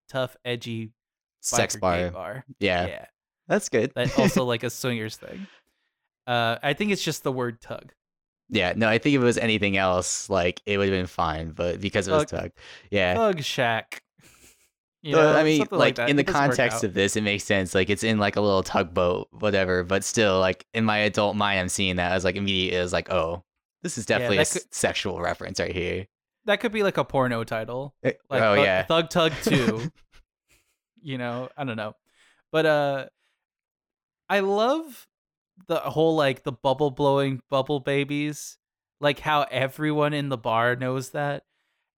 tough 0.10 0.36
edgy 0.46 0.92
sex 1.42 1.76
bar. 1.76 2.12
bar 2.12 2.46
Yeah, 2.60 2.88
yeah 2.88 3.06
that's 3.48 3.70
good. 3.70 3.94
that 3.96 4.18
also 4.20 4.44
like 4.44 4.64
a 4.64 4.70
swingers 4.70 5.16
thing. 5.16 5.48
Uh, 6.26 6.58
I 6.62 6.74
think 6.74 6.92
it's 6.92 7.04
just 7.04 7.24
the 7.24 7.32
word 7.32 7.62
tug. 7.62 7.94
yeah, 8.50 8.74
no, 8.76 8.90
I 8.90 8.98
think 8.98 9.16
if 9.16 9.22
it 9.22 9.26
was 9.26 9.38
anything 9.38 9.78
else, 9.78 10.30
like 10.30 10.62
it 10.66 10.78
would 10.78 10.90
have 10.90 10.98
been 10.98 11.08
fine, 11.08 11.52
but 11.52 11.80
because 11.80 12.10
it 12.10 12.12
was 12.12 12.26
Thug- 12.26 12.42
Tug, 12.42 12.52
yeah. 12.92 13.14
tug 13.14 13.42
shack. 13.44 14.04
You 15.02 15.16
know, 15.16 15.34
I 15.34 15.44
mean, 15.44 15.60
something 15.60 15.80
like, 15.80 16.00
in 16.00 16.18
the 16.18 16.22
It 16.24 16.28
doesn't 16.28 16.42
work 16.42 16.58
context 16.58 16.84
of 16.84 16.94
this, 16.94 17.16
it 17.16 17.22
makes 17.22 17.46
sense. 17.46 17.74
Like 17.74 17.90
it's 17.90 18.04
in 18.04 18.18
like 18.18 18.36
a 18.36 18.42
little 18.42 18.64
tugboat, 18.64 19.30
whatever. 19.32 19.84
But 19.84 20.04
still, 20.04 20.40
like 20.40 20.66
in 20.74 20.84
my 20.84 20.98
adult 20.98 21.38
mind, 21.38 21.60
I'm 21.62 21.70
seeing 21.70 21.96
that 21.96 22.12
as 22.12 22.26
like 22.26 22.36
immediately 22.36 22.78
as 22.78 22.92
like, 22.92 23.10
oh, 23.10 23.44
this 23.88 23.98
is 23.98 24.06
definitely 24.06 24.38
a 24.38 24.46
could- 24.46 24.74
sexual 24.74 25.20
reference 25.22 25.60
right 25.60 25.74
here. 25.76 26.08
that 26.46 26.60
could 26.60 26.72
be 26.72 26.84
like 26.84 26.98
a 26.98 27.04
porno 27.06 27.44
title. 27.44 27.96
Eh, 28.04 28.12
Like 28.30 28.42
oh 28.42 28.56
Thug, 28.56 28.66
yeah, 28.66 28.84
Thug 28.86 29.10
Tug 29.10 29.32
Two. 29.44 29.92
you 31.02 31.18
know, 31.18 31.50
I 31.58 31.64
don't 31.64 31.78
know, 31.78 31.94
but 32.52 32.66
uh, 32.66 33.06
I 34.30 34.40
love 34.42 35.08
the 35.68 35.78
whole 35.80 36.16
like 36.16 36.44
the 36.44 36.52
bubble 36.52 36.92
blowing 36.92 37.42
bubble 37.50 37.80
babies, 37.80 38.58
like 39.00 39.20
how 39.20 39.44
everyone 39.50 40.14
in 40.14 40.30
the 40.30 40.38
bar 40.38 40.76
knows 40.76 41.12
that, 41.12 41.44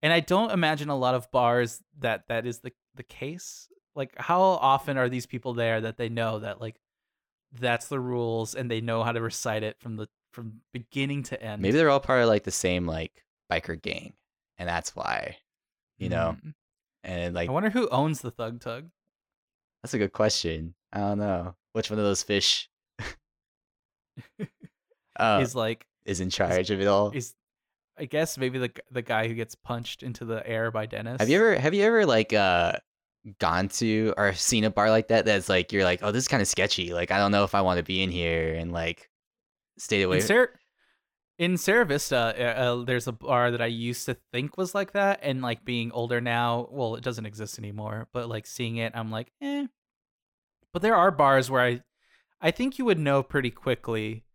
and 0.01 0.13
I 0.13 0.19
don't 0.19 0.51
imagine 0.51 0.89
a 0.89 0.97
lot 0.97 1.15
of 1.15 1.31
bars 1.31 1.81
that 1.99 2.27
that 2.27 2.45
is 2.45 2.59
the 2.59 2.71
the 2.95 3.03
case. 3.03 3.67
Like, 3.95 4.13
how 4.17 4.41
often 4.41 4.97
are 4.97 5.09
these 5.09 5.25
people 5.25 5.53
there 5.53 5.81
that 5.81 5.97
they 5.97 6.07
know 6.09 6.39
that 6.39 6.61
like 6.61 6.79
that's 7.51 7.87
the 7.87 7.99
rules 7.99 8.53
and 8.55 8.69
they 8.69 8.79
know 8.81 9.03
how 9.03 9.11
to 9.11 9.19
recite 9.21 9.63
it 9.63 9.79
from 9.79 9.95
the 9.95 10.07
from 10.31 10.61
beginning 10.73 11.23
to 11.23 11.41
end? 11.41 11.61
maybe 11.61 11.77
they're 11.77 11.89
all 11.89 11.99
part 11.99 12.21
of 12.21 12.27
like 12.27 12.43
the 12.43 12.51
same 12.51 12.85
like 12.85 13.23
biker 13.51 13.81
gang, 13.81 14.13
and 14.57 14.67
that's 14.67 14.95
why, 14.95 15.37
you 15.97 16.09
know. 16.09 16.35
Mm. 16.43 16.53
And 17.03 17.33
like 17.33 17.49
I 17.49 17.51
wonder 17.53 17.69
who 17.69 17.87
owns 17.89 18.21
the 18.21 18.31
Thug 18.31 18.59
Tug. 18.59 18.89
that's 19.81 19.93
a 19.93 19.97
good 19.97 20.13
question. 20.13 20.75
I 20.91 20.99
don't 20.99 21.19
know 21.19 21.55
which 21.73 21.89
one 21.89 21.99
of 21.99 22.05
those 22.05 22.23
fish 22.23 22.69
uh, 25.17 25.39
is 25.41 25.55
like 25.55 25.85
is 26.05 26.19
in 26.19 26.29
charge 26.29 26.71
of 26.71 26.81
it 26.81 26.87
all. 26.87 27.11
is 27.11 27.35
I 27.97 28.05
guess 28.05 28.37
maybe 28.37 28.59
the 28.59 28.71
the 28.91 29.01
guy 29.01 29.27
who 29.27 29.33
gets 29.33 29.55
punched 29.55 30.03
into 30.03 30.25
the 30.25 30.45
air 30.47 30.71
by 30.71 30.85
Dennis. 30.85 31.19
Have 31.19 31.29
you 31.29 31.37
ever 31.37 31.59
have 31.59 31.73
you 31.73 31.83
ever 31.83 32.05
like 32.05 32.33
uh 32.33 32.73
gone 33.39 33.67
to 33.67 34.13
or 34.17 34.33
seen 34.33 34.63
a 34.63 34.69
bar 34.69 34.89
like 34.89 35.09
that 35.09 35.25
that's 35.25 35.49
like 35.49 35.71
you're 35.71 35.83
like, 35.83 35.99
oh, 36.01 36.11
this 36.11 36.23
is 36.23 36.27
kind 36.27 36.41
of 36.41 36.47
sketchy. 36.47 36.93
Like 36.93 37.11
I 37.11 37.17
don't 37.17 37.31
know 37.31 37.43
if 37.43 37.53
I 37.53 37.61
want 37.61 37.77
to 37.77 37.83
be 37.83 38.01
in 38.01 38.09
here 38.09 38.55
and 38.55 38.71
like 38.71 39.08
stay 39.79 40.03
away. 40.03 40.17
in 40.17 40.21
Sarah 40.21 40.49
in 41.39 41.57
Sierra 41.57 41.85
Vista? 41.85 42.35
Uh, 42.37 42.61
uh, 42.61 42.83
there's 42.83 43.07
a 43.07 43.13
bar 43.13 43.49
that 43.49 43.61
I 43.61 43.67
used 43.67 44.05
to 44.05 44.17
think 44.31 44.57
was 44.57 44.75
like 44.75 44.91
that, 44.91 45.21
and 45.23 45.41
like 45.41 45.65
being 45.65 45.91
older 45.93 46.21
now, 46.21 46.67
well, 46.69 46.95
it 46.95 47.03
doesn't 47.03 47.25
exist 47.25 47.57
anymore. 47.57 48.07
But 48.13 48.29
like 48.29 48.45
seeing 48.45 48.77
it, 48.77 48.91
I'm 48.93 49.09
like, 49.09 49.31
eh. 49.41 49.67
But 50.73 50.81
there 50.83 50.95
are 50.95 51.09
bars 51.09 51.49
where 51.49 51.63
I, 51.63 51.81
I 52.41 52.51
think 52.51 52.77
you 52.77 52.85
would 52.85 52.99
know 52.99 53.23
pretty 53.23 53.49
quickly. 53.49 54.25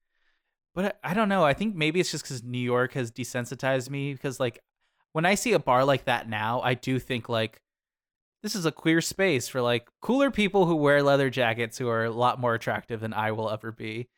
But 0.75 0.99
I, 1.05 1.11
I 1.11 1.15
don't 1.15 1.29
know. 1.29 1.45
I 1.45 1.55
think 1.55 1.77
maybe 1.77 2.01
it's 2.01 2.11
just 2.11 2.25
because 2.25 2.43
New 2.43 2.59
York 2.59 2.95
has 2.95 3.13
desensitized 3.13 3.91
me. 3.91 4.15
Because 4.15 4.41
like 4.41 4.61
when 5.13 5.27
I 5.27 5.37
see 5.37 5.53
a 5.53 5.59
bar 5.59 5.85
like 5.85 6.07
that 6.07 6.29
now, 6.29 6.61
I 6.63 6.75
do 6.75 6.99
think 6.99 7.29
like 7.29 7.61
this 8.43 8.55
is 8.55 8.67
a 8.67 8.73
queer 8.73 9.01
space 9.01 9.47
for 9.47 9.61
like 9.61 9.89
cooler 10.01 10.31
people 10.31 10.67
who 10.67 10.75
wear 10.75 11.03
leather 11.03 11.31
jackets 11.31 11.79
who 11.79 11.89
are 11.89 12.05
a 12.05 12.11
lot 12.11 12.41
more 12.41 12.55
attractive 12.55 13.01
than 13.01 13.13
I 13.13 13.33
will 13.33 13.51
ever 13.51 13.71
be. 13.71 14.09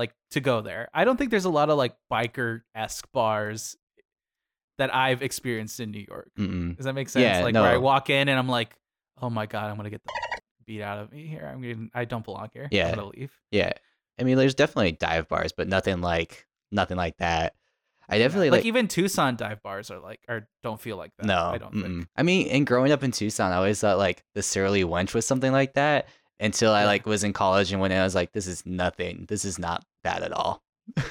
Like 0.00 0.14
to 0.30 0.40
go 0.40 0.62
there. 0.62 0.88
I 0.94 1.04
don't 1.04 1.18
think 1.18 1.30
there's 1.30 1.44
a 1.44 1.50
lot 1.50 1.68
of 1.68 1.76
like 1.76 1.94
biker 2.10 2.62
esque 2.74 3.06
bars 3.12 3.76
that 4.78 4.94
I've 4.94 5.20
experienced 5.20 5.78
in 5.78 5.90
New 5.90 6.06
York. 6.08 6.30
Mm-mm. 6.38 6.74
Does 6.74 6.86
that 6.86 6.94
make 6.94 7.10
sense? 7.10 7.22
Yeah, 7.22 7.44
like 7.44 7.54
where 7.54 7.64
I 7.64 7.76
walk 7.76 8.08
in 8.08 8.30
and 8.30 8.38
I'm 8.38 8.48
like, 8.48 8.74
oh 9.20 9.28
my 9.28 9.44
god, 9.44 9.70
I'm 9.70 9.76
gonna 9.76 9.90
get 9.90 10.02
the 10.02 10.10
beat 10.66 10.80
out 10.80 11.00
of 11.00 11.12
me 11.12 11.26
here. 11.26 11.46
I'm 11.52 11.60
getting, 11.60 11.90
I 11.92 12.06
don't 12.06 12.24
belong 12.24 12.48
here. 12.54 12.66
Yeah. 12.70 12.88
I'm 12.88 12.94
gonna 12.94 13.08
leave. 13.08 13.30
Yeah. 13.50 13.72
I 14.18 14.22
mean, 14.22 14.38
there's 14.38 14.54
definitely 14.54 14.92
dive 14.92 15.28
bars, 15.28 15.52
but 15.52 15.68
nothing 15.68 16.00
like 16.00 16.46
nothing 16.72 16.96
like 16.96 17.18
that. 17.18 17.56
I 18.08 18.16
definitely 18.16 18.48
like, 18.48 18.60
like, 18.60 18.66
even 18.66 18.88
Tucson 18.88 19.36
dive 19.36 19.62
bars 19.62 19.90
are 19.90 20.00
like, 20.00 20.20
or 20.28 20.48
don't 20.62 20.80
feel 20.80 20.96
like 20.96 21.12
that. 21.18 21.26
no. 21.26 21.36
I 21.36 21.58
don't 21.58 21.74
think. 21.74 22.08
I 22.16 22.22
mean, 22.22 22.48
and 22.48 22.66
growing 22.66 22.90
up 22.90 23.04
in 23.04 23.10
Tucson, 23.12 23.52
I 23.52 23.56
always 23.56 23.80
thought 23.80 23.98
like 23.98 24.24
the 24.34 24.42
surly 24.42 24.82
wench 24.82 25.12
was 25.12 25.26
something 25.26 25.52
like 25.52 25.74
that 25.74 26.08
until 26.40 26.72
I 26.72 26.84
like 26.84 27.06
was 27.06 27.22
in 27.22 27.32
college 27.32 27.72
and 27.72 27.80
when 27.80 27.92
I 27.92 28.02
was 28.02 28.14
like, 28.14 28.32
this 28.32 28.46
is 28.46 28.64
nothing. 28.66 29.26
This 29.28 29.44
is 29.44 29.58
not 29.58 29.84
bad 30.02 30.22
at 30.22 30.32
all. 30.32 30.62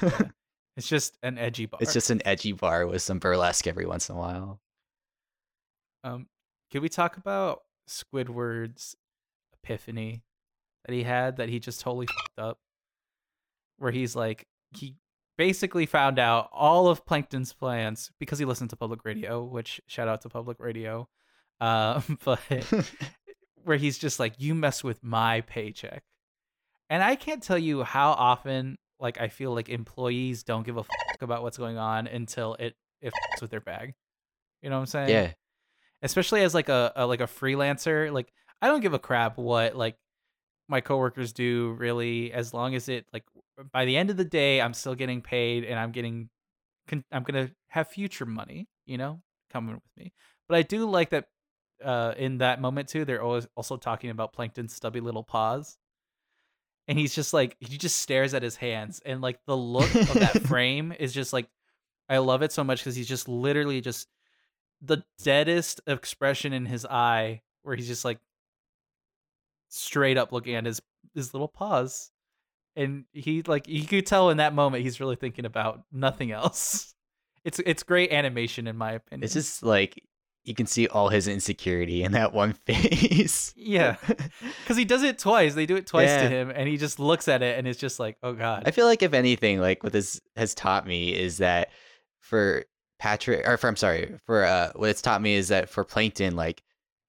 It's 0.76 0.88
just 0.88 1.18
an 1.22 1.36
edgy 1.36 1.66
bar. 1.66 1.78
it's 1.82 1.92
just 1.92 2.08
an 2.08 2.22
edgy 2.24 2.52
bar 2.52 2.86
with 2.86 3.02
some 3.02 3.18
burlesque 3.18 3.66
every 3.66 3.84
once 3.84 4.08
in 4.08 4.14
a 4.14 4.18
while. 4.18 4.60
Um, 6.04 6.26
can 6.70 6.80
we 6.80 6.88
talk 6.88 7.18
about 7.18 7.62
Squidward's 7.86 8.96
epiphany 9.52 10.22
that 10.86 10.94
he 10.94 11.02
had 11.02 11.36
that 11.36 11.50
he 11.50 11.58
just 11.58 11.80
totally 11.80 12.06
fucked 12.06 12.38
up? 12.38 12.58
Where 13.76 13.92
he's 13.92 14.16
like, 14.16 14.46
he 14.74 14.94
basically 15.36 15.84
found 15.84 16.18
out 16.18 16.48
all 16.50 16.88
of 16.88 17.04
Plankton's 17.04 17.52
plans 17.52 18.10
because 18.18 18.38
he 18.38 18.46
listened 18.46 18.70
to 18.70 18.76
public 18.76 19.04
radio, 19.04 19.42
which 19.42 19.82
shout 19.86 20.08
out 20.08 20.22
to 20.22 20.30
public 20.30 20.58
radio. 20.60 21.08
Uh, 21.60 22.00
but 22.24 22.40
where 23.64 23.76
he's 23.76 23.98
just 23.98 24.18
like, 24.20 24.34
you 24.38 24.54
mess 24.54 24.82
with 24.84 25.02
my 25.02 25.42
paycheck. 25.42 26.02
And 26.88 27.02
I 27.02 27.14
can't 27.16 27.42
tell 27.42 27.58
you 27.58 27.82
how 27.84 28.10
often, 28.12 28.76
like, 28.98 29.20
I 29.20 29.28
feel 29.28 29.54
like 29.54 29.68
employees 29.68 30.42
don't 30.42 30.64
give 30.64 30.76
a 30.76 30.82
fuck 30.82 31.22
about 31.22 31.42
what's 31.42 31.58
going 31.58 31.78
on 31.78 32.06
until 32.06 32.54
it, 32.54 32.74
it 33.00 33.12
fucks 33.12 33.42
with 33.42 33.50
their 33.50 33.60
bag. 33.60 33.94
You 34.62 34.70
know 34.70 34.76
what 34.76 34.80
I'm 34.82 34.86
saying? 34.86 35.08
yeah. 35.10 35.32
especially 36.02 36.42
as 36.42 36.54
like 36.54 36.68
a, 36.68 36.92
a 36.96 37.06
like 37.06 37.20
a 37.20 37.26
freelancer 37.26 38.10
like 38.12 38.32
i 38.62 38.66
don't 38.68 38.80
give 38.80 38.94
a 38.94 38.98
crap 38.98 39.36
what 39.38 39.74
like 39.76 39.96
my 40.68 40.80
coworkers 40.80 41.32
do 41.32 41.74
really 41.78 42.32
as 42.32 42.52
long 42.54 42.74
as 42.74 42.88
it 42.88 43.06
like 43.12 43.24
by 43.72 43.84
the 43.84 43.96
end 43.96 44.10
of 44.10 44.16
the 44.16 44.24
day 44.24 44.60
i'm 44.60 44.72
still 44.74 44.94
getting 44.94 45.20
paid 45.22 45.64
and 45.64 45.78
i'm 45.78 45.92
getting 45.92 46.28
con- 46.88 47.04
i'm 47.12 47.22
gonna 47.22 47.50
have 47.68 47.88
future 47.88 48.26
money 48.26 48.66
you 48.86 48.96
know 48.98 49.20
coming 49.50 49.74
with 49.74 49.96
me 49.96 50.12
but 50.48 50.56
i 50.56 50.62
do 50.62 50.88
like 50.88 51.10
that 51.10 51.26
uh 51.84 52.14
in 52.16 52.38
that 52.38 52.60
moment 52.60 52.88
too 52.88 53.04
they're 53.04 53.22
always 53.22 53.46
also 53.56 53.76
talking 53.76 54.10
about 54.10 54.32
plankton's 54.32 54.74
stubby 54.74 55.00
little 55.00 55.24
paws. 55.24 55.76
And 56.88 56.98
he's 56.98 57.14
just 57.14 57.32
like 57.32 57.56
he 57.60 57.76
just 57.76 57.96
stares 57.96 58.34
at 58.34 58.42
his 58.42 58.56
hands 58.56 59.00
and 59.04 59.20
like 59.20 59.38
the 59.46 59.56
look 59.56 59.94
of 59.94 60.14
that 60.14 60.42
frame 60.48 60.92
is 60.98 61.12
just 61.12 61.32
like 61.32 61.48
i 62.08 62.18
love 62.18 62.42
it 62.42 62.50
so 62.50 62.64
much 62.64 62.80
because 62.80 62.96
he's 62.96 63.08
just 63.08 63.28
literally 63.28 63.80
just 63.80 64.08
the 64.82 65.04
deadest 65.22 65.80
expression 65.86 66.52
in 66.52 66.66
his 66.66 66.84
eye 66.86 67.42
where 67.62 67.76
he's 67.76 67.86
just 67.86 68.04
like 68.04 68.18
straight 69.68 70.18
up 70.18 70.32
looking 70.32 70.54
at 70.54 70.66
his 70.66 70.80
his 71.14 71.34
little 71.34 71.48
paws. 71.48 72.10
And 72.76 73.04
he 73.12 73.42
like 73.42 73.68
you 73.68 73.86
could 73.86 74.06
tell 74.06 74.30
in 74.30 74.38
that 74.38 74.54
moment 74.54 74.84
he's 74.84 75.00
really 75.00 75.16
thinking 75.16 75.44
about 75.44 75.82
nothing 75.92 76.30
else. 76.30 76.94
It's 77.42 77.58
it's 77.60 77.84
great 77.84 78.12
animation 78.12 78.66
in 78.66 78.76
my 78.76 78.92
opinion. 78.92 79.24
It's 79.24 79.32
just 79.32 79.62
like 79.62 80.04
you 80.44 80.54
can 80.54 80.66
see 80.66 80.86
all 80.88 81.08
his 81.10 81.28
insecurity 81.28 82.02
in 82.02 82.12
that 82.12 82.32
one 82.32 82.52
face. 82.66 83.52
yeah 83.56 83.96
because 84.62 84.76
he 84.76 84.84
does 84.84 85.02
it 85.02 85.18
twice 85.18 85.54
they 85.54 85.66
do 85.66 85.76
it 85.76 85.86
twice 85.86 86.08
Yeah. 86.08 86.22
to 86.22 86.28
him 86.28 86.50
and 86.54 86.68
he 86.68 86.76
just 86.76 86.98
looks 86.98 87.28
at 87.28 87.42
it 87.42 87.58
and 87.58 87.68
it's 87.68 87.78
just 87.78 88.00
like 88.00 88.16
oh 88.22 88.32
god 88.32 88.62
I 88.66 88.70
feel 88.70 88.86
like 88.86 89.02
if 89.02 89.12
anything, 89.12 89.60
like 89.60 89.82
what 89.82 89.92
this 89.92 90.20
has 90.36 90.54
taught 90.54 90.86
me 90.86 91.14
is 91.14 91.38
that 91.38 91.70
for 92.20 92.64
Patrick, 92.98 93.46
or 93.48 93.56
for 93.56 93.68
I'm 93.68 93.76
sorry, 93.76 94.14
for 94.26 94.44
uh, 94.44 94.72
what 94.76 94.90
it's 94.90 95.00
taught 95.02 95.22
me 95.22 95.34
is 95.34 95.48
that 95.48 95.70
for 95.70 95.84
Plankton, 95.84 96.36
like 96.36 96.62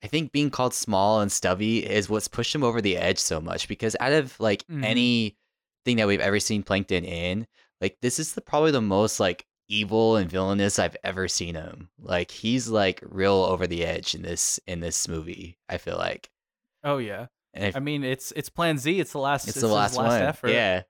I 0.03 0.07
think 0.07 0.31
being 0.31 0.49
called 0.49 0.73
small 0.73 1.19
and 1.21 1.31
stubby 1.31 1.85
is 1.85 2.09
what's 2.09 2.27
pushed 2.29 2.55
him 2.55 2.63
over 2.63 2.81
the 2.81 2.95
edge 2.97 3.17
so 3.19 3.39
much 3.41 3.67
because 3.67 3.95
out 3.99 4.13
of 4.13 4.39
like 4.39 4.65
Mhm. 4.67 4.85
anything 4.85 5.97
that 5.97 6.07
we've 6.07 6.19
ever 6.21 6.39
seen 6.39 6.63
Plankton 6.63 7.03
in, 7.05 7.45
like 7.81 7.97
this 8.01 8.19
is 8.19 8.33
the 8.33 8.41
probably 8.41 8.71
the 8.71 8.81
most 8.81 9.19
like 9.19 9.45
evil 9.71 10.17
and 10.17 10.29
villainous 10.29 10.77
I've 10.77 10.97
ever 11.03 11.27
seen 11.27 11.55
him. 11.55 11.89
Like 11.99 12.29
he's 12.29 12.67
like 12.67 13.01
real 13.07 13.33
over 13.35 13.65
the 13.67 13.85
edge 13.85 14.13
in 14.13 14.21
this 14.21 14.59
in 14.67 14.81
this 14.81 15.07
movie. 15.07 15.57
I 15.69 15.77
feel 15.77 15.97
like, 15.97 16.29
oh 16.83 16.97
yeah 16.97 17.27
and 17.53 17.65
I 17.65 17.77
i 17.77 17.79
mean 17.81 18.03
it's 18.03 18.31
it's 18.35 18.49
plan 18.49 18.77
z 18.77 18.99
it's 18.99 19.11
the 19.11 19.19
last 19.19 19.47
it's 19.47 19.57
it's, 19.57 19.61
the 19.61 19.67
last, 19.67 19.97
last 19.97 20.11
one. 20.11 20.21
effort 20.21 20.49
Yeah. 20.51 20.83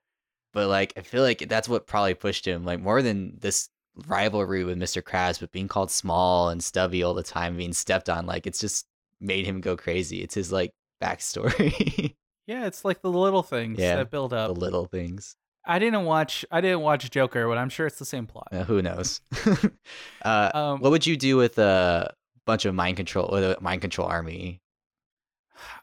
But 0.54 0.68
like 0.68 0.94
I 0.98 1.02
feel 1.02 1.24
like 1.24 1.48
that's 1.48 1.70
what 1.70 1.88
probably 1.88 2.14
pushed 2.14 2.46
him, 2.46 2.66
like 2.66 2.82
more 2.82 3.02
than 3.02 3.38
this 3.40 3.70
rivalry 4.08 4.66
with 4.66 4.78
Mr. 4.78 5.02
Krabs, 5.02 5.40
but 5.40 5.52
being 5.52 5.70
called 5.70 5.90
small 5.92 6.50
and 6.50 6.62
stubby 6.62 7.04
all 7.04 7.14
the 7.14 7.24
time, 7.24 7.56
being 7.56 7.72
stepped 7.72 8.10
on, 8.10 8.26
like 8.26 8.46
it's 8.46 8.60
just 8.60 8.86
made 9.22 9.46
him 9.46 9.62
go 9.62 9.78
crazy. 9.78 10.22
It's 10.22 10.36
his 10.36 10.52
like 10.52 10.72
backstory. 11.02 12.16
yeah 12.48 12.66
it's 12.66 12.84
like 12.84 13.02
the 13.02 13.10
little 13.12 13.44
things 13.44 13.80
Yeah, 13.80 13.96
that 13.98 14.12
build 14.12 14.34
up. 14.34 14.54
the 14.54 14.60
little 14.60 14.86
things. 14.86 15.38
I 15.66 15.78
didn't 15.80 16.06
watch 16.06 16.44
i 16.52 16.60
didn't 16.62 16.82
watch 16.82 17.10
joker 17.12 17.48
but 17.48 17.58
i'm 17.58 17.70
sure 17.70 17.86
it's 17.88 18.00
the 18.00 18.06
same 18.06 18.26
plot 18.28 18.48
Uh, 18.52 18.64
who 18.64 18.82
knows? 18.82 19.22
uh, 20.24 20.52
um 20.54 20.80
what 20.80 20.92
would 20.92 21.06
you 21.06 21.16
do 21.18 21.38
with 21.38 21.58
a 21.60 22.14
bunch 22.46 22.66
of 22.66 22.74
mind 22.74 22.98
control 22.98 23.30
with 23.32 23.44
a 23.44 23.58
mind 23.62 23.82
control 23.82 24.08
army? 24.08 24.62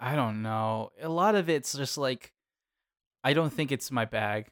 I 0.00 0.16
don't 0.16 0.42
know. 0.42 0.90
A 1.00 1.08
lot 1.08 1.34
of 1.36 1.48
it's 1.48 1.72
just 1.74 1.96
like 1.98 2.32
I 3.22 3.32
don't 3.32 3.52
think 3.52 3.70
it's 3.72 3.90
my 3.90 4.04
bag. 4.04 4.48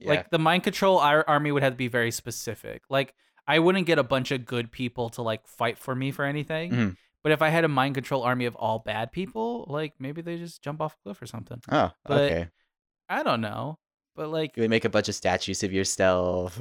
Like 0.00 0.30
the 0.30 0.38
mind 0.38 0.62
control 0.62 0.98
ar- 0.98 1.24
army 1.26 1.50
would 1.52 1.62
have 1.62 1.72
to 1.72 1.76
be 1.76 1.88
very 1.88 2.10
specific. 2.10 2.82
Like 2.90 3.14
I 3.46 3.58
wouldn't 3.60 3.86
get 3.86 3.98
a 3.98 4.02
bunch 4.04 4.30
of 4.30 4.44
good 4.44 4.70
people 4.70 5.08
to 5.10 5.22
like 5.22 5.46
fight 5.46 5.78
for 5.78 5.94
me 5.94 6.10
for 6.10 6.24
anything. 6.24 6.70
Mhm. 6.72 6.96
But 7.22 7.32
if 7.32 7.40
I 7.42 7.48
had 7.48 7.64
a 7.64 7.68
mind 7.68 7.94
control 7.94 8.22
army 8.22 8.44
of 8.44 8.54
all 8.56 8.78
bad 8.78 9.10
people, 9.10 9.64
like 9.68 9.94
maybe 9.98 10.20
they 10.22 10.36
just 10.36 10.62
jump 10.62 10.80
off 10.82 10.94
a 10.94 11.02
cliff 11.02 11.22
or 11.22 11.26
something. 11.26 11.60
oh, 11.72 11.90
but- 12.04 12.30
okay. 12.30 12.48
I 13.08 13.22
don't 13.22 13.40
know. 13.40 13.78
But 14.18 14.30
like 14.30 14.56
You 14.56 14.64
would 14.64 14.70
make 14.70 14.84
a 14.84 14.88
bunch 14.90 15.08
of 15.08 15.14
statues 15.14 15.62
of 15.62 15.72
yourself. 15.72 16.60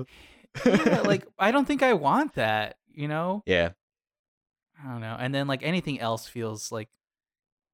yeah, 0.64 1.02
like 1.02 1.26
I 1.40 1.52
don't 1.52 1.66
think 1.66 1.82
I 1.82 1.94
want 1.94 2.36
that, 2.36 2.78
you 2.94 3.08
know? 3.08 3.42
yeah. 3.48 3.72
I 4.80 4.92
don't 4.92 5.02
know. 5.02 5.18
And 5.20 5.34
then 5.34 5.48
like 5.48 5.64
anything 5.64 6.00
else 6.00 6.28
feels 6.28 6.72
like 6.72 6.90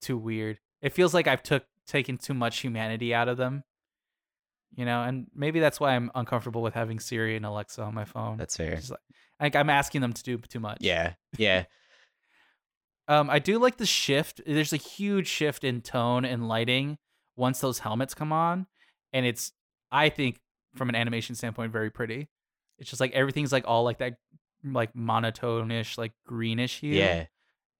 too 0.02 0.18
weird. 0.18 0.60
It 0.82 0.94
feels 0.94 1.14
like 1.14 1.28
I've 1.28 1.44
took 1.44 1.66
taken 1.86 2.18
too 2.18 2.34
much 2.34 2.60
humanity 2.60 3.14
out 3.14 3.28
of 3.28 3.36
them. 3.36 3.66
You 4.76 4.86
know, 4.86 5.04
and 5.04 5.28
maybe 5.36 5.60
that's 5.60 5.82
why 5.82 5.96
I'm 5.96 6.10
uncomfortable 6.16 6.62
with 6.62 6.74
having 6.74 7.02
Siri 7.02 7.36
and 7.36 7.46
Alexa 7.46 7.82
on 7.84 7.94
my 7.94 8.06
phone. 8.06 8.38
That's 8.38 8.56
fair. 8.56 8.80
Like, 8.90 9.00
like 9.42 9.56
I'm 9.58 9.70
asking 9.70 10.00
them 10.00 10.14
to 10.14 10.24
do 10.24 10.38
too 10.38 10.62
much. 10.62 10.78
Yeah. 10.80 11.14
Yeah. 11.38 11.66
Um, 13.06 13.30
I 13.30 13.40
do 13.40 13.60
like 13.60 13.76
the 13.76 13.86
shift. 13.86 14.40
There's 14.48 14.72
a 14.72 14.78
huge 14.78 15.28
shift 15.28 15.66
in 15.66 15.82
tone 15.82 16.24
and 16.24 16.48
lighting 16.48 16.98
once 17.36 17.60
those 17.60 17.80
helmets 17.80 18.14
come 18.14 18.32
on, 18.32 18.66
and 19.12 19.26
it's 19.26 19.52
I 19.94 20.10
think 20.10 20.40
from 20.76 20.90
an 20.90 20.96
animation 20.96 21.36
standpoint 21.36 21.72
very 21.72 21.90
pretty. 21.92 22.28
It's 22.80 22.90
just 22.90 23.00
like 23.00 23.12
everything's 23.14 23.52
like 23.52 23.64
all 23.68 23.84
like 23.84 24.00
that, 24.00 24.16
like 24.66 24.96
monotone-ish, 24.96 25.98
like 25.98 26.14
greenish 26.26 26.80
hue. 26.80 26.96
Yeah. 26.96 27.26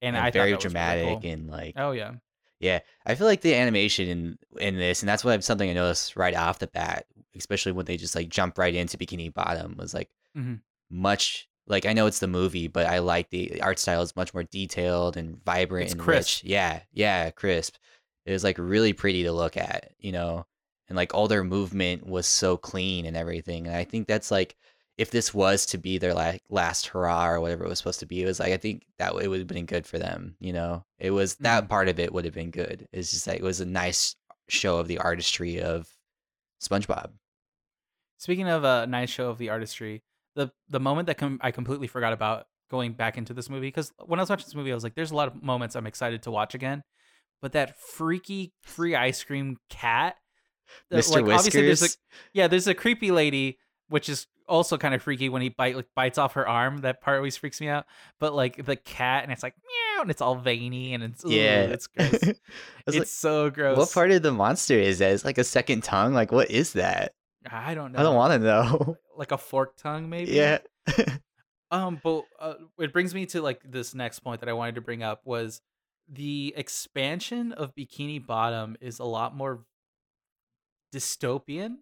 and, 0.02 0.16
and 0.16 0.18
I 0.18 0.32
very 0.32 0.56
dramatic 0.58 1.22
cool. 1.22 1.32
and 1.32 1.50
like 1.50 1.74
Oh 1.78 1.92
yeah. 1.92 2.12
yeah 2.60 2.80
i 3.06 3.16
feel 3.16 3.26
like 3.28 3.42
the 3.42 3.56
animation 3.56 4.08
in 4.08 4.38
in 4.60 4.78
this 4.78 5.02
and 5.02 5.08
that's 5.10 5.24
what 5.24 5.34
I'm 5.34 5.42
something 5.42 5.70
i 5.70 5.74
noticed 5.74 6.16
right 6.16 6.36
off 6.36 6.60
the 6.60 6.68
bat 6.68 7.06
especially 7.36 7.72
when 7.72 7.86
they 7.86 7.96
just 7.98 8.14
like 8.16 8.28
jump 8.30 8.58
right 8.58 8.76
into 8.76 8.98
bikini 8.98 9.34
bottom 9.34 9.76
was 9.78 9.94
like 9.94 10.10
Mhm. 10.38 10.60
much 10.92 11.48
like 11.68 11.86
i 11.86 11.94
know 11.94 12.06
it's 12.06 12.20
the 12.20 12.28
movie 12.28 12.68
but 12.68 12.86
i 12.86 13.00
like 13.00 13.30
the 13.30 13.62
art 13.62 13.80
style 13.80 14.02
is 14.02 14.16
much 14.16 14.34
more 14.34 14.44
detailed 14.44 15.16
and 15.18 15.42
vibrant 15.46 15.86
It's 15.86 15.94
and 15.94 16.02
crisp. 16.02 16.44
rich 16.44 16.50
yeah 16.52 16.82
yeah 16.92 17.30
crisp 17.32 17.76
it 18.26 18.32
was 18.34 18.44
like 18.44 18.58
really 18.58 18.94
pretty 18.94 19.24
to 19.24 19.32
look 19.32 19.56
at 19.58 19.92
you 20.00 20.12
know 20.12 20.46
and 20.90 20.96
like 20.96 21.14
all 21.14 21.28
their 21.28 21.44
movement 21.44 22.06
was 22.06 22.28
so 22.28 22.58
clean 22.58 23.06
and 23.06 23.16
everything 23.18 23.68
and 23.68 23.76
i 23.76 23.84
think 23.84 24.08
that's 24.08 24.32
like 24.32 24.56
if 24.98 25.10
this 25.10 25.34
was 25.34 25.66
to 25.66 25.78
be 25.78 25.98
their 25.98 26.14
like 26.14 26.44
last 26.50 26.88
hurrah 26.88 27.28
or 27.28 27.42
whatever 27.42 27.66
it 27.66 27.68
was 27.68 27.80
supposed 27.80 28.00
to 28.00 28.06
be, 28.06 28.22
it 28.22 28.28
was 28.28 28.40
like 28.40 28.54
I 28.54 28.58
think 28.58 28.86
that 29.00 29.16
it 29.16 29.28
would 29.28 29.40
have 29.40 29.48
been 29.48 29.66
good 29.66 29.88
for 29.88 29.98
them. 29.98 30.36
You 30.40 30.54
know, 30.54 30.86
it 31.00 31.10
was 31.10 31.36
that 31.38 31.64
Mhm. 31.64 31.70
part 31.70 31.88
of 31.90 32.00
it 32.00 32.14
would 32.14 32.26
have 32.26 32.34
been 32.36 32.52
good. 32.52 32.88
It's 32.94 33.10
just 33.10 33.26
like 33.26 33.40
it 33.40 33.44
was 33.44 33.60
a 33.60 33.66
nice 33.66 34.16
show 34.50 34.78
of 34.78 34.88
the 34.88 35.00
artistry 35.00 35.60
of 35.60 35.90
SpongeBob. 36.62 37.10
Speaking 38.18 38.48
of 38.48 38.64
a 38.64 38.88
nice 38.88 39.10
show 39.10 39.30
of 39.30 39.38
the 39.38 39.50
artistry, 39.50 40.04
the 40.36 40.52
the 40.70 40.80
moment 40.80 41.08
that 41.08 41.18
com- 41.18 41.40
I 41.42 41.52
completely 41.52 41.88
forgot 41.88 42.14
about 42.14 42.46
going 42.70 42.94
back 42.94 43.18
into 43.18 43.34
this 43.34 43.50
movie 43.50 43.68
because 43.68 43.92
when 44.06 44.20
I 44.20 44.24
was 44.24 44.30
watching 44.30 44.46
this 44.46 44.56
movie, 44.56 44.72
I 44.72 44.76
was 44.76 44.84
like, 44.84 44.96
"There's 44.96 45.12
a 45.12 45.16
lot 45.16 45.28
of 45.28 45.42
moments 45.44 45.76
I'm 45.76 45.88
excited 45.88 46.24
to 46.24 46.32
watch 46.32 46.56
again," 46.56 46.84
but 47.42 47.52
that 47.54 47.80
freaky 47.80 48.54
free 48.62 48.96
ice 48.96 49.24
cream 49.24 49.58
cat, 49.70 50.18
Mr. 50.92 51.22
like, 51.22 51.36
obviously 51.36 51.62
there's 51.62 51.82
a 51.82 51.86
Whiskers. 51.86 51.98
yeah, 52.34 52.48
there's 52.48 52.68
a 52.68 52.74
creepy 52.74 53.12
lady 53.12 53.58
which 53.90 54.10
is 54.10 54.28
also 54.48 54.78
kind 54.78 54.96
of 54.96 55.02
freaky 55.02 55.30
when 55.30 55.42
he 55.42 55.50
bite 55.50 55.76
like 55.76 55.88
bites 55.96 56.18
off 56.18 56.34
her 56.34 56.48
arm. 56.48 56.80
That 56.80 57.02
part 57.02 57.18
always 57.18 57.38
freaks 57.38 57.62
me 57.62 57.68
out. 57.68 57.86
But 58.20 58.34
like 58.34 58.66
the 58.66 58.76
cat, 58.76 59.24
and 59.24 59.32
it's 59.32 59.44
like 59.44 59.56
meow, 59.58 60.02
and 60.02 60.10
it's 60.12 60.22
all 60.22 60.36
veiny, 60.36 60.94
and 60.94 61.04
it's 61.04 61.24
Yeah. 61.26 61.42
yeah, 61.42 61.62
it's 61.66 61.88
gross. 61.88 62.12
It's 62.88 62.98
like, 62.98 63.08
so 63.08 63.50
gross. 63.50 63.78
what 63.78 63.92
part 63.92 64.12
of 64.12 64.22
the 64.24 64.32
monster 64.32 64.74
is 64.78 65.00
that? 65.00 65.12
It's 65.12 65.24
like 65.24 65.38
a 65.38 65.44
second 65.44 65.84
tongue. 65.84 66.14
Like, 66.14 66.32
what 66.32 66.52
is 66.52 66.74
that? 66.74 67.14
I 67.50 67.74
don't 67.74 67.92
know. 67.92 68.00
I 68.00 68.04
don't 68.04 68.16
want 68.16 68.34
to 68.34 68.40
know. 68.40 68.98
like 69.18 69.32
a 69.32 69.38
fork 69.38 69.78
tongue, 69.78 70.10
maybe. 70.10 70.32
yeah. 70.32 70.60
Um, 71.72 72.00
but 72.04 72.26
uh, 72.40 72.54
it 72.78 72.94
brings 72.94 73.16
me 73.16 73.26
to 73.28 73.42
like 73.42 73.60
this 73.66 73.96
next 73.96 74.20
point 74.20 74.42
that 74.42 74.50
I 74.50 74.54
wanted 74.54 74.76
to 74.76 74.82
bring 74.82 75.02
up 75.02 75.22
was 75.26 75.60
the 76.08 76.54
expansion 76.56 77.52
of 77.52 77.74
Bikini 77.74 78.24
Bottom 78.24 78.78
is 78.80 79.00
a 79.00 79.06
lot 79.06 79.36
more 79.36 79.66
dystopian 80.94 81.78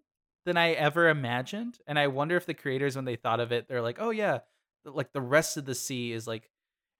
than 0.46 0.56
I 0.56 0.72
ever 0.72 1.08
imagined, 1.08 1.78
and 1.86 1.98
I 1.98 2.08
wonder 2.08 2.36
if 2.36 2.46
the 2.46 2.54
creators, 2.54 2.96
when 2.96 3.04
they 3.04 3.16
thought 3.16 3.40
of 3.40 3.52
it, 3.52 3.68
they're 3.68 3.82
like, 3.82 3.98
oh 4.00 4.10
yeah, 4.10 4.38
like 4.84 5.12
the 5.12 5.20
rest 5.20 5.56
of 5.56 5.64
the 5.66 5.74
sea 5.74 6.12
is 6.12 6.26
like, 6.26 6.50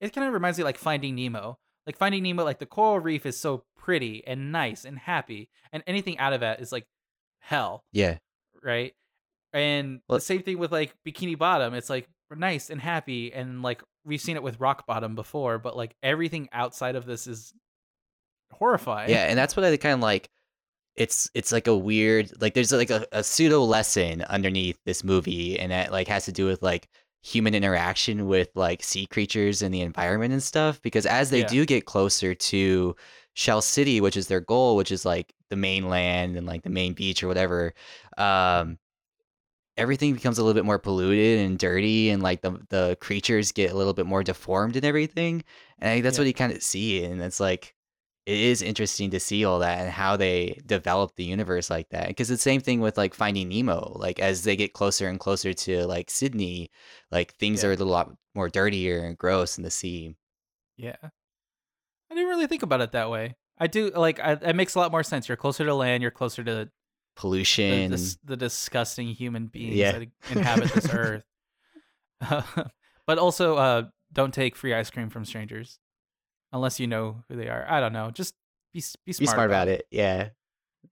it 0.01 0.13
kind 0.15 0.27
of 0.27 0.33
reminds 0.35 0.59
me 0.59 0.65
like 0.65 0.79
Finding 0.79 1.15
Nemo. 1.17 1.59
Like 1.87 1.97
Finding 1.97 2.23
Nemo, 2.23 2.45
like 2.45 2.61
the 2.61 2.67
coral 2.67 3.01
reef 3.01 3.27
is 3.27 3.39
so 3.39 3.65
pretty 3.77 4.23
and 4.27 4.53
nice 4.53 4.85
and 4.85 4.99
happy, 4.99 5.49
and 5.73 5.83
anything 5.87 6.19
out 6.19 6.33
of 6.33 6.41
that 6.41 6.61
is 6.61 6.71
like 6.71 6.87
hell 7.41 7.83
yeah. 7.93 8.19
right? 8.63 8.95
And 9.53 10.01
Well- 10.09 10.19
the 10.19 10.25
same 10.25 10.43
thing 10.43 10.59
with 10.59 10.71
like 10.73 10.95
Bikini 11.07 11.37
Bottom. 11.37 11.75
It's 11.75 11.91
like 11.91 12.09
nice 12.31 12.71
and 12.71 12.81
happy, 12.81 13.33
and 13.33 13.63
like 13.63 13.83
we've 14.05 14.21
seen 14.21 14.37
it 14.37 14.43
with 14.43 14.61
Rock 14.61 14.87
Bottom 14.87 15.15
before, 15.17 15.59
but 15.59 15.77
like 15.77 15.97
everything 16.03 16.49
outside 16.53 16.95
of 16.95 17.05
this 17.07 17.27
is 17.27 17.53
horrifying. 18.53 19.11
Yeah, 19.11 19.25
and 19.25 19.37
that's 19.39 19.57
what 19.57 19.65
I 19.65 19.77
kind 19.77 19.95
of 19.95 20.01
like. 20.01 20.29
It's 20.97 21.31
it's 21.35 21.53
like 21.53 21.67
a 21.67 21.77
weird 21.77 22.31
like 22.43 22.55
there's 22.55 22.73
like 22.73 22.91
a, 22.91 23.07
a 23.13 23.25
pseudo 23.25 23.63
lesson 23.65 24.23
underneath 24.23 24.79
this 24.85 25.03
movie, 25.05 25.59
and 25.59 25.73
that 25.73 25.91
like 25.93 26.09
has 26.09 26.27
to 26.27 26.33
do 26.33 26.47
with 26.47 26.63
like 26.63 26.89
human 27.23 27.55
interaction 27.55 28.27
with 28.27 28.49
like 28.55 28.83
sea 28.83 29.07
creatures 29.07 29.63
and 29.63 29.73
the 29.73 29.81
environment 29.81 30.33
and 30.33 30.43
stuff. 30.43 30.83
Because 30.83 31.07
as 31.07 31.31
they 31.31 31.41
Yeah. 31.41 31.47
do 31.47 31.65
get 31.67 31.87
closer 31.87 32.35
to 32.35 32.97
Shell 33.35 33.63
City, 33.63 34.01
which 34.01 34.17
is 34.17 34.27
their 34.29 34.41
goal, 34.41 34.77
which 34.77 34.93
is 34.93 35.05
like 35.07 35.33
the 35.51 35.57
mainland 35.57 36.37
and 36.37 36.47
like 36.47 36.63
the 36.63 36.71
main 36.71 36.93
beach 36.95 37.23
or 37.23 37.29
whatever, 37.29 37.73
um, 38.19 38.79
everything 39.77 40.15
becomes 40.15 40.39
a 40.39 40.43
little 40.45 40.55
bit 40.55 40.65
more 40.65 40.79
polluted 40.79 41.41
and 41.41 41.59
dirty, 41.59 42.11
and 42.11 42.23
like 42.23 42.43
the 42.43 42.59
the 42.69 42.97
creatures 43.01 43.53
get 43.53 43.73
a 43.73 43.77
little 43.77 43.95
bit 43.95 44.07
more 44.07 44.23
deformed 44.23 44.77
and 44.77 44.85
everything. 44.85 45.43
And 45.79 45.89
I 45.91 45.95
think 45.95 46.05
that's 46.05 46.19
Yeah. 46.19 46.23
what 46.23 46.27
you 46.29 46.35
kind 46.35 46.53
of 46.53 46.63
see, 46.63 47.05
and 47.05 47.21
it's 47.23 47.41
like 47.41 47.75
it 48.27 48.39
is 48.39 48.63
interesting 48.63 49.11
to 49.11 49.19
see 49.21 49.45
all 49.45 49.59
that 49.61 49.81
and 49.81 49.91
how 49.91 50.17
they 50.17 50.61
develop 50.67 51.17
the 51.17 51.25
universe 51.25 51.69
like 51.71 51.89
that. 51.91 52.09
Because 52.09 52.31
it's 52.31 52.45
the 52.45 52.51
same 52.51 52.61
thing 52.61 52.81
with 52.81 52.97
like 52.97 53.15
Finding 53.15 53.49
Nemo. 53.49 53.93
Like 53.97 54.21
as 54.21 54.45
they 54.45 54.55
get 54.57 54.73
closer 54.75 55.09
and 55.09 55.19
closer 55.19 55.53
to 55.53 55.87
like 55.87 56.09
Sydney, 56.11 56.71
like 57.11 57.35
things 57.35 57.63
Yeah. 57.63 57.71
are 57.71 57.73
a 57.73 57.77
little 57.77 57.89
lot 57.93 58.13
more 58.35 58.49
dirtier 58.49 59.05
and 59.05 59.19
gross 59.19 59.59
in 59.59 59.65
the 59.65 59.71
sea. 59.71 60.15
yeah. 60.77 60.97
I 61.03 62.15
didn't 62.15 62.29
really 62.29 62.47
think 62.47 62.63
about 62.63 62.81
it 62.83 62.93
that 62.93 63.11
way. 63.11 63.37
I 63.59 63.67
do 63.69 63.91
like 63.91 64.21
I, 64.21 64.33
it 64.33 64.55
makes 64.55 64.75
a 64.75 64.79
lot 64.79 64.93
more 64.93 65.03
sense. 65.03 65.29
You're 65.29 65.37
closer 65.37 65.65
to 65.65 65.75
land. 65.75 66.03
You're 66.03 66.11
closer 66.11 66.45
to 66.45 66.69
Pollution. 67.17 67.91
dis- 67.91 68.19
the 68.23 68.37
disgusting 68.37 69.09
human 69.09 69.47
beings 69.47 69.75
Yeah. 69.77 69.93
that 69.93 70.09
inhabit 70.31 70.73
this 70.75 70.89
earth. 70.93 71.25
but 73.07 73.19
also, 73.19 73.57
uh, 73.57 73.83
don't 74.13 74.33
take 74.35 74.57
free 74.57 74.75
ice 74.75 74.91
cream 74.91 75.09
from 75.11 75.25
strangers 75.25 75.79
unless 76.53 76.81
you 76.81 76.87
know 76.87 77.23
who 77.29 77.37
they 77.37 77.49
are. 77.49 77.67
I 77.69 77.81
don't 77.81 77.93
know. 77.93 78.11
Just 78.11 78.35
be 78.73 78.81
be 78.81 78.85
Be 79.07 79.13
smart, 79.13 79.35
smart 79.35 79.51
about 79.51 79.69
it. 79.69 79.87
Yeah. 79.91 80.31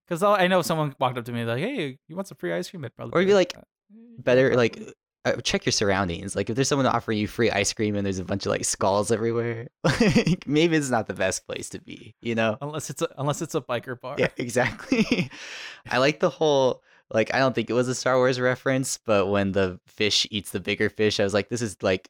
Because 0.07 0.23
I 0.23 0.47
know 0.47 0.63
someone 0.63 0.95
walked 0.99 1.19
up 1.19 1.25
to 1.27 1.33
me 1.33 1.45
like, 1.45 1.59
"Hey, 1.61 1.99
you 2.09 2.17
want 2.17 2.29
some 2.29 2.37
free 2.37 2.53
ice 2.53 2.71
cream?" 2.71 2.85
I'd 2.85 2.95
probably 2.95 3.19
Or 3.19 3.23
be 3.23 3.27
be 3.27 3.35
like, 3.35 3.55
"Uh, 3.57 3.63
Better 4.19 4.55
like 4.55 4.81
uh, 5.25 5.37
check 5.43 5.67
your 5.67 5.73
surroundings. 5.73 6.35
Like 6.35 6.49
if 6.49 6.57
there's 6.57 6.69
someone 6.69 6.87
offering 6.87 7.19
you 7.19 7.27
free 7.27 7.51
ice 7.51 7.73
cream 7.73 7.95
and 7.97 8.05
there's 8.05 8.19
a 8.19 8.25
bunch 8.25 8.47
of 8.47 8.51
like 8.51 8.65
skulls 8.65 9.11
everywhere, 9.11 9.69
like 9.85 10.47
maybe 10.47 10.77
it's 10.77 10.91
not 10.91 11.07
the 11.07 11.15
best 11.15 11.47
place 11.47 11.69
to 11.71 11.81
be, 11.81 12.15
you 12.21 12.35
know? 12.35 12.57
unless 12.61 12.91
it's 12.91 13.03
a, 13.03 13.09
unless 13.19 13.43
it's 13.43 13.55
a 13.55 13.61
biker 13.61 14.01
bar. 14.01 14.17
Yeah, 14.19 14.29
exactly. 14.37 15.31
I 15.91 15.99
like 15.99 16.21
the 16.21 16.31
whole 16.31 16.83
like 17.11 17.35
I 17.35 17.39
don't 17.39 17.55
think 17.55 17.69
it 17.69 17.75
was 17.75 17.89
a 17.89 17.95
Star 17.95 18.17
Wars 18.17 18.41
reference, 18.41 18.99
but 19.05 19.27
when 19.27 19.53
the 19.53 19.81
fish 19.87 20.27
eats 20.31 20.53
the 20.53 20.61
bigger 20.61 20.89
fish, 20.89 21.21
I 21.21 21.25
was 21.25 21.35
like, 21.35 21.49
this 21.49 21.63
is 21.63 21.77
like 21.83 22.09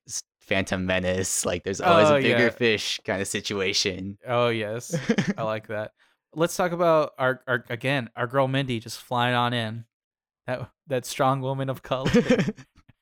Phantom 0.51 0.85
Menace. 0.85 1.47
Like 1.47 1.63
there's 1.65 1.81
always 1.81 2.11
Oh, 2.11 2.17
a 2.17 2.21
bigger 2.21 2.45
yeah. 2.45 2.51
fish 2.51 3.01
kind 3.07 3.23
of 3.23 3.29
situation. 3.29 4.19
Oh 4.27 4.49
yes, 4.49 4.95
I 5.39 5.45
like 5.45 5.67
that. 5.69 5.93
Let's 6.35 6.57
talk 6.57 6.73
about 6.73 7.13
our, 7.19 7.41
our 7.47 7.65
again 7.71 8.11
our 8.17 8.27
girl 8.27 8.49
Mindy 8.49 8.81
just 8.81 9.01
flying 9.01 9.35
on 9.35 9.53
in. 9.55 9.85
That 10.47 10.69
that 10.89 11.07
strong 11.07 11.41
woman 11.41 11.71
of 11.71 11.83
color, 11.83 12.11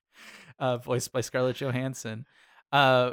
uh, 0.58 0.76
voiced 0.76 1.10
by 1.12 1.22
Scarlett 1.22 1.56
Johansson. 1.56 2.26
Uh, 2.70 3.12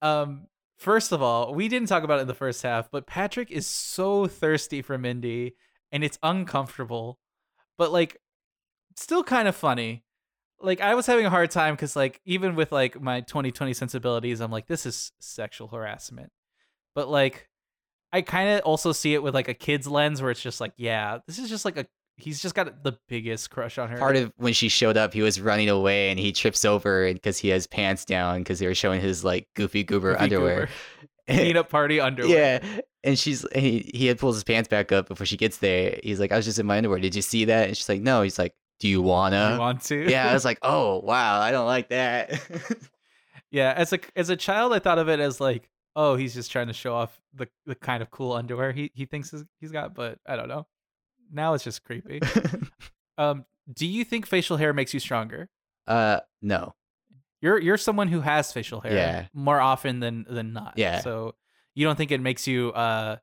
um, 0.00 0.46
first 0.78 1.12
of 1.12 1.22
all, 1.22 1.54
we 1.54 1.68
didn't 1.68 1.88
talk 1.88 2.04
about 2.04 2.18
it 2.18 2.22
in 2.22 2.28
the 2.28 2.34
first 2.34 2.62
half, 2.62 2.90
but 2.90 3.06
Patrick 3.06 3.50
is 3.50 3.66
so 3.66 4.26
thirsty 4.26 4.82
for 4.82 4.98
Mindy, 4.98 5.56
and 5.90 6.04
it's 6.04 6.18
uncomfortable, 6.22 7.18
but 7.78 7.92
like, 7.92 8.18
still 8.96 9.24
kind 9.24 9.48
of 9.48 9.56
funny. 9.56 10.04
Like 10.62 10.80
I 10.80 10.94
was 10.94 11.06
having 11.06 11.26
a 11.26 11.30
hard 11.30 11.50
time 11.50 11.74
because 11.74 11.96
like 11.96 12.20
even 12.24 12.54
with 12.54 12.72
like 12.72 13.00
my 13.00 13.20
2020 13.22 13.72
sensibilities, 13.74 14.40
I'm 14.40 14.50
like 14.50 14.66
this 14.66 14.86
is 14.86 15.12
sexual 15.18 15.68
harassment, 15.68 16.30
but 16.94 17.08
like 17.08 17.48
I 18.12 18.22
kind 18.22 18.50
of 18.50 18.60
also 18.60 18.92
see 18.92 19.14
it 19.14 19.22
with 19.22 19.34
like 19.34 19.48
a 19.48 19.54
kid's 19.54 19.86
lens 19.86 20.20
where 20.22 20.30
it's 20.30 20.42
just 20.42 20.60
like 20.60 20.72
yeah, 20.76 21.18
this 21.26 21.38
is 21.38 21.48
just 21.48 21.64
like 21.64 21.76
a 21.76 21.86
he's 22.16 22.40
just 22.40 22.54
got 22.54 22.84
the 22.84 22.98
biggest 23.08 23.50
crush 23.50 23.78
on 23.78 23.88
her. 23.88 23.98
Part 23.98 24.16
of 24.16 24.32
when 24.36 24.52
she 24.52 24.68
showed 24.68 24.96
up, 24.96 25.12
he 25.14 25.22
was 25.22 25.40
running 25.40 25.68
away 25.68 26.10
and 26.10 26.18
he 26.20 26.30
trips 26.32 26.64
over 26.64 27.12
because 27.12 27.38
he 27.38 27.48
has 27.48 27.66
pants 27.66 28.04
down 28.04 28.40
because 28.40 28.58
they 28.58 28.66
were 28.66 28.74
showing 28.74 29.00
his 29.00 29.24
like 29.24 29.48
goofy 29.56 29.82
goober 29.82 30.12
Goofy 30.12 30.24
underwear. 30.24 30.68
goober. 31.26 31.42
peanut 31.42 31.68
party 31.68 32.00
underwear. 32.00 32.60
Yeah, 32.62 32.80
and 33.02 33.18
she's 33.18 33.44
and 33.46 33.62
he 33.64 33.90
he 33.94 34.06
had 34.06 34.18
pulls 34.18 34.36
his 34.36 34.44
pants 34.44 34.68
back 34.68 34.92
up 34.92 35.08
before 35.08 35.26
she 35.26 35.36
gets 35.36 35.56
there. 35.58 35.98
He's 36.04 36.20
like, 36.20 36.30
I 36.32 36.36
was 36.36 36.44
just 36.44 36.58
in 36.58 36.66
my 36.66 36.76
underwear. 36.76 36.98
Did 37.00 37.14
you 37.16 37.22
see 37.22 37.46
that? 37.46 37.68
And 37.68 37.76
she's 37.76 37.88
like, 37.88 38.00
No. 38.02 38.22
He's 38.22 38.38
like, 38.38 38.54
Do 38.82 38.88
you 38.88 39.00
wanna? 39.00 39.52
you 39.54 39.60
want 39.60 39.82
to? 39.84 40.10
yeah, 40.10 40.28
I 40.28 40.34
was 40.34 40.44
like, 40.44 40.58
Oh 40.62 40.98
wow, 40.98 41.40
I 41.40 41.52
don't 41.52 41.66
like 41.66 41.88
that. 41.90 42.38
yeah. 43.50 43.72
As 43.76 43.92
a 43.92 44.00
as 44.16 44.28
a 44.28 44.36
child, 44.36 44.72
I 44.72 44.78
thought 44.80 44.98
of 44.98 45.08
it 45.08 45.20
as 45.20 45.40
like, 45.40 45.70
oh, 45.94 46.16
he's 46.16 46.34
just 46.34 46.50
trying 46.50 46.66
to 46.66 46.72
show 46.72 46.94
off 46.94 47.20
the 47.32 47.46
the 47.64 47.74
kind 47.76 48.02
of 48.02 48.10
cool 48.10 48.32
underwear 48.32 48.72
he 48.72 48.90
he 48.94 49.06
thinks 49.06 49.30
he's- 49.30 49.44
he's 49.60 49.70
got, 49.72 49.94
but 49.94 50.18
I 50.26 50.36
don't 50.36 50.48
know. 50.48 50.66
Now 51.32 51.54
it's 51.54 51.64
just 51.64 51.84
creepy. 51.84 52.20
Um, 53.18 53.44
do 53.72 53.86
you 53.86 54.04
think 54.04 54.26
facial 54.26 54.56
hair 54.56 54.72
makes 54.72 54.94
you 54.94 54.98
stronger? 55.00 55.48
uh, 55.86 56.20
no. 56.40 56.74
You're 57.42 57.58
you're 57.60 57.76
someone 57.76 58.08
who 58.08 58.20
has 58.22 58.52
facial 58.52 58.80
hair 58.80 58.92
Yeah. 58.94 59.26
more 59.34 59.60
often 59.60 60.00
than 60.00 60.24
than 60.28 60.52
not. 60.54 60.74
Yeah. 60.76 61.00
So 61.00 61.34
you 61.74 61.84
don't 61.86 61.96
think 61.96 62.10
it 62.10 62.20
makes 62.22 62.46
you 62.48 62.70
uh 62.72 63.16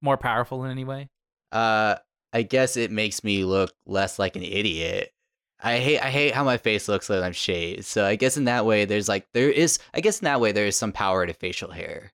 more 0.00 0.16
powerful 0.16 0.64
in 0.64 0.70
any 0.70 0.84
way? 0.84 1.10
Uh, 1.50 1.96
I 2.32 2.42
guess 2.42 2.76
it 2.76 2.90
makes 2.90 3.22
me 3.24 3.44
look 3.44 3.72
less 3.86 4.18
like 4.18 4.36
an 4.36 4.42
idiot. 4.42 5.12
I 5.60 5.78
hate 5.78 6.00
I 6.00 6.10
hate 6.10 6.34
how 6.34 6.44
my 6.44 6.56
face 6.56 6.88
looks 6.88 7.08
when 7.08 7.22
I'm 7.22 7.32
shaved. 7.32 7.84
So 7.84 8.04
I 8.04 8.16
guess 8.16 8.36
in 8.36 8.44
that 8.44 8.66
way, 8.66 8.84
there's 8.84 9.08
like 9.08 9.26
there 9.32 9.50
is 9.50 9.78
I 9.94 10.00
guess 10.00 10.20
in 10.20 10.24
that 10.24 10.40
way 10.40 10.52
there 10.52 10.66
is 10.66 10.76
some 10.76 10.92
power 10.92 11.24
to 11.26 11.32
facial 11.32 11.70
hair. 11.70 12.12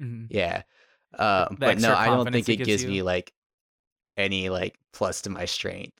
Mhm. 0.00 0.28
Yeah. 0.30 0.62
Uh, 1.12 1.48
but 1.58 1.80
no, 1.80 1.94
I 1.94 2.06
don't 2.06 2.30
think 2.30 2.48
it 2.48 2.52
it 2.52 2.56
gives 2.58 2.66
gives 2.68 2.82
you? 2.84 2.88
me 2.90 3.02
like 3.02 3.32
any 4.16 4.48
like 4.48 4.78
plus 4.92 5.22
to 5.22 5.30
my 5.30 5.44
strength. 5.44 5.92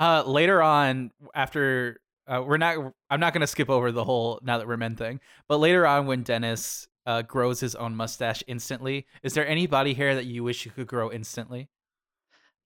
Uh, 0.00 0.22
later 0.26 0.62
on, 0.62 1.10
after 1.34 2.00
uh, 2.26 2.42
we're 2.42 2.56
not, 2.56 2.94
I'm 3.10 3.20
not 3.20 3.34
gonna 3.34 3.46
skip 3.46 3.68
over 3.68 3.92
the 3.92 4.02
whole 4.02 4.40
now 4.42 4.56
that 4.56 4.66
we're 4.66 4.78
men 4.78 4.96
thing. 4.96 5.20
But 5.46 5.58
later 5.58 5.86
on, 5.86 6.06
when 6.06 6.22
Dennis 6.22 6.88
uh, 7.06 7.22
grows 7.22 7.60
his 7.60 7.74
own 7.74 7.96
mustache 7.96 8.42
instantly, 8.46 9.06
is 9.22 9.34
there 9.34 9.46
any 9.46 9.66
body 9.66 9.94
hair 9.94 10.14
that 10.14 10.26
you 10.26 10.44
wish 10.44 10.64
you 10.64 10.70
could 10.70 10.86
grow 10.86 11.10
instantly? 11.10 11.68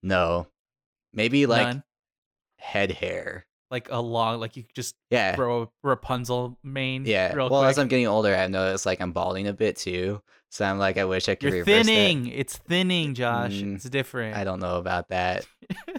no, 0.02 0.48
maybe 1.12 1.46
like 1.46 1.66
None? 1.66 1.84
head 2.58 2.92
hair. 2.92 3.46
Like 3.70 3.88
a 3.90 4.00
long, 4.00 4.40
like 4.40 4.56
you 4.56 4.64
just 4.74 4.94
Yeah. 5.10 5.34
grow 5.36 5.62
a 5.62 5.68
Rapunzel 5.82 6.58
mane. 6.62 7.04
Yeah. 7.06 7.32
real 7.34 7.48
Well, 7.48 7.62
quick. 7.62 7.70
as 7.70 7.78
I'm 7.78 7.88
getting 7.88 8.06
older, 8.06 8.34
I 8.34 8.46
notice 8.48 8.86
like 8.86 9.00
I'm 9.00 9.12
balding 9.12 9.46
a 9.48 9.52
bit 9.52 9.76
too. 9.76 10.20
So 10.50 10.64
I'm 10.64 10.78
like, 10.78 10.98
I 10.98 11.04
wish 11.04 11.28
I 11.28 11.34
could 11.34 11.52
You're 11.52 11.64
that. 11.64 11.84
thinning. 11.86 12.28
It's 12.28 12.56
thinning, 12.56 13.14
Josh. 13.14 13.54
Mm, 13.54 13.74
it's 13.74 13.84
different. 13.90 14.36
I 14.36 14.44
don't 14.44 14.60
know 14.60 14.76
about 14.76 15.08
that. 15.08 15.44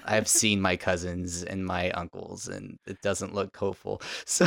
I've 0.06 0.28
seen 0.30 0.62
my 0.62 0.78
cousins 0.78 1.44
and 1.44 1.66
my 1.66 1.92
uncles, 1.92 2.48
and 2.48 2.78
it 2.88 3.02
doesn't 3.02 3.34
look 3.36 3.56
hopeful. 3.58 4.02
So, 4.26 4.46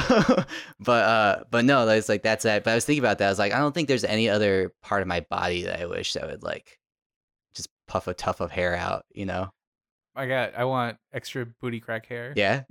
but 0.81 1.05
uh, 1.05 1.45
but 1.51 1.67
no, 1.67 1.85
that's 1.85 2.09
like 2.09 2.23
that's 2.23 2.45
that. 2.45 2.65
But 2.65 2.71
I 2.71 2.75
was 2.77 2.87
thinking 2.87 3.03
about 3.05 3.19
that. 3.19 3.27
I 3.27 3.31
was 3.31 3.39
like, 3.39 3.53
I 3.53 3.59
don't 3.59 3.75
think 3.75 3.87
there's 3.89 4.05
any 4.05 4.31
other 4.31 4.73
part 4.83 5.03
of 5.03 5.09
my 5.09 5.21
body 5.29 5.65
that 5.65 5.79
I 5.79 5.85
wish 5.85 6.15
that 6.15 6.27
would 6.27 6.43
like 6.43 6.79
just 7.55 7.69
puff 7.87 8.07
a 8.09 8.15
tuft 8.15 8.41
of 8.41 8.51
hair 8.51 8.75
out. 8.75 9.05
You 9.13 9.27
know? 9.27 9.51
I 10.19 10.27
got. 10.27 10.55
I 10.57 10.65
want 10.65 10.97
extra 11.13 11.47
booty 11.47 11.81
crack 11.81 12.07
hair. 12.07 12.33
Yeah. 12.37 12.63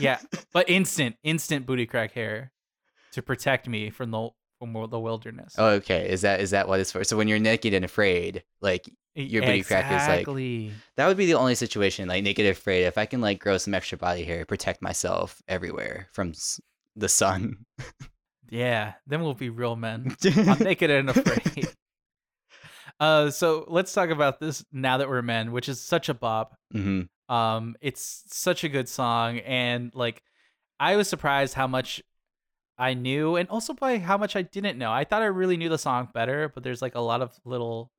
yeah, 0.00 0.18
but 0.52 0.68
instant, 0.68 1.16
instant 1.22 1.66
booty 1.66 1.86
crack 1.86 2.12
hair 2.12 2.52
to 3.12 3.22
protect 3.22 3.68
me 3.68 3.90
from 3.90 4.10
the 4.10 4.28
from 4.58 4.72
the 4.90 4.98
wilderness. 5.00 5.54
Oh, 5.56 5.68
okay. 5.80 6.10
Is 6.10 6.22
that 6.22 6.40
is 6.40 6.50
that 6.50 6.68
what 6.68 6.80
it's 6.80 6.92
for? 6.92 7.04
So 7.04 7.16
when 7.16 7.28
you're 7.28 7.38
naked 7.38 7.74
and 7.74 7.84
afraid, 7.84 8.42
like 8.60 8.88
your 9.14 9.42
booty 9.42 9.62
crack 9.62 9.86
is 9.86 10.06
like- 10.08 10.26
that 10.96 11.06
would 11.06 11.16
be 11.16 11.26
the 11.26 11.34
only 11.34 11.54
situation, 11.54 12.08
like 12.08 12.22
naked 12.22 12.44
and 12.46 12.56
afraid. 12.56 12.84
If 12.84 12.98
I 12.98 13.06
can 13.06 13.20
like 13.20 13.38
grow 13.40 13.56
some 13.58 13.74
extra 13.74 13.98
body 13.98 14.24
hair, 14.24 14.44
protect 14.44 14.82
myself 14.82 15.40
everywhere 15.48 16.08
from 16.12 16.30
s- 16.30 16.60
the 16.96 17.08
sun. 17.08 17.64
Yeah, 18.50 18.94
then 19.06 19.20
we'll 19.22 19.34
be 19.34 19.50
real 19.50 19.76
men. 19.76 20.16
I'm 20.24 20.58
naked 20.60 20.90
and 20.90 21.10
afraid. 21.10 21.68
Uh, 23.00 23.30
so 23.30 23.64
let's 23.68 23.92
talk 23.92 24.10
about 24.10 24.40
this 24.40 24.64
now 24.72 24.98
that 24.98 25.08
we're 25.08 25.22
men, 25.22 25.52
which 25.52 25.68
is 25.68 25.80
such 25.80 26.08
a 26.08 26.14
bop. 26.14 26.56
hmm 26.72 27.02
Um, 27.28 27.76
it's 27.80 28.24
such 28.28 28.64
a 28.64 28.68
good 28.68 28.88
song, 28.88 29.38
and 29.40 29.94
like, 29.94 30.22
I 30.80 30.96
was 30.96 31.08
surprised 31.08 31.54
how 31.54 31.66
much 31.66 32.02
I 32.78 32.94
knew, 32.94 33.36
and 33.36 33.48
also 33.48 33.74
by 33.74 33.98
how 33.98 34.16
much 34.16 34.34
I 34.36 34.42
didn't 34.42 34.78
know. 34.78 34.92
I 34.92 35.04
thought 35.04 35.22
I 35.22 35.26
really 35.26 35.56
knew 35.56 35.68
the 35.68 35.78
song 35.78 36.08
better, 36.14 36.48
but 36.48 36.62
there's 36.62 36.80
like 36.82 36.94
a 36.94 37.00
lot 37.00 37.20
of 37.22 37.32
little 37.44 37.90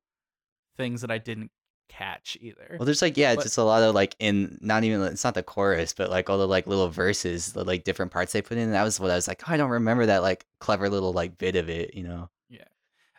things 0.76 1.02
that 1.02 1.10
I 1.10 1.18
didn't 1.18 1.50
catch 1.90 2.36
either. 2.40 2.76
Well, 2.78 2.86
there's 2.86 3.02
like 3.02 3.16
yeah, 3.16 3.34
But- 3.34 3.42
just 3.42 3.58
a 3.58 3.62
lot 3.64 3.82
of 3.82 3.94
like 3.94 4.16
in 4.18 4.58
not 4.60 4.84
even 4.84 5.02
it's 5.02 5.24
not 5.24 5.34
the 5.34 5.42
chorus, 5.42 5.92
but 5.92 6.08
like 6.10 6.30
all 6.30 6.38
the 6.38 6.48
like 6.48 6.66
little 6.66 6.88
verses, 6.88 7.52
the 7.52 7.64
like 7.64 7.84
different 7.84 8.10
parts 8.12 8.32
they 8.32 8.42
put 8.42 8.56
in. 8.58 8.70
That 8.70 8.84
was 8.84 8.98
what 8.98 9.10
I 9.10 9.16
was 9.16 9.28
like, 9.28 9.42
oh, 9.48 9.52
I 9.52 9.56
don't 9.56 9.70
remember 9.70 10.06
that 10.06 10.22
like 10.22 10.46
clever 10.60 10.88
little 10.88 11.12
like 11.12 11.36
bit 11.36 11.56
of 11.56 11.68
it, 11.68 11.94
you 11.94 12.02
know? 12.04 12.30
Yeah. 12.48 12.64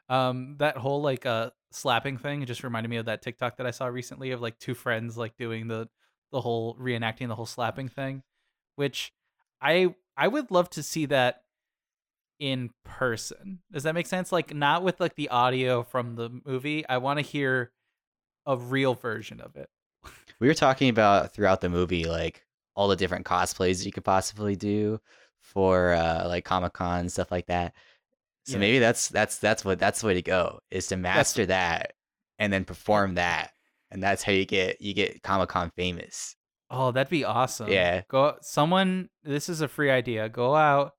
Um, 0.10 0.56
that 0.60 0.78
whole 0.78 1.02
like 1.02 1.26
uh 1.26 1.52
slapping 1.72 2.18
thing 2.18 2.42
It 2.42 2.46
just 2.46 2.64
reminded 2.64 2.90
me 2.90 2.98
of 2.98 3.06
that 3.06 3.22
TikTok 3.22 3.58
that 3.58 3.66
I 3.66 3.72
saw 3.72 3.88
recently 3.88 4.32
of 4.32 4.42
like 4.42 4.60
two 4.60 4.74
friends 4.74 5.18
like 5.18 5.38
doing 5.38 5.68
the 5.68 5.88
the 6.32 6.42
whole 6.42 6.76
reenacting 6.76 7.28
the 7.28 7.36
whole 7.36 7.46
slapping 7.46 7.90
thing, 7.90 8.24
which 8.76 9.12
I 9.62 9.96
I 10.16 10.28
would 10.28 10.52
love 10.52 10.70
to 10.72 10.84
see 10.84 11.06
that 11.08 11.44
in 12.40 12.72
person. 12.84 13.60
Does 13.72 13.84
that 13.84 13.96
make 13.96 14.08
sense? 14.08 14.32
Like 14.32 14.54
not 14.54 14.84
with 14.84 15.00
like 15.00 15.16
the 15.16 15.30
audio 15.30 15.84
from 15.84 16.16
the 16.16 16.30
movie. 16.46 16.88
I 16.88 16.98
want 16.98 17.20
to 17.20 17.24
hear 17.24 17.72
a 18.46 18.58
real 18.58 18.94
version 18.94 19.42
of 19.42 19.56
it. 19.56 19.70
We 20.40 20.48
were 20.48 20.56
talking 20.56 20.90
about 20.90 21.36
throughout 21.36 21.62
the 21.62 21.70
movie 21.70 22.06
like 22.06 22.44
all 22.74 22.88
the 22.88 22.96
different 22.96 23.28
cosplays 23.28 23.86
you 23.86 23.92
could 23.92 24.04
possibly 24.04 24.56
do 24.56 25.00
for 25.40 25.94
uh 25.94 26.28
like 26.28 26.46
Comic 26.46 26.74
Con 26.74 27.10
stuff 27.10 27.32
like 27.32 27.46
that. 27.46 27.76
So 28.46 28.54
Yeah. 28.54 28.60
maybe 28.60 28.80
that's 28.80 29.08
that's 29.10 29.38
that's 29.38 29.64
what 29.64 29.80
that's 29.80 30.02
the 30.02 30.08
way 30.08 30.14
to 30.16 30.22
go 30.22 30.60
is 30.72 30.88
to 30.88 30.98
master 30.98 31.46
that 31.46 31.94
and 32.40 32.52
then 32.52 32.66
perform 32.66 33.16
that, 33.16 33.52
and 33.92 34.02
that's 34.02 34.24
how 34.24 34.32
you 34.32 34.46
get 34.46 34.82
you 34.82 34.94
get 34.94 35.22
Comic 35.24 35.50
Con 35.50 35.72
famous. 35.76 36.36
Oh, 36.70 36.92
that'd 36.92 37.10
be 37.12 37.24
awesome. 37.26 37.70
Yeah. 37.70 38.02
Go 38.10 38.36
someone 38.42 39.10
this 39.24 39.48
is 39.50 39.62
a 39.62 39.68
free 39.68 39.92
idea. 39.92 40.28
Go 40.30 40.56
out 40.56 40.94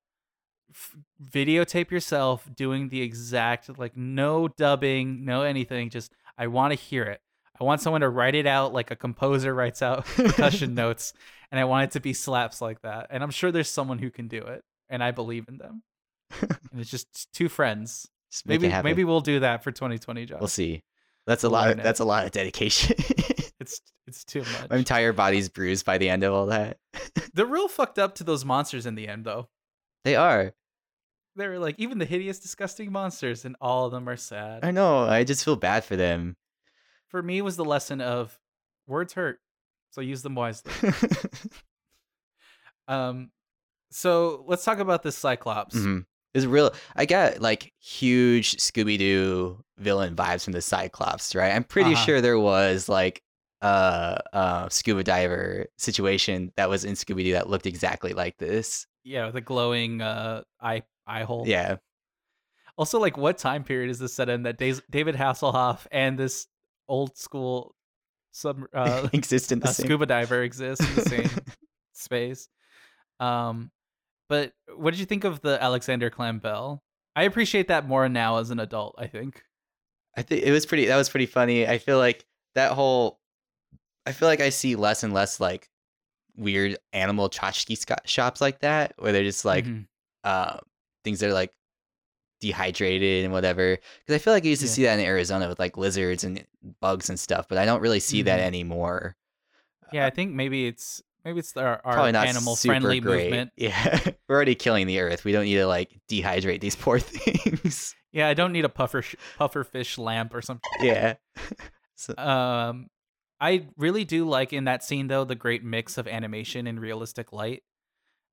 f- 0.70 0.96
videotape 1.22 1.90
yourself 1.90 2.48
doing 2.54 2.88
the 2.90 3.00
exact 3.02 3.78
like 3.78 3.96
no 3.96 4.48
dubbing, 4.48 5.24
no 5.24 5.42
anything, 5.42 5.90
just 5.90 6.12
I 6.38 6.46
want 6.46 6.72
to 6.72 6.78
hear 6.78 7.04
it. 7.04 7.20
I 7.60 7.64
want 7.64 7.80
someone 7.80 8.00
to 8.02 8.08
write 8.08 8.34
it 8.34 8.46
out 8.46 8.72
like 8.72 8.90
a 8.90 8.96
composer 8.96 9.54
writes 9.54 9.82
out 9.82 10.04
percussion 10.16 10.74
notes 10.74 11.12
and 11.50 11.58
I 11.60 11.64
want 11.64 11.84
it 11.84 11.90
to 11.92 12.00
be 12.00 12.12
slaps 12.12 12.60
like 12.60 12.80
that. 12.82 13.08
And 13.10 13.22
I'm 13.22 13.30
sure 13.30 13.50
there's 13.52 13.68
someone 13.68 13.98
who 13.98 14.10
can 14.10 14.28
do 14.28 14.38
it 14.38 14.62
and 14.88 15.02
I 15.02 15.10
believe 15.10 15.48
in 15.48 15.58
them. 15.58 15.82
And 16.40 16.80
it's 16.80 16.90
just 16.90 17.32
two 17.32 17.48
friends. 17.48 18.08
Just 18.30 18.46
Maybe 18.46 18.68
maybe 18.82 19.04
we'll 19.04 19.20
do 19.20 19.40
that 19.40 19.62
for 19.62 19.70
2020, 19.72 20.24
Josh. 20.26 20.40
we'll 20.40 20.48
see. 20.48 20.82
That's 21.26 21.44
a 21.44 21.48
We'll 21.50 21.60
lot. 21.60 21.70
Of, 21.72 21.82
that's 21.82 22.00
a 22.00 22.04
lot 22.04 22.24
of 22.26 22.32
dedication. 22.32 22.96
It's 23.60 23.80
it's 24.08 24.24
too 24.24 24.40
much. 24.40 24.70
My 24.70 24.76
entire 24.78 25.12
body's 25.12 25.48
bruised 25.48 25.86
by 25.86 25.96
the 25.96 26.08
end 26.08 26.24
of 26.24 26.32
all 26.34 26.46
that. 26.46 26.78
They're 27.34 27.46
real 27.46 27.68
fucked 27.68 27.96
up 27.96 28.16
to 28.16 28.24
those 28.24 28.44
monsters 28.44 28.86
in 28.86 28.96
the 28.96 29.06
end 29.06 29.24
though. 29.24 29.48
They 30.02 30.16
are. 30.16 30.52
they 31.36 31.46
were 31.46 31.60
like 31.60 31.76
even 31.78 31.98
the 31.98 32.04
hideous, 32.04 32.40
disgusting 32.40 32.90
monsters, 32.90 33.44
and 33.44 33.54
all 33.60 33.86
of 33.86 33.92
them 33.92 34.08
are 34.08 34.16
sad. 34.16 34.64
I 34.64 34.72
know. 34.72 35.04
I 35.04 35.22
just 35.22 35.44
feel 35.44 35.54
bad 35.54 35.84
for 35.84 35.94
them. 35.94 36.34
For 37.06 37.22
me, 37.22 37.40
was 37.40 37.54
the 37.56 37.64
lesson 37.64 38.00
of 38.00 38.36
words 38.88 39.12
hurt, 39.12 39.38
so 39.92 40.00
use 40.00 40.22
them 40.22 40.34
wisely. 40.34 40.72
um, 42.88 43.30
so 43.90 44.44
let's 44.48 44.64
talk 44.64 44.78
about 44.80 45.04
this 45.04 45.16
Cyclops. 45.16 45.76
Mhm. 45.76 46.04
It's 46.34 46.46
real. 46.46 46.72
I 46.96 47.04
got 47.06 47.40
like 47.40 47.72
huge 47.78 48.56
Scooby 48.56 48.98
Doo 48.98 49.62
villain 49.78 50.14
vibes 50.16 50.44
from 50.44 50.52
the 50.54 50.62
Cyclops, 50.62 51.34
right? 51.34 51.52
I'm 51.54 51.64
pretty 51.64 51.92
Uh-huh. 51.92 52.04
sure 52.04 52.20
there 52.20 52.38
was 52.38 52.88
like 52.88 53.22
a 53.60 54.20
uh, 54.32 54.68
scuba 54.70 55.04
diver 55.04 55.66
situation 55.78 56.52
that 56.56 56.68
was 56.70 56.84
in 56.84 56.94
Scooby 56.94 57.24
Doo 57.24 57.32
that 57.32 57.48
looked 57.50 57.66
exactly 57.66 58.12
like 58.14 58.38
this. 58.38 58.86
Yeah, 59.04 59.30
the 59.30 59.40
glowing 59.40 60.00
uh 60.00 60.42
eye 60.60 60.82
eye 61.06 61.24
hole. 61.24 61.44
Yeah. 61.46 61.76
Also, 62.78 62.98
like, 62.98 63.18
what 63.18 63.36
time 63.36 63.64
period 63.64 63.90
is 63.90 63.98
this 63.98 64.14
set 64.14 64.28
in? 64.30 64.44
That 64.44 64.56
David 64.56 65.14
Hasselhoff 65.14 65.86
and 65.92 66.18
this 66.18 66.46
old 66.88 67.16
school 67.18 67.74
sub 68.30 68.62
uh, 68.74 69.08
Exist 69.12 69.52
in 69.52 69.60
the 69.60 69.68
uh, 69.68 69.72
same. 69.72 69.86
scuba 69.86 70.06
diver 70.06 70.42
exists 70.42 70.84
in 70.88 70.94
the 70.94 71.02
same 71.02 71.30
space. 71.92 72.48
Um, 73.20 73.70
but 74.28 74.52
what 74.76 74.90
did 74.92 75.00
you 75.00 75.06
think 75.06 75.24
of 75.24 75.40
the 75.40 75.62
Alexander 75.62 76.10
Clam 76.10 76.38
Bell? 76.38 76.82
I 77.14 77.24
appreciate 77.24 77.68
that 77.68 77.86
more 77.86 78.08
now 78.08 78.38
as 78.38 78.50
an 78.50 78.58
adult. 78.60 78.94
I 78.98 79.06
think. 79.06 79.42
I 80.16 80.22
think 80.22 80.44
it 80.44 80.50
was 80.52 80.66
pretty. 80.66 80.86
That 80.86 80.96
was 80.96 81.08
pretty 81.08 81.26
funny. 81.26 81.66
I 81.66 81.78
feel 81.78 81.98
like 81.98 82.24
that 82.54 82.72
whole. 82.72 83.18
I 84.06 84.12
feel 84.12 84.28
like 84.28 84.40
I 84.40 84.48
see 84.50 84.74
less 84.76 85.02
and 85.02 85.12
less 85.14 85.38
like 85.40 85.68
weird 86.36 86.76
animal 86.92 87.28
tchotchke 87.28 87.96
shops 88.06 88.40
like 88.40 88.60
that, 88.60 88.94
where 88.98 89.12
they're 89.12 89.22
just 89.22 89.44
like 89.44 89.64
Mhm. 89.64 89.86
uh, 90.24 90.58
things 91.04 91.20
that 91.20 91.28
are 91.30 91.34
like 91.34 91.52
dehydrated 92.40 93.24
and 93.24 93.32
whatever. 93.32 93.76
Because 94.00 94.14
I 94.14 94.18
feel 94.18 94.32
like 94.32 94.44
I 94.44 94.48
used 94.48 94.62
to 94.62 94.66
Yeah. 94.66 94.72
see 94.72 94.82
that 94.84 94.98
in 94.98 95.04
Arizona 95.04 95.48
with 95.48 95.58
like 95.58 95.76
lizards 95.76 96.24
and 96.24 96.44
bugs 96.80 97.08
and 97.08 97.18
stuff, 97.20 97.46
but 97.48 97.58
I 97.58 97.64
don't 97.64 97.80
really 97.80 98.00
see 98.00 98.22
that 98.22 98.40
Mhm. 98.40 98.44
anymore. 98.44 99.16
yeah, 99.92 100.06
I 100.06 100.10
think 100.10 100.32
maybe 100.32 100.66
it's 100.66 101.02
maybe 101.24 101.38
it's 101.40 101.56
our, 101.56 101.80
our 101.84 102.06
animal 102.06 102.56
friendly 102.56 103.00
great. 103.00 103.24
movement. 103.30 103.52
Yeah, 103.56 103.98
we're 104.28 104.36
already 104.36 104.54
killing 104.54 104.86
the 104.86 105.00
earth. 105.00 105.24
We 105.24 105.32
don't 105.32 105.44
need 105.44 105.56
to 105.56 105.66
like 105.66 106.00
dehydrate 106.10 106.60
these 106.60 106.76
poor 106.76 106.98
things. 107.00 107.94
Yeah, 108.12 108.28
I 108.28 108.34
don't 108.34 108.52
need 108.52 108.64
a 108.64 108.68
puffer 108.68 109.02
sh- 109.02 109.14
puffer 109.38 109.64
fish 109.64 109.98
lamp 109.98 110.34
or 110.34 110.42
something. 110.42 110.70
yeah. 110.80 111.14
So, 111.94 112.16
Um, 112.16 112.88
I 113.40 113.66
really 113.76 114.04
do 114.04 114.28
like 114.28 114.52
in 114.52 114.64
that 114.64 114.84
scene 114.84 115.08
though 115.08 115.24
the 115.24 115.34
great 115.34 115.64
mix 115.64 115.98
of 115.98 116.06
animation 116.06 116.66
and 116.66 116.80
realistic 116.80 117.32
light. 117.32 117.62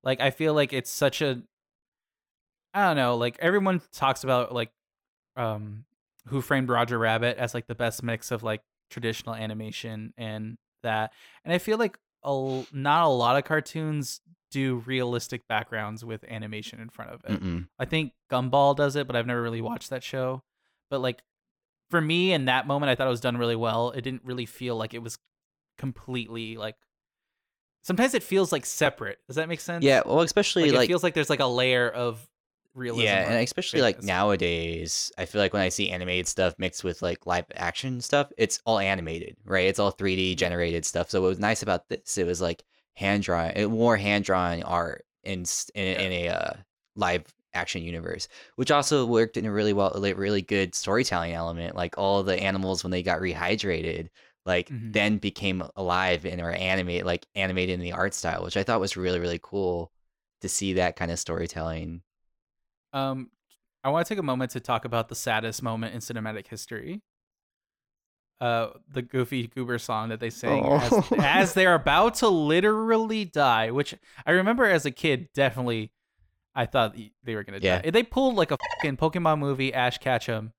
Like 0.04 0.20
I 0.20 0.30
feel 0.30 0.54
like 0.54 0.72
it's 0.72 0.90
such 0.90 1.20
a 1.22 1.42
I 2.72 2.86
don't 2.86 2.96
know, 2.96 3.16
like 3.16 3.36
everyone 3.40 3.80
talks 3.92 4.22
about 4.24 4.52
like 4.54 4.70
um 5.36 5.84
Who 6.26 6.40
Framed 6.40 6.68
Roger 6.68 6.98
Rabbit 6.98 7.38
as 7.38 7.54
like 7.54 7.66
the 7.66 7.74
best 7.74 8.02
mix 8.02 8.30
of 8.30 8.42
like 8.42 8.62
traditional 8.90 9.34
animation 9.34 10.12
and 10.16 10.58
that. 10.82 11.12
And 11.44 11.52
I 11.52 11.58
feel 11.58 11.78
like 11.78 11.98
a, 12.22 12.64
not 12.72 13.04
a 13.04 13.08
lot 13.08 13.36
of 13.36 13.44
cartoons 13.44 14.20
do 14.50 14.82
realistic 14.86 15.46
backgrounds 15.48 16.04
with 16.04 16.24
animation 16.24 16.80
in 16.80 16.88
front 16.88 17.12
of 17.12 17.24
it. 17.24 17.40
mm-mm. 17.40 17.68
I 17.78 17.84
think 17.84 18.12
Gumball 18.30 18.76
does 18.76 18.96
it, 18.96 19.06
but 19.06 19.14
I've 19.14 19.26
never 19.26 19.42
really 19.42 19.60
watched 19.60 19.90
that 19.90 20.02
show. 20.02 20.42
But 20.90 21.00
like 21.00 21.22
for 21.90 22.00
me 22.00 22.32
in 22.32 22.46
that 22.46 22.66
moment 22.66 22.90
I 22.90 22.94
thought 22.94 23.06
it 23.06 23.10
was 23.10 23.20
done 23.20 23.36
really 23.36 23.56
well. 23.56 23.90
It 23.90 24.02
didn't 24.02 24.24
really 24.24 24.46
feel 24.46 24.76
like 24.76 24.94
it 24.94 25.02
was 25.02 25.18
completely 25.78 26.56
like 26.56 26.76
sometimes 27.82 28.14
it 28.14 28.22
feels 28.22 28.52
like 28.52 28.66
separate. 28.66 29.18
Does 29.26 29.36
that 29.36 29.48
make 29.48 29.60
sense? 29.60 29.84
Yeah, 29.84 30.02
well, 30.04 30.20
especially 30.20 30.64
Like, 30.64 30.72
like, 30.72 30.84
it 30.84 30.88
feels 30.88 31.02
like 31.02 31.14
there's 31.14 31.30
like 31.30 31.40
a 31.40 31.46
layer 31.46 31.88
of 31.88 32.26
realism. 32.74 33.04
yeah, 33.04 33.30
and 33.30 33.42
especially 33.42 33.80
like 33.82 34.02
nowadays, 34.02 35.12
I 35.18 35.24
feel 35.26 35.40
like 35.40 35.52
when 35.52 35.62
I 35.62 35.68
see 35.68 35.90
animated 35.90 36.28
stuff 36.28 36.54
mixed 36.58 36.84
with 36.84 37.02
like 37.02 37.26
live 37.26 37.46
action 37.54 38.00
stuff, 38.00 38.32
it's 38.38 38.60
all 38.64 38.78
animated, 38.78 39.36
right? 39.44 39.66
It's 39.66 39.78
all 39.78 39.90
3D 39.90 40.34
generated 40.36 40.84
stuff. 40.84 41.10
So 41.10 41.20
what 41.20 41.28
was 41.28 41.38
nice 41.40 41.62
about 41.62 41.88
this, 41.88 42.18
it 42.18 42.26
was 42.26 42.40
like 42.40 42.64
hand 42.94 43.22
drawn, 43.22 43.50
it 43.50 43.68
more 43.68 43.96
hand 43.96 44.24
drawn 44.24 44.62
art 44.62 45.04
in 45.24 45.44
in, 45.74 45.84
in 45.86 46.12
a 46.12 46.28
uh, 46.28 46.52
live 46.96 47.24
action 47.54 47.82
universe, 47.82 48.28
which 48.56 48.70
also 48.70 49.04
worked 49.06 49.36
in 49.36 49.46
a 49.46 49.52
really 49.52 49.72
well, 49.72 49.92
like 49.96 50.16
really 50.16 50.42
good 50.42 50.74
storytelling 50.74 51.32
element. 51.32 51.74
Like 51.76 51.98
all 51.98 52.22
the 52.22 52.40
animals 52.40 52.84
when 52.84 52.90
they 52.90 53.02
got 53.02 53.20
rehydrated, 53.20 54.08
like 54.46 54.68
Mhm. 54.68 54.92
then 54.92 55.18
became 55.18 55.62
alive 55.76 56.24
and 56.24 56.40
were 56.40 56.50
animate 56.52 57.04
like 57.06 57.26
animated 57.34 57.74
in 57.74 57.80
the 57.80 57.92
art 57.92 58.14
style, 58.14 58.44
which 58.44 58.56
I 58.56 58.62
thought 58.62 58.80
was 58.80 58.96
really 58.96 59.20
really 59.20 59.40
cool 59.42 59.92
to 60.42 60.48
see 60.48 60.74
that 60.74 60.96
kind 60.96 61.10
of 61.10 61.18
storytelling. 61.18 62.02
Um, 62.92 63.30
I 63.84 63.88
want 63.90 64.06
to 64.06 64.12
take 64.14 64.18
a 64.18 64.22
moment 64.24 64.50
to 64.52 64.60
talk 64.60 64.84
about 64.84 65.08
the 65.08 65.14
saddest 65.14 65.62
moment 65.62 65.94
in 65.94 66.00
cinematic 66.00 66.46
history. 66.48 67.02
Uh, 68.40 68.70
the 68.90 69.02
Goofy 69.02 69.48
Goober 69.48 69.78
song 69.78 70.08
that 70.08 70.18
they 70.20 70.30
sing 70.30 70.64
as, 70.64 70.92
Oh. 70.92 71.06
as 71.18 71.52
they're 71.52 71.74
about 71.74 72.14
to 72.16 72.28
literally 72.28 73.26
die, 73.26 73.70
which 73.70 73.94
I 74.24 74.30
remember 74.32 74.64
as 74.64 74.86
a 74.86 74.90
kid, 74.90 75.28
definitely, 75.34 75.92
I 76.54 76.64
thought 76.64 76.96
they 77.22 77.34
were 77.34 77.44
gonna 77.44 77.58
Yeah. 77.60 77.82
die. 77.82 77.90
They 77.90 78.02
pulled 78.02 78.36
like 78.36 78.50
a 78.50 78.56
fucking 78.76 78.96
Pokemon 78.96 79.40
movie, 79.40 79.74
Ash 79.74 79.98
Ketchum, 79.98 80.54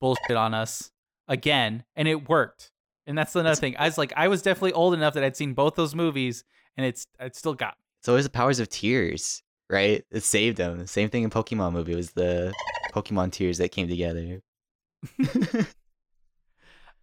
bullshit 0.00 0.36
on 0.36 0.54
us 0.54 0.92
again, 1.26 1.84
and 1.96 2.06
it 2.06 2.28
worked. 2.28 2.70
And 3.04 3.18
that's 3.18 3.34
another 3.34 3.48
It's- 3.50 3.60
thing. 3.60 3.76
I 3.78 3.86
was 3.86 3.98
like, 3.98 4.12
I 4.16 4.28
was 4.28 4.40
definitely 4.42 4.74
old 4.74 4.94
enough 4.94 5.14
that 5.14 5.24
I'd 5.24 5.36
seen 5.36 5.54
both 5.54 5.74
those 5.74 5.96
movies, 5.96 6.44
and 6.76 6.86
it's 6.86 7.04
it 7.18 7.34
still 7.34 7.54
got. 7.54 7.76
It's 8.00 8.08
always 8.08 8.24
the 8.26 8.30
powers 8.30 8.60
of 8.60 8.68
tears, 8.68 9.42
right? 9.70 10.04
It 10.10 10.22
saved 10.24 10.56
them. 10.58 10.86
Same 10.86 11.08
thing 11.10 11.22
in 11.24 11.30
Pokemon 11.30 11.72
movie 11.72 11.94
was 11.94 12.12
the 12.12 12.52
Pokemon 12.94 13.32
tears 13.32 13.58
that 13.58 13.70
came 13.72 13.88
together. 13.88 14.40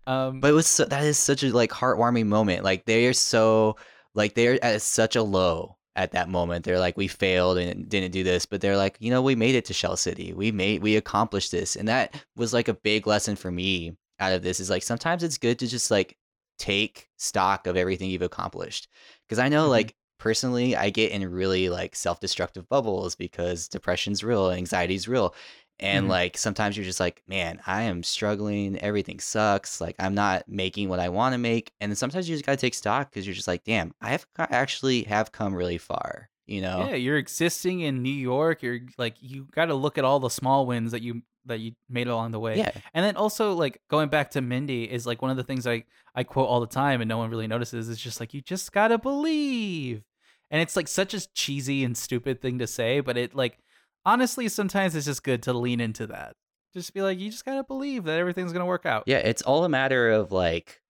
Um, 0.08 0.40
But 0.40 0.52
it 0.52 0.54
was 0.54 0.68
so, 0.68 0.86
that 0.86 1.04
is 1.04 1.18
such 1.18 1.44
a 1.44 1.52
like 1.54 1.72
heartwarming 1.72 2.28
moment. 2.28 2.64
Like 2.64 2.86
they 2.86 3.08
are 3.08 3.14
so 3.14 3.76
like 4.14 4.36
they're 4.36 4.64
at 4.64 4.82
such 4.82 5.16
a 5.16 5.24
low 5.24 5.78
at 5.96 6.12
that 6.12 6.30
moment. 6.30 6.64
They're 6.66 6.80
like 6.80 6.98
we 6.98 7.08
failed 7.08 7.58
and 7.58 7.90
didn't 7.90 8.12
do 8.12 8.24
this, 8.24 8.46
but 8.46 8.62
they're 8.62 8.78
like, 8.78 8.98
you 9.00 9.10
know, 9.10 9.22
we 9.22 9.36
made 9.36 9.56
it 9.56 9.66
to 9.66 9.74
Shell 9.74 9.98
City. 9.98 10.34
We 10.34 10.52
made 10.52 10.82
we 10.84 10.96
accomplished 10.98 11.52
this. 11.52 11.76
And 11.76 11.88
that 11.88 12.16
was 12.36 12.54
like 12.54 12.68
a 12.68 12.74
big 12.74 13.08
lesson 13.08 13.36
for 13.36 13.52
me 13.52 13.98
out 14.20 14.34
of 14.34 14.44
this 14.44 14.60
is 14.60 14.70
like 14.70 14.84
sometimes 14.84 15.24
it's 15.24 15.38
good 15.38 15.60
to 15.60 15.68
just 15.68 15.92
like 15.92 16.18
take 16.58 17.10
stock 17.18 17.68
of 17.68 17.76
everything 17.76 18.10
you've 18.10 18.22
accomplished. 18.22 18.88
Cuz 19.30 19.40
I 19.40 19.50
know 19.50 19.68
Mhm. 19.68 19.72
like 19.72 19.96
personally 20.18 20.76
I 20.76 20.90
get 20.90 21.12
in 21.12 21.30
really 21.30 21.70
like 21.70 21.96
self-destructive 21.96 22.68
bubbles 22.70 23.16
because 23.16 23.68
depression's 23.68 24.24
real, 24.24 24.52
anxiety's 24.52 25.08
real. 25.08 25.36
And 25.80 26.08
Mhm. 26.08 26.10
like 26.10 26.38
sometimes 26.38 26.78
you're 26.78 26.86
just 26.86 27.00
like, 27.02 27.22
man, 27.28 27.62
I 27.68 27.84
am 27.84 28.02
struggling. 28.04 28.80
Everything 28.80 29.20
sucks. 29.20 29.82
Like 29.82 29.96
I'm 30.00 30.16
not 30.16 30.48
making 30.48 30.90
what 30.90 31.00
I 31.00 31.10
want 31.10 31.34
to 31.34 31.38
make. 31.38 31.72
And 31.82 31.92
then 31.92 31.96
sometimes 31.98 32.30
you 32.30 32.36
just 32.36 32.46
gotta 32.46 32.58
take 32.58 32.74
stock 32.74 33.10
because 33.10 33.26
you're 33.28 33.36
just 33.36 33.48
like, 33.48 33.64
damn, 33.66 33.94
I 34.02 34.10
have 34.12 34.26
co- 34.34 34.48
actually 34.50 35.04
have 35.04 35.32
come 35.32 35.54
really 35.54 35.78
far. 35.78 36.30
You 36.48 36.62
know? 36.62 36.88
Yeah, 36.90 36.96
you're 36.96 37.18
existing 37.18 37.82
in 37.82 38.04
New 38.04 38.14
York. 38.14 38.62
You're 38.62 38.82
like 38.98 39.16
you 39.20 39.46
got 39.52 39.66
to 39.66 39.74
look 39.74 39.98
at 39.98 40.06
all 40.06 40.20
the 40.20 40.30
small 40.30 40.66
wins 40.66 40.92
that 40.92 41.02
you 41.02 41.24
that 41.46 41.60
you 41.60 41.74
made 41.90 42.08
along 42.08 42.32
the 42.32 42.40
way. 42.40 42.58
Yeah. 42.58 42.72
And 42.94 43.06
then 43.06 43.16
also 43.16 43.54
like 43.54 43.82
going 43.90 44.10
back 44.10 44.32
to 44.32 44.42
Mindy 44.42 44.92
is 44.92 45.06
like 45.06 45.22
one 45.22 45.32
of 45.32 45.38
the 45.38 45.44
things 45.44 45.66
I 45.68 45.84
I 46.14 46.24
quote 46.24 46.48
all 46.48 46.60
the 46.60 46.68
time 46.68 47.02
and 47.02 47.10
no 47.10 47.18
one 47.18 47.30
really 47.30 47.48
notices 47.48 47.90
is 47.90 48.00
just 48.00 48.20
like 48.20 48.34
you 48.34 48.42
just 48.42 48.72
got 48.72 48.90
to 48.90 48.98
believe. 48.98 50.04
And 50.52 50.62
it's 50.62 50.76
like 50.76 50.88
such 50.88 51.14
a 51.14 51.34
cheesy 51.34 51.84
and 51.84 51.98
stupid 51.98 52.42
thing 52.42 52.60
to 52.60 52.68
say, 52.68 53.00
but 53.00 53.18
it 53.18 53.36
like 53.36 53.60
honestly 54.06 54.48
sometimes 54.48 54.96
it's 54.96 55.06
just 55.06 55.24
good 55.24 55.44
to 55.44 55.54
lean 55.54 55.80
into 55.80 56.08
that. 56.08 56.36
Just 56.74 56.94
be 56.94 57.02
like 57.02 57.20
you 57.20 57.32
just 57.32 57.46
got 57.46 57.56
to 57.56 57.64
believe 57.64 58.04
that 58.06 58.20
everything's 58.20 58.52
going 58.52 58.62
to 58.62 58.66
work 58.66 58.86
out. 58.86 59.04
Yeah, 59.08 59.18
it's 59.18 59.42
all 59.42 59.64
a 59.64 59.70
matter 59.70 60.12
of 60.12 60.32
like 60.32 60.82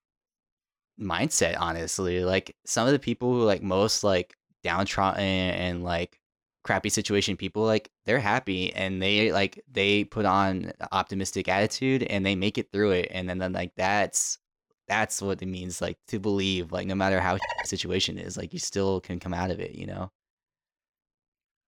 mindset, 1.00 1.58
honestly. 1.60 2.24
Like 2.24 2.56
some 2.66 2.88
of 2.88 2.94
the 2.94 3.00
people 3.00 3.34
who 3.34 3.44
like 3.44 3.62
most 3.62 4.04
like 4.04 4.34
downtrodden 4.64 5.24
and 5.24 5.84
like 5.84 6.20
crappy 6.66 6.90
situation 6.90 7.38
people 7.38 7.62
like 7.64 7.92
they're 8.06 8.20
happy 8.20 8.74
and 8.74 9.00
they 9.02 9.32
like 9.32 9.64
they 9.72 10.04
put 10.04 10.26
on 10.26 10.72
optimistic 10.92 11.48
attitude 11.48 12.02
and 12.02 12.26
they 12.26 12.36
make 12.36 12.58
it 12.58 12.72
through 12.72 12.90
it 12.90 13.08
and 13.12 13.30
then, 13.30 13.38
then 13.38 13.54
like 13.54 13.72
that's 13.78 14.40
that's 14.88 15.22
what 15.22 15.40
it 15.42 15.46
means 15.46 15.80
like 15.80 15.98
to 16.08 16.20
believe 16.20 16.72
like 16.72 16.88
no 16.88 16.96
matter 16.96 17.22
how 17.22 17.36
the 17.62 17.68
situation 17.68 18.18
is 18.18 18.36
like 18.36 18.52
you 18.52 18.58
still 18.60 19.00
can 19.00 19.20
come 19.20 19.34
out 19.34 19.52
of 19.52 19.60
it 19.60 19.76
you 19.76 19.86
know 19.86 20.12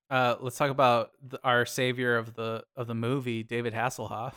Uh 0.09 0.35
let's 0.39 0.57
talk 0.57 0.71
about 0.71 1.11
the, 1.21 1.39
our 1.43 1.65
savior 1.65 2.17
of 2.17 2.33
the 2.35 2.63
of 2.75 2.87
the 2.87 2.95
movie, 2.95 3.43
David 3.43 3.73
Hasselhoff. 3.73 4.33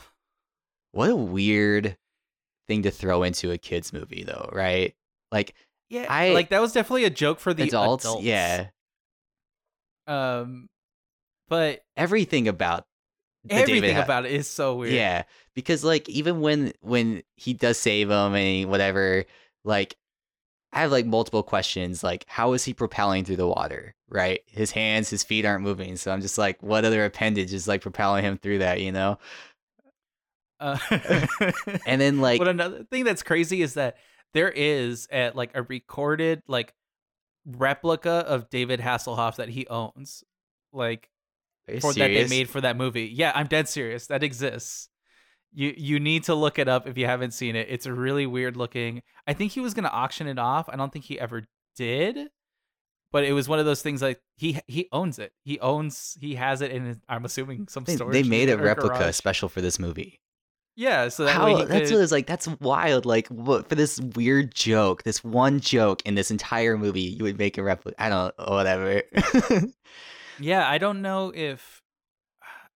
what 0.91 1.09
a 1.09 1.15
weird 1.15 1.97
thing 2.67 2.83
to 2.83 2.91
throw 2.91 3.23
into 3.23 3.51
a 3.51 3.57
kids 3.57 3.91
movie 3.93 4.23
though 4.23 4.49
right 4.53 4.93
like 5.31 5.55
Yeah, 5.89 6.05
I- 6.09 6.33
like 6.33 6.49
that 6.49 6.61
was 6.61 6.73
definitely 6.73 7.05
a 7.05 7.09
joke 7.09 7.39
for 7.39 7.53
the 7.53 7.63
adults, 7.63 8.05
adults. 8.05 8.23
yeah 8.23 8.67
Um, 10.07 10.69
but 11.49 11.83
everything 11.97 12.47
about 12.47 12.85
the 13.43 13.55
everything 13.55 13.81
David 13.81 13.95
Ha- 13.95 14.03
about 14.03 14.25
it 14.25 14.31
is 14.31 14.47
so 14.47 14.75
weird. 14.75 14.93
Yeah, 14.93 15.23
because 15.55 15.83
like 15.83 16.07
even 16.09 16.41
when 16.41 16.73
when 16.81 17.23
he 17.35 17.53
does 17.53 17.77
save 17.77 18.09
him 18.09 18.35
and 18.35 18.69
whatever, 18.69 19.25
like 19.63 19.95
I 20.73 20.81
have 20.81 20.91
like 20.91 21.05
multiple 21.05 21.43
questions. 21.43 22.03
Like, 22.03 22.25
how 22.27 22.53
is 22.53 22.63
he 22.63 22.73
propelling 22.73 23.25
through 23.25 23.35
the 23.37 23.47
water? 23.47 23.95
Right, 24.07 24.41
his 24.47 24.71
hands, 24.71 25.09
his 25.09 25.23
feet 25.23 25.45
aren't 25.45 25.63
moving. 25.63 25.97
So 25.97 26.11
I'm 26.11 26.21
just 26.21 26.37
like, 26.37 26.61
what 26.61 26.85
other 26.85 27.03
appendage 27.03 27.53
is 27.53 27.67
like 27.67 27.81
propelling 27.81 28.23
him 28.23 28.37
through 28.37 28.59
that? 28.59 28.79
You 28.81 28.91
know? 28.91 29.19
Uh, 30.59 30.77
And 31.85 31.99
then 32.01 32.21
like, 32.21 32.39
but 32.39 32.47
another 32.47 32.83
thing 32.83 33.03
that's 33.03 33.23
crazy 33.23 33.61
is 33.61 33.73
that 33.73 33.97
there 34.33 34.49
is 34.49 35.07
at 35.11 35.35
like 35.35 35.51
a 35.55 35.63
recorded 35.63 36.41
like 36.47 36.73
replica 37.45 38.09
of 38.27 38.49
David 38.49 38.79
Hasselhoff 38.79 39.35
that 39.37 39.49
he 39.49 39.67
owns, 39.67 40.23
like 40.73 41.09
for 41.79 41.93
that 41.93 42.07
they 42.07 42.27
made 42.27 42.49
for 42.49 42.61
that 42.61 42.77
movie. 42.77 43.05
Yeah, 43.05 43.31
I'm 43.35 43.47
dead 43.47 43.67
serious. 43.69 44.07
That 44.07 44.23
exists. 44.23 44.89
You 45.53 45.73
you 45.75 45.99
need 45.99 46.23
to 46.25 46.35
look 46.35 46.59
it 46.59 46.67
up 46.67 46.87
if 46.87 46.97
you 46.97 47.05
haven't 47.05 47.31
seen 47.31 47.55
it. 47.55 47.67
It's 47.69 47.85
a 47.85 47.93
really 47.93 48.25
weird 48.25 48.55
looking. 48.55 49.01
I 49.27 49.33
think 49.33 49.51
he 49.51 49.59
was 49.59 49.73
gonna 49.73 49.89
auction 49.89 50.27
it 50.27 50.39
off. 50.39 50.69
I 50.69 50.75
don't 50.75 50.93
think 50.93 51.05
he 51.05 51.19
ever 51.19 51.43
did. 51.75 52.29
But 53.11 53.25
it 53.25 53.33
was 53.33 53.49
one 53.49 53.59
of 53.59 53.65
those 53.65 53.81
things 53.81 54.01
like 54.01 54.21
he 54.37 54.61
he 54.67 54.87
owns 54.93 55.19
it. 55.19 55.33
He 55.43 55.59
owns 55.59 56.17
he 56.21 56.35
has 56.35 56.61
it 56.61 56.71
in 56.71 56.85
his, 56.85 56.97
I'm 57.09 57.25
assuming 57.25 57.67
some 57.67 57.83
They, 57.83 57.95
storage. 57.97 58.13
they 58.13 58.23
made 58.23 58.49
a 58.49 58.57
replica 58.57 58.99
garage. 58.99 59.15
special 59.15 59.49
for 59.49 59.59
this 59.59 59.77
movie. 59.79 60.20
Yeah, 60.75 61.09
so 61.09 61.25
that 61.25 61.33
How? 61.35 61.65
That's 61.65 61.89
could- 61.89 61.95
what 61.97 62.03
it's 62.03 62.11
like. 62.11 62.27
That's 62.27 62.47
wild. 62.59 63.05
Like, 63.05 63.27
what 63.27 63.67
for 63.67 63.75
this 63.75 63.99
weird 64.15 64.55
joke, 64.55 65.03
this 65.03 65.23
one 65.23 65.59
joke 65.59 66.01
in 66.05 66.15
this 66.15 66.31
entire 66.31 66.77
movie, 66.77 67.01
you 67.01 67.23
would 67.23 67.37
make 67.37 67.57
a 67.57 67.63
replica. 67.63 68.01
I 68.01 68.09
don't. 68.09 68.33
Whatever. 68.37 69.03
Yeah, 70.39 70.67
I 70.67 70.79
don't 70.79 71.03
know 71.03 71.31
if 71.35 71.83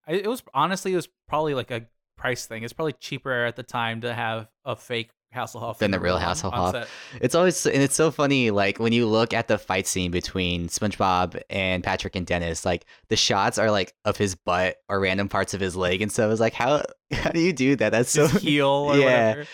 it 0.06 0.28
was 0.28 0.40
honestly 0.54 0.92
it 0.92 0.96
was 0.96 1.08
probably 1.26 1.54
like 1.54 1.72
a 1.72 1.86
price 2.16 2.46
thing. 2.46 2.62
It's 2.62 2.72
probably 2.72 2.92
cheaper 2.92 3.44
at 3.44 3.56
the 3.56 3.64
time 3.64 4.02
to 4.02 4.14
have 4.14 4.46
a 4.64 4.76
fake 4.76 5.10
Hasselhoff 5.34 5.78
Than 5.78 5.90
the 5.90 6.00
real 6.00 6.18
Hasselhoff. 6.18 6.86
It's 7.20 7.34
always 7.34 7.66
and 7.66 7.82
it's 7.82 7.94
so 7.94 8.10
funny. 8.10 8.50
Like 8.50 8.78
when 8.78 8.92
you 8.92 9.06
look 9.06 9.32
at 9.34 9.48
the 9.48 9.58
fight 9.58 9.86
scene 9.86 10.10
between 10.10 10.68
SpongeBob 10.68 11.40
and 11.50 11.84
Patrick 11.84 12.16
and 12.16 12.26
Dennis, 12.26 12.64
like 12.64 12.86
the 13.08 13.16
shots 13.16 13.58
are 13.58 13.70
like 13.70 13.92
of 14.04 14.16
his 14.16 14.34
butt 14.34 14.76
or 14.88 14.98
random 15.00 15.28
parts 15.28 15.52
of 15.52 15.60
his 15.60 15.76
leg 15.76 16.00
and 16.00 16.10
stuff. 16.10 16.30
It's 16.30 16.40
like 16.40 16.54
how 16.54 16.82
how 17.12 17.30
do 17.30 17.40
you 17.40 17.52
do 17.52 17.76
that? 17.76 17.90
That's 17.90 18.10
so. 18.10 18.26
His 18.28 18.42
heel 18.42 18.66
or 18.90 18.96
Yeah. 18.96 19.04
whatever. 19.30 19.46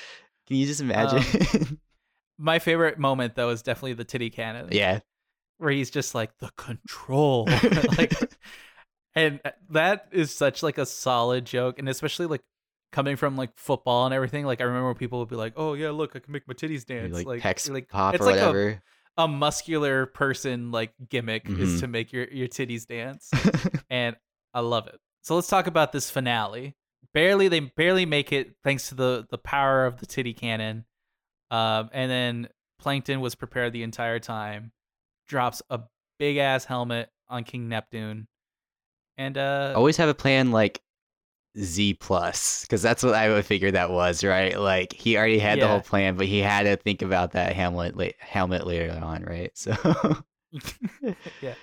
Can 0.47 0.57
you 0.57 0.67
just 0.67 0.81
imagine? 0.81 1.81
My 2.39 2.59
favorite 2.59 2.99
moment 2.99 3.35
though 3.35 3.51
is 3.51 3.63
definitely 3.63 3.95
the 3.95 4.05
titty 4.05 4.31
cannon. 4.31 4.69
yeah. 4.73 5.01
where 5.59 5.71
he's 5.71 5.91
just 5.91 6.15
like 6.15 6.37
the 6.39 6.51
control, 6.57 7.47
like, 7.97 8.13
and 9.15 9.41
uh, 9.45 9.51
that 9.71 10.09
is 10.11 10.35
such 10.35 10.63
like 10.63 10.79
a 10.79 10.87
solid 10.87 11.45
joke, 11.45 11.79
and 11.79 11.89
especially 11.89 12.27
like 12.27 12.43
coming 12.93 13.17
from 13.17 13.37
like 13.37 13.51
football 13.57 14.05
and 14.07 14.15
everything. 14.15 14.45
Like 14.47 14.61
I 14.61 14.65
remember 14.65 14.89
when 14.89 14.97
people 14.97 15.19
would 15.21 15.29
be 15.29 15.37
like, 15.37 15.55
"Oh 15.57 15.75
yeah, 15.75 15.91
look, 15.91 16.15
I 16.15 16.19
can 16.21 16.33
make 16.33 16.47
my 16.47 16.55
titties 16.55 16.85
dance." 16.87 17.13
Like, 17.15 17.27
like 17.27 17.43
pecs 17.43 17.69
like 17.71 17.89
pop 17.89 18.15
it's 18.15 18.23
or 18.23 18.27
like 18.27 18.37
a- 18.37 18.47
whatever. 18.47 18.83
a 19.19 19.27
muscular 19.29 20.07
person 20.07 20.71
like 20.71 20.93
gimmick 21.09 21.45
Mhm. 21.47 21.59
is 21.59 21.81
to 21.81 21.87
make 21.89 22.13
your 22.13 22.27
your 22.29 22.49
titties 22.49 22.87
dance 22.87 23.31
and 23.91 24.17
i 24.55 24.61
love 24.61 24.87
it 24.87 24.99
so 25.23 25.35
let's 25.35 25.49
talk 25.49 25.67
about 25.67 25.93
this 25.93 26.11
finale 26.11 26.75
barely 27.13 27.49
they 27.49 27.61
barely 27.61 28.07
make 28.07 28.33
it 28.33 28.55
thanks 28.65 28.89
to 28.89 28.95
the 28.95 29.27
the 29.31 29.37
power 29.37 29.85
of 29.85 29.99
the 30.01 30.07
titty 30.07 30.33
cannon 30.33 30.87
um 31.51 31.91
and 31.93 32.11
then 32.11 32.49
plankton 32.79 33.21
was 33.21 33.35
prepared 33.35 33.75
the 33.75 33.83
entire 33.83 34.19
time 34.19 34.73
drops 35.29 35.61
a 35.69 35.81
big 36.19 36.39
ass 36.39 36.65
helmet 36.65 37.11
on 37.29 37.45
king 37.45 37.69
neptune 37.69 38.27
and 39.19 39.37
uh 39.37 39.75
Always 39.77 39.99
have 39.99 40.09
a 40.09 40.15
plan 40.15 40.53
like 40.53 40.81
Z 41.59 41.95
plus 41.95 42.63
because 42.63 42.81
that's 42.83 43.03
what 43.03 43.15
I 43.15 43.29
would 43.29 43.45
figure 43.45 43.71
that 43.73 43.91
was 43.91 44.25
right. 44.25 44.59
Like 44.59 44.93
he 44.93 45.17
already 45.17 45.39
had 45.39 45.61
the 45.61 45.69
whole 45.69 45.81
plan, 45.81 46.17
but 46.17 46.27
he 46.27 46.39
had 46.39 46.63
to 46.65 46.77
think 46.77 47.03
about 47.03 47.33
that 47.33 47.55
helmet 47.55 47.97
la- 47.97 48.07
helmet 48.21 48.67
later 48.67 48.99
on, 49.03 49.23
right? 49.25 49.51
So 49.57 49.75
yeah 51.41 51.55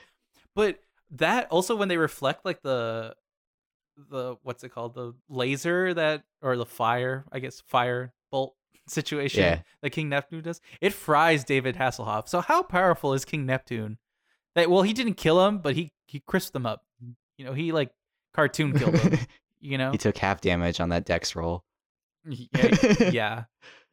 but 0.56 0.80
that 1.12 1.48
also 1.52 1.76
when 1.76 1.88
they 1.90 1.98
reflect 1.98 2.44
like 2.46 2.62
the 2.64 3.16
the 4.10 4.36
what's 4.44 4.64
it 4.64 4.70
called 4.70 4.96
the 4.96 5.14
laser 5.30 5.94
that 5.94 6.24
or 6.42 6.58
the 6.58 6.66
fire 6.66 7.26
i 7.32 7.38
guess 7.40 7.62
fire 7.68 8.14
bolt 8.32 8.56
situation 8.88 9.42
Yeah. 9.44 9.60
that 9.84 9.92
king 9.92 10.10
neptune 10.10 10.42
does 10.42 10.60
it 10.82 10.94
fries 10.94 11.44
david 11.44 11.76
hasselhoff 11.76 12.28
so 12.28 12.42
how 12.42 12.64
powerful 12.64 13.14
is 13.14 13.26
king 13.26 13.46
neptune 13.46 13.98
that 14.56 14.70
well 14.72 14.82
he 14.82 14.94
didn't 14.94 15.16
kill 15.16 15.46
him 15.46 15.60
but 15.60 15.76
he 15.76 15.92
he 16.08 16.20
crisped 16.26 16.54
them 16.54 16.66
up 16.66 16.82
you 17.38 17.46
know 17.46 17.54
he 17.54 17.72
like 17.72 17.92
cartoon 18.34 18.74
killed 18.78 18.98
him 18.98 19.20
you 19.60 19.78
know 19.78 19.92
he 19.92 19.98
took 19.98 20.18
half 20.18 20.42
damage 20.42 20.80
on 20.80 20.90
that 20.90 21.06
dex 21.06 21.36
roll. 21.36 21.64
yeah, 22.26 23.10
yeah. 23.12 23.44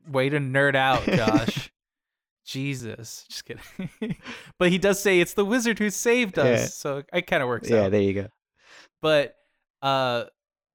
Way 0.09 0.29
to 0.29 0.39
nerd 0.39 0.75
out, 0.77 1.05
Josh. 1.05 1.71
Jesus. 2.45 3.25
Just 3.29 3.45
kidding. 3.45 4.17
but 4.59 4.71
he 4.71 4.79
does 4.79 5.01
say 5.01 5.19
it's 5.21 5.35
the 5.35 5.45
wizard 5.45 5.79
who 5.79 5.91
saved 5.91 6.39
us. 6.39 6.61
Yeah. 6.61 6.67
So 6.67 7.03
it 7.13 7.27
kind 7.27 7.43
of 7.43 7.49
works 7.49 7.69
Yeah, 7.69 7.83
out. 7.87 7.91
there 7.91 8.01
you 8.01 8.13
go. 8.15 8.29
But 9.03 9.35
uh 9.83 10.25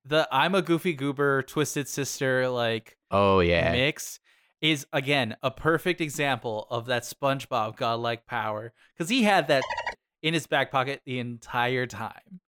the 0.05 0.27
I'm 0.31 0.55
a 0.55 0.61
goofy 0.61 0.93
goober 0.93 1.43
twisted 1.43 1.87
sister 1.87 2.49
like 2.49 2.97
Oh 3.09 3.39
yeah, 3.39 3.71
mix 3.71 4.19
is 4.59 4.85
again 4.91 5.35
a 5.41 5.49
perfect 5.51 6.01
example 6.01 6.67
of 6.69 6.87
that 6.87 7.03
SpongeBob 7.03 7.77
godlike 7.77 8.25
power 8.25 8.73
cuz 8.97 9.09
he 9.09 9.23
had 9.23 9.47
that 9.47 9.63
in 10.21 10.33
his 10.33 10.47
back 10.47 10.71
pocket 10.71 11.01
the 11.05 11.19
entire 11.19 11.85
time. 11.87 12.41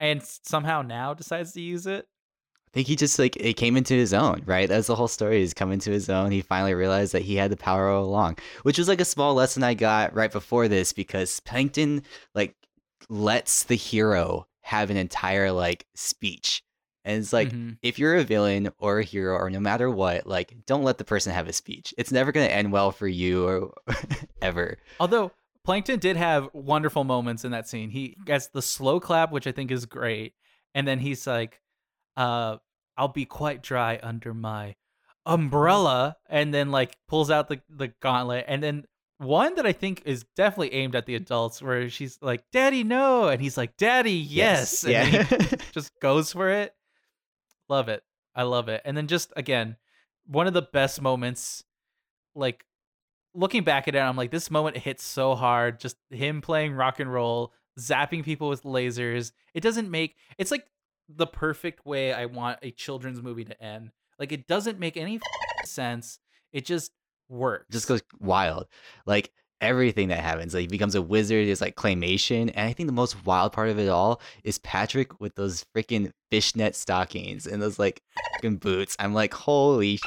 And 0.00 0.22
somehow 0.22 0.82
now 0.82 1.14
decides 1.14 1.52
to 1.52 1.60
use 1.60 1.86
it. 1.86 2.06
I 2.66 2.70
think 2.72 2.88
he 2.88 2.96
just 2.96 3.18
like 3.18 3.36
it 3.36 3.54
came 3.54 3.76
into 3.76 3.94
his 3.94 4.12
own, 4.12 4.42
right? 4.44 4.68
That's 4.68 4.88
the 4.88 4.94
whole 4.96 5.08
story. 5.08 5.38
He's 5.40 5.54
come 5.54 5.72
into 5.72 5.90
his 5.90 6.10
own. 6.10 6.30
He 6.30 6.42
finally 6.42 6.74
realized 6.74 7.12
that 7.14 7.22
he 7.22 7.36
had 7.36 7.50
the 7.50 7.56
power 7.56 7.88
all 7.88 8.04
along, 8.04 8.36
which 8.64 8.76
was 8.76 8.88
like 8.88 9.00
a 9.00 9.04
small 9.06 9.32
lesson 9.34 9.62
I 9.62 9.72
got 9.72 10.14
right 10.14 10.30
before 10.30 10.68
this 10.68 10.92
because 10.92 11.40
Plankton 11.40 12.02
like 12.34 12.54
lets 13.08 13.62
the 13.64 13.76
hero 13.76 14.46
have 14.62 14.90
an 14.90 14.96
entire 14.98 15.52
like 15.52 15.86
speech, 15.94 16.62
And 17.04 17.18
it's 17.22 17.32
like 17.32 17.50
Mhm. 17.52 17.78
if 17.82 17.98
you're 18.00 18.16
a 18.16 18.24
villain 18.24 18.70
or 18.78 18.98
a 18.98 19.04
hero 19.04 19.36
or 19.36 19.48
no 19.48 19.60
matter 19.60 19.88
what, 19.88 20.26
like 20.26 20.66
don't 20.66 20.82
let 20.82 20.98
the 20.98 21.04
person 21.04 21.32
have 21.32 21.46
a 21.48 21.52
speech. 21.52 21.94
It's 21.96 22.10
never 22.12 22.32
gonna 22.32 22.46
end 22.46 22.72
well 22.72 22.90
for 22.90 23.06
you 23.06 23.46
or 23.46 23.72
ever. 24.42 24.76
Although 25.00 25.30
Plankton 25.66 25.98
did 25.98 26.16
have 26.16 26.48
wonderful 26.52 27.02
moments 27.02 27.44
in 27.44 27.50
that 27.50 27.68
scene. 27.68 27.90
He 27.90 28.16
gets 28.24 28.46
the 28.46 28.62
slow 28.62 29.00
clap, 29.00 29.32
which 29.32 29.48
I 29.48 29.52
think 29.52 29.72
is 29.72 29.84
great, 29.84 30.34
and 30.76 30.86
then 30.86 31.00
he's 31.00 31.26
like, 31.26 31.60
uh, 32.16 32.58
"I'll 32.96 33.08
be 33.08 33.24
quite 33.24 33.64
dry 33.64 33.98
under 34.00 34.32
my 34.32 34.76
umbrella," 35.26 36.16
and 36.28 36.54
then 36.54 36.70
like 36.70 36.96
pulls 37.08 37.32
out 37.32 37.48
the 37.48 37.60
the 37.68 37.88
gauntlet, 38.00 38.44
and 38.46 38.62
then 38.62 38.84
one 39.18 39.56
that 39.56 39.66
I 39.66 39.72
think 39.72 40.02
is 40.04 40.24
definitely 40.36 40.72
aimed 40.72 40.94
at 40.94 41.06
the 41.06 41.16
adults, 41.16 41.60
where 41.60 41.90
she's 41.90 42.18
like, 42.22 42.44
"Daddy, 42.52 42.84
no," 42.84 43.26
and 43.28 43.40
he's 43.42 43.56
like, 43.56 43.76
"Daddy, 43.76 44.12
yes," 44.12 44.84
and 44.84 44.92
Yeah. 44.92 45.24
just 45.72 45.90
goes 46.00 46.32
for 46.32 46.48
it. 46.48 46.76
Love 47.68 47.88
it. 47.88 48.04
I 48.36 48.44
love 48.44 48.68
it. 48.68 48.82
And 48.84 48.96
then 48.96 49.08
just 49.08 49.32
again, 49.34 49.78
one 50.26 50.46
of 50.46 50.52
the 50.54 50.62
best 50.62 51.02
moments, 51.02 51.64
like 52.36 52.65
looking 53.36 53.62
back 53.62 53.86
at 53.86 53.94
it, 53.94 53.98
I'm 53.98 54.16
like, 54.16 54.30
this 54.30 54.50
moment 54.50 54.76
hits 54.76 55.04
so 55.04 55.34
hard. 55.34 55.78
Just 55.78 55.96
him 56.10 56.40
playing 56.40 56.72
rock 56.72 56.98
and 57.00 57.12
roll, 57.12 57.52
zapping 57.78 58.24
people 58.24 58.48
with 58.48 58.62
lasers. 58.62 59.32
It 59.54 59.60
doesn't 59.60 59.90
make 59.90 60.16
it's 60.38 60.50
like 60.50 60.66
the 61.08 61.26
perfect 61.26 61.86
way 61.86 62.12
I 62.12 62.26
want 62.26 62.58
a 62.62 62.70
children's 62.70 63.22
movie 63.22 63.44
to 63.44 63.62
end. 63.62 63.90
Like 64.18 64.32
it 64.32 64.46
doesn't 64.46 64.78
make 64.78 64.96
any 64.96 65.20
sense. 65.64 66.18
It 66.52 66.64
just 66.64 66.90
works. 67.28 67.66
just 67.70 67.88
goes 67.88 68.02
wild. 68.18 68.66
Like 69.04 69.30
everything 69.60 70.08
that 70.08 70.20
happens, 70.20 70.54
like 70.54 70.62
he 70.62 70.66
becomes 70.66 70.94
a 70.94 71.02
wizard. 71.02 71.46
It's 71.46 71.60
like 71.60 71.76
claymation, 71.76 72.50
and 72.54 72.68
I 72.68 72.72
think 72.72 72.88
the 72.88 72.94
most 72.94 73.24
wild 73.26 73.52
part 73.52 73.68
of 73.68 73.78
it 73.78 73.88
all 73.88 74.20
is 74.42 74.58
Patrick 74.58 75.20
with 75.20 75.34
those 75.34 75.64
freaking 75.76 76.10
fishnet 76.30 76.74
stockings 76.74 77.46
and 77.46 77.60
those 77.62 77.78
like 77.78 78.00
boots. 78.42 78.96
I'm 78.98 79.14
like, 79.14 79.34
holy. 79.34 79.98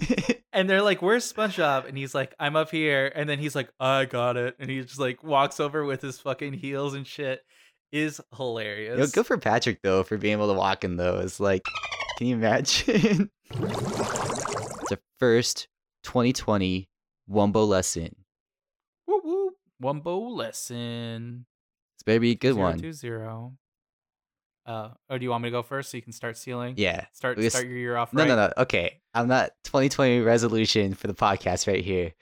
and 0.54 0.70
they're 0.70 0.82
like, 0.82 1.02
"Where's 1.02 1.30
SpongeBob?" 1.30 1.86
And 1.88 1.98
he's 1.98 2.14
like, 2.14 2.34
"I'm 2.38 2.56
up 2.56 2.70
here." 2.70 3.12
And 3.14 3.28
then 3.28 3.38
he's 3.38 3.54
like, 3.54 3.68
"I 3.78 4.04
got 4.06 4.36
it." 4.36 4.56
And 4.58 4.70
he 4.70 4.80
just 4.80 4.98
like 4.98 5.22
walks 5.22 5.60
over 5.60 5.84
with 5.84 6.00
his 6.00 6.18
fucking 6.20 6.54
heels 6.54 6.94
and 6.94 7.06
shit. 7.06 7.42
Is 7.92 8.20
hilarious. 8.36 8.98
Yo, 8.98 9.06
good 9.06 9.26
for 9.26 9.38
Patrick 9.38 9.80
though 9.82 10.02
for 10.02 10.16
being 10.16 10.32
able 10.32 10.48
to 10.52 10.58
walk 10.58 10.82
in 10.82 10.96
those. 10.96 11.38
Like, 11.38 11.64
can 12.18 12.26
you 12.26 12.34
imagine? 12.34 13.30
the 13.50 14.98
first 15.20 15.68
2020 16.02 16.88
Wumbo 17.30 17.66
lesson. 17.68 18.16
Woo 19.06 19.20
woo. 19.22 19.50
Wumbo 19.82 20.34
lesson. 20.34 21.46
It's 21.96 22.02
better 22.02 22.20
be 22.20 22.32
a 22.32 22.34
good 22.34 22.54
Zero 22.54 22.66
one. 22.66 22.78
two 22.78 22.92
zero. 22.92 23.52
Uh, 24.66 24.90
oh, 25.10 25.18
do 25.18 25.24
you 25.24 25.30
want 25.30 25.42
me 25.42 25.48
to 25.48 25.52
go 25.52 25.62
first 25.62 25.90
so 25.90 25.96
you 25.96 26.02
can 26.02 26.12
start 26.12 26.36
sealing? 26.38 26.74
Yeah. 26.78 27.04
Start 27.12 27.38
s- 27.38 27.52
start 27.52 27.66
your 27.66 27.76
year 27.76 27.96
off 27.96 28.12
No, 28.12 28.22
right. 28.22 28.28
no, 28.28 28.36
no. 28.36 28.52
Okay. 28.58 29.00
I'm 29.12 29.28
not 29.28 29.50
2020 29.64 30.20
resolution 30.20 30.94
for 30.94 31.06
the 31.06 31.14
podcast 31.14 31.66
right 31.66 31.84
here. 31.84 32.12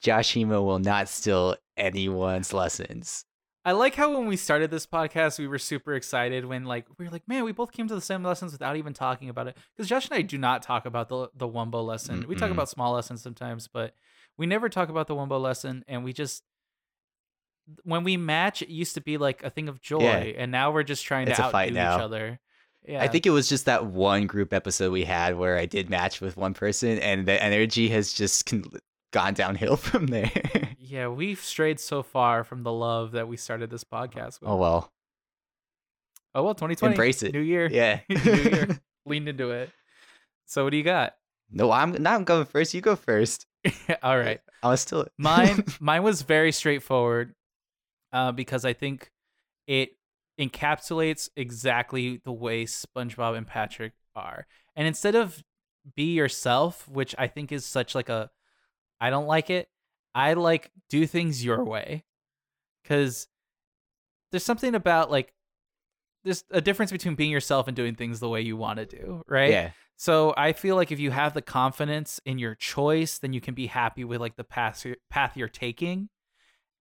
Josh 0.00 0.32
Hemo 0.34 0.64
will 0.64 0.78
not 0.78 1.08
steal 1.08 1.56
anyone's 1.76 2.52
lessons. 2.52 3.24
I 3.64 3.72
like 3.72 3.94
how 3.96 4.16
when 4.16 4.26
we 4.28 4.36
started 4.36 4.70
this 4.70 4.86
podcast, 4.86 5.38
we 5.38 5.46
were 5.46 5.58
super 5.58 5.94
excited 5.94 6.44
when 6.46 6.64
like 6.64 6.86
we 6.98 7.04
were 7.04 7.10
like, 7.10 7.26
man, 7.28 7.44
we 7.44 7.52
both 7.52 7.72
came 7.72 7.86
to 7.88 7.94
the 7.94 8.00
same 8.00 8.22
lessons 8.22 8.52
without 8.52 8.76
even 8.76 8.94
talking 8.94 9.28
about 9.28 9.48
it. 9.48 9.56
Because 9.76 9.88
Josh 9.88 10.08
and 10.08 10.14
I 10.16 10.22
do 10.22 10.38
not 10.38 10.62
talk 10.62 10.86
about 10.86 11.08
the 11.08 11.28
the 11.36 11.48
Wumbo 11.48 11.84
lesson. 11.84 12.24
We 12.28 12.34
talk 12.36 12.50
about 12.50 12.68
small 12.70 12.94
lessons 12.94 13.20
sometimes, 13.20 13.68
but 13.68 13.94
we 14.38 14.46
never 14.46 14.68
talk 14.68 14.88
about 14.88 15.06
the 15.08 15.14
Wumbo 15.14 15.40
lesson. 15.40 15.84
And 15.86 16.02
we 16.02 16.12
just 16.14 16.44
when 17.84 18.04
we 18.04 18.16
match, 18.16 18.62
it 18.62 18.68
used 18.68 18.94
to 18.94 19.00
be 19.00 19.18
like 19.18 19.42
a 19.42 19.50
thing 19.50 19.68
of 19.68 19.80
joy, 19.80 20.02
Yeah. 20.02 20.42
and 20.42 20.52
now 20.52 20.70
we're 20.70 20.82
just 20.82 21.04
trying 21.04 21.28
It's 21.28 21.36
to 21.38 21.44
outdo 21.44 21.52
fight 21.52 21.72
each 21.72 21.78
other. 21.78 22.40
Yeah, 22.86 23.02
I 23.02 23.08
think 23.08 23.26
it 23.26 23.30
was 23.30 23.48
just 23.48 23.66
that 23.66 23.86
one 23.86 24.26
group 24.26 24.52
episode 24.52 24.92
we 24.92 25.04
had 25.04 25.36
where 25.36 25.58
I 25.58 25.66
did 25.66 25.90
match 25.90 26.20
with 26.20 26.36
one 26.36 26.54
person, 26.54 26.98
and 26.98 27.26
the 27.26 27.42
energy 27.42 27.88
has 27.88 28.12
just 28.12 28.46
con- 28.46 28.64
gone 29.12 29.34
downhill 29.34 29.76
from 29.88 30.06
there. 30.06 30.30
Yeah, 30.78 31.08
we've 31.08 31.40
strayed 31.40 31.80
so 31.80 32.02
far 32.02 32.44
from 32.44 32.62
the 32.62 32.72
love 32.72 33.12
that 33.12 33.28
we 33.28 33.36
started 33.36 33.68
this 33.68 33.84
podcast 33.84 34.38
oh, 34.42 34.42
with. 34.42 34.50
oh 34.50 34.56
well. 34.56 34.92
Oh 36.34 36.42
well, 36.44 36.54
2020. 36.54 36.94
Embrace 36.94 37.22
it. 37.22 37.32
New 37.32 37.40
year. 37.40 37.68
Yeah. 37.70 38.00
New 38.08 38.16
year. 38.34 38.80
Leaned 39.06 39.28
into 39.28 39.50
it. 39.50 39.70
So 40.46 40.64
what 40.64 40.70
do 40.70 40.76
you 40.76 40.84
got? 40.84 41.14
no, 41.50 41.70
I'm 41.72 41.92
not 42.02 42.14
I'm 42.14 42.24
going 42.24 42.44
first. 42.44 42.74
You 42.74 42.80
go 42.80 42.94
first. 42.96 43.46
All 44.02 44.18
right. 44.18 44.40
I 44.62 44.68
was 44.68 44.80
still 44.82 45.06
Mine 45.16 45.64
mine 45.80 46.02
was 46.02 46.22
very 46.22 46.52
straightforward. 46.52 47.34
Uh, 48.12 48.32
because 48.32 48.64
I 48.64 48.72
think 48.72 49.10
it 49.66 49.90
encapsulates 50.40 51.28
exactly 51.36 52.20
the 52.24 52.32
way 52.32 52.64
SpongeBob 52.64 53.36
and 53.36 53.46
Patrick 53.46 53.92
are. 54.14 54.46
And 54.76 54.86
instead 54.86 55.14
of 55.14 55.42
be 55.94 56.14
yourself, 56.14 56.88
which 56.88 57.14
I 57.18 57.26
think 57.26 57.52
is 57.52 57.64
such 57.64 57.94
like 57.94 58.08
a 58.08 58.30
I 59.00 59.10
don't 59.10 59.26
like 59.26 59.50
it. 59.50 59.68
I 60.14 60.34
like 60.34 60.70
do 60.88 61.06
things 61.06 61.44
your 61.44 61.64
way. 61.64 62.04
Cuz 62.84 63.28
there's 64.30 64.44
something 64.44 64.74
about 64.74 65.10
like 65.10 65.34
there's 66.24 66.44
a 66.50 66.60
difference 66.60 66.92
between 66.92 67.14
being 67.14 67.30
yourself 67.30 67.68
and 67.68 67.76
doing 67.76 67.94
things 67.94 68.20
the 68.20 68.28
way 68.28 68.40
you 68.40 68.56
want 68.56 68.78
to 68.78 68.86
do, 68.86 69.22
right? 69.26 69.50
Yeah. 69.50 69.70
So 69.96 70.34
I 70.36 70.52
feel 70.52 70.76
like 70.76 70.92
if 70.92 71.00
you 71.00 71.10
have 71.10 71.34
the 71.34 71.42
confidence 71.42 72.20
in 72.24 72.38
your 72.38 72.54
choice, 72.54 73.18
then 73.18 73.32
you 73.32 73.40
can 73.40 73.54
be 73.54 73.66
happy 73.66 74.04
with 74.04 74.20
like 74.20 74.36
the 74.36 74.44
path 74.44 74.84
you're, 74.84 74.96
path 75.10 75.36
you're 75.36 75.48
taking, 75.48 76.08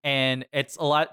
and 0.07 0.45
it's 0.53 0.77
a 0.77 0.85
lot. 0.85 1.09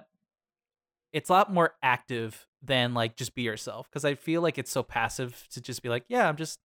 It's 1.13 1.29
a 1.29 1.33
lot 1.33 1.53
more 1.53 1.75
active 1.83 2.47
than 2.63 2.95
like 2.95 3.17
just 3.17 3.35
be 3.35 3.43
yourself 3.43 3.89
because 3.91 4.05
I 4.05 4.15
feel 4.15 4.41
like 4.41 4.57
it's 4.57 4.71
so 4.71 4.85
passive 4.85 5.49
to 5.51 5.61
just 5.61 5.83
be 5.83 5.89
like, 5.89 6.05
yeah, 6.07 6.29
I'm 6.29 6.37
just, 6.37 6.61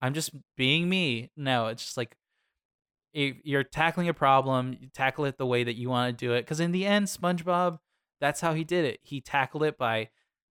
I'm 0.00 0.14
just 0.14 0.30
being 0.56 0.88
me. 0.88 1.30
No, 1.36 1.66
it's 1.66 1.82
just 1.82 1.96
like 1.96 2.16
you're 3.12 3.64
tackling 3.64 4.08
a 4.08 4.14
problem, 4.14 4.76
you 4.80 4.88
tackle 4.94 5.24
it 5.24 5.36
the 5.36 5.46
way 5.46 5.64
that 5.64 5.74
you 5.74 5.88
want 5.88 6.16
to 6.16 6.26
do 6.26 6.32
it. 6.32 6.42
Because 6.42 6.60
in 6.60 6.70
the 6.70 6.86
end, 6.86 7.08
SpongeBob, 7.08 7.78
that's 8.20 8.40
how 8.40 8.54
he 8.54 8.62
did 8.62 8.84
it. 8.84 9.00
He 9.02 9.20
tackled 9.20 9.64
it 9.64 9.76
by 9.76 10.10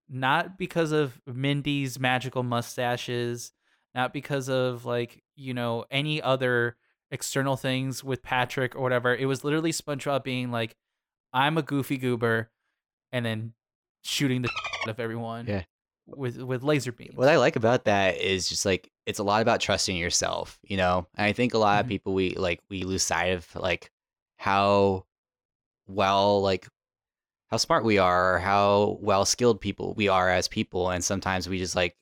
not 0.10 0.58
because 0.58 0.92
of 0.92 1.22
Mindy's 1.26 1.98
magical 1.98 2.44
mustaches, 2.44 3.54
not 3.96 4.12
because 4.12 4.50
of 4.50 4.84
like 4.84 5.24
you 5.38 5.54
know 5.54 5.86
any 5.90 6.22
other 6.22 6.76
external 7.12 7.56
things 7.56 8.04
with 8.04 8.24
Patrick 8.24 8.76
or 8.76 8.82
whatever. 8.82 9.16
It 9.16 9.26
was 9.26 9.46
literally 9.46 9.72
SpongeBob 9.72 10.26
being 10.26 10.52
like, 10.52 10.76
"I'm 11.38 11.58
a 11.58 11.62
goofy 11.62 11.98
goober," 11.98 12.50
and 13.12 13.26
then 13.26 13.54
shooting 14.04 14.42
the 14.42 14.50
out 14.84 14.90
of 14.90 15.00
everyone. 15.00 15.46
Yeah. 15.48 15.64
With 16.08 16.38
with 16.42 16.64
laser 16.64 16.92
beams. 16.94 17.16
What 17.16 17.28
I 17.28 17.38
like 17.38 17.56
about 17.58 17.86
that 17.86 18.18
is 18.18 18.48
just 18.48 18.66
like 18.66 18.90
it's 19.06 19.20
a 19.20 19.24
lot 19.24 19.42
about 19.42 19.60
trusting 19.60 19.96
yourself, 19.98 20.58
you 20.64 20.78
know. 20.78 21.06
And 21.16 21.26
I 21.26 21.34
think 21.34 21.54
a 21.54 21.58
lot 21.58 21.78
Mhm. 21.78 21.82
of 21.82 21.88
people 21.90 22.14
we 22.14 22.30
like 22.36 22.62
we 22.70 22.84
lose 22.84 23.04
sight 23.04 23.28
of 23.34 23.46
like 23.56 23.92
how 24.38 25.06
well 25.88 26.42
like 26.42 26.68
how 27.50 27.58
smart 27.58 27.84
we 27.86 27.98
are 27.98 28.36
or 28.36 28.40
how 28.40 28.98
well 29.02 29.26
skilled 29.26 29.62
people 29.62 29.94
we 29.96 30.08
are 30.10 30.30
as 30.30 30.48
people 30.48 30.90
and 30.90 31.04
sometimes 31.04 31.48
we 31.48 31.58
just 31.58 31.76
like 31.76 31.96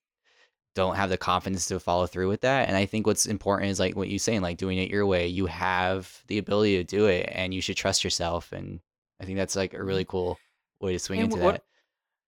don't 0.74 0.96
have 0.96 1.10
the 1.10 1.18
confidence 1.18 1.68
to 1.68 1.80
follow 1.80 2.06
through 2.08 2.28
with 2.28 2.42
that 2.42 2.68
and 2.68 2.76
i 2.76 2.86
think 2.86 3.06
what's 3.08 3.26
important 3.28 3.70
is 3.70 3.80
like 3.80 3.96
what 3.96 4.10
you're 4.10 4.18
saying 4.20 4.42
like 4.42 4.58
doing 4.58 4.78
it 4.80 4.90
your 4.90 5.06
way 5.06 5.28
you 5.28 5.46
have 5.46 6.24
the 6.28 6.38
ability 6.40 6.76
to 6.78 6.84
do 6.84 7.06
it 7.06 7.30
and 7.32 7.54
you 7.54 7.62
should 7.62 7.78
trust 7.78 8.04
yourself 8.04 8.52
and 8.52 8.80
i 9.20 9.26
think 9.26 9.38
that's 9.38 9.56
like 9.56 9.74
a 9.74 9.84
really 9.84 10.06
mm. 10.06 10.10
cool 10.10 10.38
way 10.82 10.94
to 10.94 11.00
swing 11.00 11.20
And 11.22 11.32
into 11.32 11.44
what- 11.44 11.54
that 11.56 11.64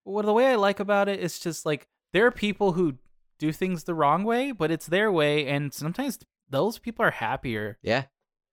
what 0.04 0.24
the 0.24 0.32
way 0.32 0.46
I 0.46 0.54
like 0.54 0.80
about 0.80 1.08
it 1.10 1.20
is 1.20 1.38
just 1.38 1.66
like 1.66 1.86
there 2.14 2.24
are 2.24 2.30
people 2.30 2.72
who 2.72 2.94
do 3.38 3.52
things 3.52 3.84
the 3.84 3.94
wrong 3.94 4.24
way, 4.24 4.52
but 4.52 4.70
it's 4.70 4.86
their 4.86 5.12
way, 5.12 5.46
and 5.46 5.72
sometimes 5.72 6.18
those 6.48 6.78
people 6.78 7.04
are 7.04 7.10
happier. 7.10 7.78
yeah 7.82 8.04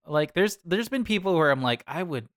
Like 0.06 0.34
there's 0.34 0.58
there's 0.66 0.90
been 0.90 1.02
people 1.04 1.34
where 1.34 1.50
I'm 1.50 1.62
like 1.62 1.82
I 1.86 2.02
would 2.02 2.28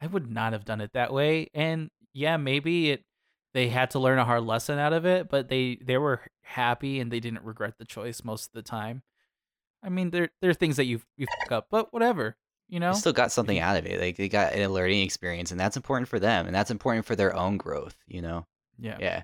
I 0.00 0.08
would 0.08 0.28
not 0.28 0.52
have 0.54 0.64
done 0.64 0.80
it 0.80 0.92
that 0.94 1.12
way, 1.12 1.50
and 1.54 1.90
yeah, 2.12 2.36
maybe 2.36 2.90
it 2.90 3.04
they 3.52 3.68
had 3.68 3.90
to 3.90 4.00
learn 4.00 4.18
a 4.18 4.24
hard 4.24 4.42
lesson 4.42 4.80
out 4.80 4.92
of 4.92 5.06
it, 5.06 5.28
but 5.28 5.48
they 5.48 5.78
they 5.80 5.96
were 5.96 6.20
happy 6.42 6.98
and 6.98 7.12
they 7.12 7.20
didn't 7.20 7.44
regret 7.44 7.74
the 7.78 7.84
choice 7.84 8.24
most 8.24 8.46
of 8.48 8.52
the 8.54 8.62
time. 8.62 9.02
I 9.84 9.88
mean, 9.88 10.10
there 10.10 10.30
there 10.42 10.50
are 10.50 10.54
things 10.54 10.76
that 10.76 10.86
you 10.86 11.00
you 11.16 11.26
fuck 11.40 11.52
up, 11.52 11.66
but 11.70 11.92
whatever, 11.92 12.36
you 12.68 12.80
know. 12.80 12.92
they 12.92 12.98
still 12.98 13.12
got 13.12 13.32
something 13.32 13.58
out 13.58 13.76
of 13.76 13.86
it 13.86 14.00
like 14.00 14.16
they 14.16 14.28
got 14.28 14.54
a 14.54 14.66
learning 14.68 15.02
experience 15.02 15.50
and 15.50 15.60
that's 15.60 15.76
important 15.76 16.08
for 16.08 16.18
them 16.18 16.46
and 16.46 16.54
that's 16.54 16.70
important 16.70 17.04
for 17.04 17.16
their 17.16 17.34
own 17.36 17.56
growth 17.56 17.96
you 18.06 18.22
know 18.22 18.46
yeah. 18.78 18.96
yeah 19.00 19.22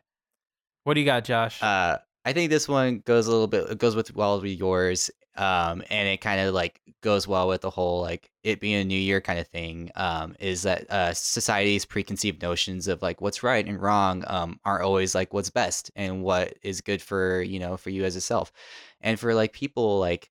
What 0.84 0.94
do 0.94 1.00
you 1.00 1.06
got, 1.06 1.24
Josh? 1.24 1.62
Uh, 1.62 1.98
I 2.24 2.32
think 2.32 2.50
this 2.50 2.68
one 2.68 3.02
goes 3.04 3.26
a 3.26 3.30
little 3.30 3.46
bit 3.46 3.70
it 3.70 3.78
goes 3.78 3.96
with 3.96 4.14
well 4.14 4.40
with 4.40 4.50
yours. 4.58 5.10
Um, 5.36 5.82
and 5.90 6.08
it 6.08 6.20
kind 6.20 6.40
of 6.40 6.52
like 6.54 6.80
goes 7.02 7.26
well 7.26 7.48
with 7.48 7.62
the 7.62 7.70
whole 7.70 8.02
like 8.02 8.30
it 8.42 8.60
being 8.60 8.76
a 8.76 8.84
new 8.84 8.98
year 8.98 9.20
kind 9.20 9.38
of 9.38 9.46
thing. 9.48 9.90
Um, 9.94 10.36
is 10.38 10.62
that 10.62 10.90
uh 10.90 11.14
society's 11.14 11.84
preconceived 11.84 12.42
notions 12.42 12.88
of 12.88 13.00
like 13.02 13.20
what's 13.20 13.42
right 13.42 13.66
and 13.66 13.80
wrong 13.80 14.24
um 14.26 14.58
aren't 14.64 14.84
always 14.84 15.14
like 15.14 15.32
what's 15.32 15.50
best 15.50 15.90
and 15.96 16.22
what 16.22 16.54
is 16.62 16.80
good 16.80 17.00
for 17.00 17.42
you 17.42 17.58
know 17.58 17.76
for 17.76 17.90
you 17.90 18.04
as 18.04 18.16
a 18.16 18.20
self, 18.20 18.52
and 19.00 19.18
for 19.18 19.34
like 19.34 19.52
people 19.52 19.98
like 19.98 20.30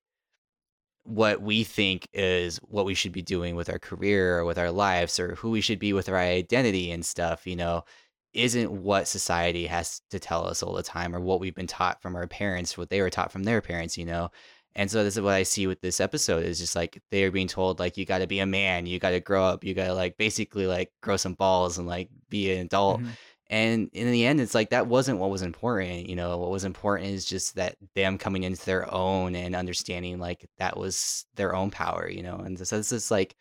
what 1.04 1.40
we 1.40 1.64
think 1.64 2.06
is 2.12 2.58
what 2.58 2.84
we 2.84 2.94
should 2.94 3.12
be 3.12 3.22
doing 3.22 3.56
with 3.56 3.70
our 3.70 3.78
career 3.78 4.38
or 4.38 4.44
with 4.44 4.58
our 4.58 4.70
lives 4.70 5.18
or 5.18 5.34
who 5.36 5.50
we 5.50 5.60
should 5.60 5.78
be 5.78 5.92
with 5.92 6.08
our 6.08 6.16
identity 6.16 6.90
and 6.90 7.04
stuff 7.04 7.46
you 7.46 7.56
know 7.56 7.84
isn't 8.32 8.70
what 8.70 9.08
society 9.08 9.66
has 9.66 10.02
to 10.10 10.18
tell 10.18 10.46
us 10.46 10.62
all 10.62 10.74
the 10.74 10.82
time 10.82 11.14
or 11.14 11.20
what 11.20 11.40
we've 11.40 11.54
been 11.54 11.66
taught 11.66 12.00
from 12.00 12.14
our 12.14 12.26
parents, 12.26 12.78
what 12.78 12.88
they 12.90 13.00
were 13.00 13.10
taught 13.10 13.32
from 13.32 13.42
their 13.42 13.60
parents, 13.60 13.98
you 13.98 14.04
know. 14.04 14.30
And 14.76 14.88
so 14.88 15.02
this 15.02 15.16
is 15.16 15.22
what 15.22 15.34
I 15.34 15.42
see 15.42 15.66
with 15.66 15.80
this 15.80 16.00
episode 16.00 16.44
is 16.44 16.60
just 16.60 16.76
like 16.76 17.02
they 17.10 17.24
are 17.24 17.32
being 17.32 17.48
told 17.48 17.80
like 17.80 17.96
you 17.96 18.04
got 18.04 18.18
to 18.18 18.28
be 18.28 18.38
a 18.38 18.46
man, 18.46 18.86
you 18.86 19.00
got 19.00 19.10
to 19.10 19.20
grow 19.20 19.44
up, 19.44 19.64
you 19.64 19.74
got 19.74 19.86
to 19.86 19.94
like 19.94 20.16
basically 20.16 20.68
like 20.68 20.92
grow 21.00 21.16
some 21.16 21.34
balls 21.34 21.76
and 21.76 21.88
like 21.88 22.08
be 22.28 22.52
an 22.52 22.66
adult. 22.66 23.00
Mhm. 23.00 23.08
And 23.50 23.90
in 23.92 24.12
the 24.12 24.24
end, 24.24 24.40
it's 24.40 24.54
like 24.54 24.70
that 24.70 24.86
wasn't 24.86 25.18
what 25.18 25.30
was 25.30 25.42
important. 25.42 26.08
You 26.08 26.14
know, 26.14 26.38
what 26.38 26.52
was 26.52 26.64
important 26.64 27.10
is 27.10 27.24
just 27.24 27.56
that 27.56 27.74
them 27.96 28.16
coming 28.16 28.44
into 28.44 28.64
their 28.64 28.92
own 28.94 29.34
and 29.34 29.56
understanding 29.56 30.20
like 30.20 30.48
that 30.58 30.76
was 30.76 31.26
their 31.34 31.54
own 31.54 31.72
power. 31.72 32.08
You 32.08 32.22
know, 32.22 32.36
and 32.36 32.56
so 32.64 32.76
this 32.76 32.92
is 32.92 33.10
like 33.10 33.34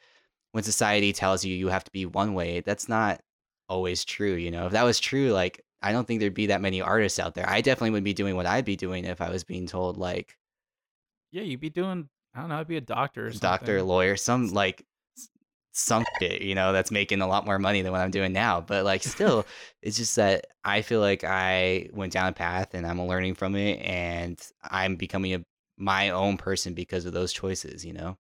when 0.52 0.64
society 0.64 1.14
tells 1.14 1.46
you 1.46 1.56
you 1.56 1.68
have 1.68 1.84
to 1.84 1.92
be 1.92 2.08
one 2.08 2.34
way, 2.34 2.62
that's 2.62 2.90
not 2.90 3.22
always 3.70 4.04
true. 4.04 4.34
You 4.34 4.50
know, 4.50 4.66
if 4.66 4.72
that 4.72 4.84
was 4.84 5.00
true, 5.00 5.30
like 5.30 5.64
I 5.84 5.92
don't 5.92 6.08
think 6.08 6.20
there'd 6.22 6.34
be 6.34 6.48
that 6.48 6.62
many 6.62 6.82
artists 6.82 7.20
out 7.20 7.36
there. 7.36 7.48
I 7.48 7.62
definitely 7.62 7.92
would 7.92 8.04
be 8.04 8.14
doing 8.14 8.36
what 8.36 8.48
I'd 8.48 8.66
be 8.66 8.76
doing 8.76 9.06
if 9.06 9.22
I 9.22 9.30
was 9.30 9.44
being 9.44 9.68
told 9.68 9.98
like 9.98 10.36
Yeah, 11.32 11.44
you'd 11.44 11.62
be 11.62 11.70
doing. 11.70 12.10
I 12.34 12.42
don't 12.42 12.50
know. 12.50 12.60
I'd 12.60 12.68
be 12.68 12.78
a 12.78 12.82
doctor 12.82 13.28
or 13.28 13.32
doctor, 13.32 13.84
lawyer, 13.84 14.16
some 14.16 14.48
like 14.48 14.84
s- 15.76 16.04
it, 16.22 16.42
you 16.42 16.56
know, 16.56 16.74
that's 16.74 16.92
making 16.92 17.22
a 17.22 17.28
lot 17.28 17.46
more 17.46 17.60
money 17.60 17.82
than 17.82 17.92
what 17.92 18.02
I'm 18.02 18.12
doing 18.12 18.34
now. 18.34 18.62
But 18.62 18.86
like 18.86 19.04
still, 19.04 19.46
it's 19.82 19.98
just 19.98 20.16
that 20.16 20.48
I 20.64 20.82
feel 20.82 21.00
like 21.00 21.24
I 21.24 21.90
went 21.94 22.14
down 22.14 22.28
a 22.28 22.34
path 22.34 22.74
and 22.74 22.86
I'm 22.86 23.02
learning 23.02 23.36
from 23.36 23.56
it 23.56 23.80
and 23.82 24.40
I'm 24.64 24.96
becoming 24.96 25.34
a 25.34 25.44
my 25.78 26.10
own 26.10 26.38
person 26.38 26.74
because 26.74 27.06
of 27.06 27.14
those 27.14 27.32
choices, 27.32 27.86
you 27.86 27.94
know? 27.94 28.18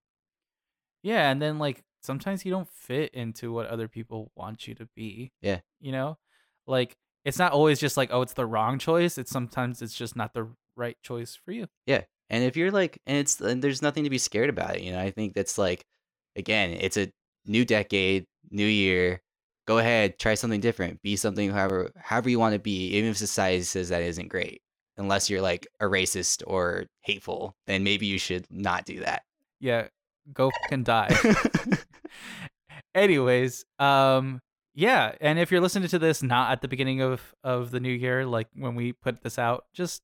Yeah, 1.04 1.30
and 1.30 1.42
then 1.42 1.60
like 1.60 1.84
sometimes 2.02 2.46
you 2.46 2.52
don't 2.52 2.70
fit 2.70 3.14
into 3.14 3.52
what 3.52 3.68
other 3.68 3.88
people 3.88 4.32
want 4.36 4.68
you 4.68 4.76
to 4.76 4.88
be. 4.96 5.32
Yeah. 5.42 5.60
You 5.80 5.92
know? 5.92 6.18
Like 6.68 6.96
it's 7.26 7.40
not 7.40 7.52
always 7.52 7.80
just 7.80 7.98
like, 7.98 8.10
oh, 8.12 8.22
it's 8.22 8.34
the 8.34 8.46
wrong 8.46 8.80
choice. 8.80 9.18
It's 9.18 9.32
sometimes 9.32 9.82
it's 9.82 9.94
just 9.96 10.16
not 10.16 10.34
the 10.34 10.48
right 10.76 10.98
choice 11.04 11.36
for 11.36 11.52
you. 11.52 11.68
Yeah. 11.86 12.04
And 12.30 12.44
if 12.44 12.56
you're 12.56 12.72
like 12.72 13.02
and 13.06 13.18
it's 13.18 13.42
and 13.42 13.62
there's 13.62 13.82
nothing 13.82 14.04
to 14.06 14.10
be 14.10 14.18
scared 14.18 14.50
about 14.50 14.78
it, 14.78 14.84
you 14.84 14.92
know. 14.92 15.00
I 15.00 15.12
think 15.12 15.34
that's 15.34 15.58
like 15.58 15.86
again, 16.36 16.72
it's 16.72 16.98
a 16.98 17.12
new 17.50 17.66
decade, 17.66 18.26
new 18.52 18.66
year. 18.66 19.22
Go 19.68 19.78
ahead, 19.80 20.18
try 20.18 20.36
something 20.36 20.62
different. 20.62 21.02
Be 21.02 21.16
something 21.18 21.52
however 21.52 21.92
however 21.98 22.30
you 22.30 22.40
want 22.40 22.54
to 22.54 22.60
be, 22.60 22.88
even 22.96 23.10
if 23.12 23.18
society 23.18 23.62
says 23.64 23.90
that 23.90 24.02
isn't 24.04 24.30
great. 24.30 24.62
Unless 24.98 25.30
you're 25.30 25.42
like 25.42 25.68
a 25.80 25.86
racist 25.86 26.44
or 26.48 26.86
hateful, 27.02 27.56
then 27.68 27.84
maybe 27.84 28.06
you 28.06 28.18
should 28.20 28.46
not 28.50 28.86
do 28.86 29.00
that. 29.02 29.24
Yeah. 29.60 29.88
Go 30.34 30.52
fucking 30.64 30.84
die. 30.84 31.16
Anyways, 32.96 33.66
um 33.78 34.42
yeah, 34.76 35.14
and 35.20 35.38
if 35.40 35.52
you're 35.52 35.62
listening 35.62 35.90
to 35.90 36.00
this 36.00 36.24
not 36.24 36.52
at 36.52 36.62
the 36.62 36.68
beginning 36.68 37.02
of 37.02 37.22
of 37.44 37.72
the 37.72 37.80
new 37.80 37.92
year, 37.94 38.26
like 38.26 38.48
when 38.56 38.76
we 38.76 38.94
put 38.94 39.22
this 39.24 39.38
out, 39.38 39.66
just 39.74 40.02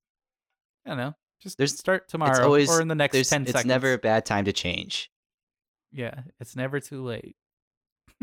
I 0.85 0.89
don't 0.89 0.97
know, 0.97 1.13
just 1.41 1.57
There's- 1.57 1.77
start 1.77 2.07
tomorrow 2.07 2.43
always- 2.45 2.69
or 2.69 2.81
in 2.81 2.87
the 2.87 2.95
next 2.95 3.13
There's, 3.13 3.29
10 3.29 3.43
it's 3.43 3.51
seconds. 3.51 3.65
never 3.67 3.93
a 3.93 3.97
bad 3.97 4.25
time 4.25 4.45
to 4.45 4.53
change. 4.53 5.09
Yeah, 5.91 6.21
it's 6.39 6.55
never 6.55 6.79
too 6.79 7.03
late. 7.03 7.35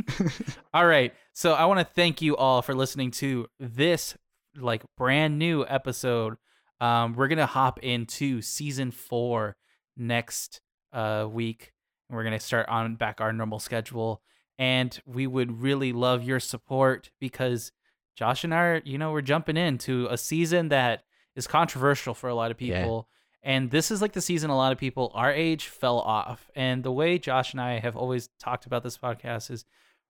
all 0.75 0.87
right. 0.87 1.13
So 1.33 1.53
I 1.53 1.65
want 1.67 1.81
to 1.81 1.95
thank 1.95 2.23
you 2.23 2.37
all 2.37 2.63
for 2.63 2.75
listening 2.75 3.11
to 3.13 3.47
this 3.59 4.17
like 4.57 4.83
brand 4.97 5.39
new 5.39 5.65
episode. 5.67 6.35
Um, 6.81 7.15
we're 7.15 7.29
gonna 7.29 7.47
hop 7.47 7.79
into 7.81 8.43
season 8.43 8.91
four 8.91 9.57
next 9.97 10.61
uh 10.93 11.27
week, 11.31 11.73
and 12.09 12.17
we're 12.17 12.25
gonna 12.25 12.41
start 12.41 12.69
on 12.69 12.97
back 12.97 13.21
our 13.21 13.33
normal 13.33 13.59
schedule. 13.59 14.23
And 14.59 14.99
we 15.07 15.27
would 15.27 15.63
really 15.63 15.93
love 15.93 16.23
your 16.23 16.41
support 16.41 17.11
because 17.21 17.73
Josh 18.17 18.45
and 18.45 18.55
I, 18.55 18.59
are, 18.59 18.83
you 18.85 18.99
know, 18.99 19.13
we're 19.13 19.23
jumping 19.23 19.57
into 19.57 20.07
a 20.11 20.19
season 20.19 20.69
that 20.69 21.05
is 21.35 21.47
controversial 21.47 22.15
for 22.15 22.29
a 22.29 22.35
lot 22.35 22.51
of 22.51 22.61
Yeah. 22.61 23.05
And 23.45 23.71
this 23.71 23.91
is 23.91 24.01
like 24.01 24.13
the 24.13 24.21
season 24.21 24.51
a 24.51 24.57
lot 24.57 24.73
of 24.73 24.79
people 24.79 25.11
our 25.15 25.33
age 25.33 25.67
fell 25.67 25.99
off. 25.99 26.49
And 26.55 26.83
the 26.85 26.93
way 26.93 27.19
Josh 27.19 27.53
and 27.53 27.61
I 27.61 27.79
have 27.81 27.97
always 27.97 28.29
talked 28.39 28.67
about 28.67 28.83
this 28.85 28.97
podcast 28.99 29.51
is 29.51 29.65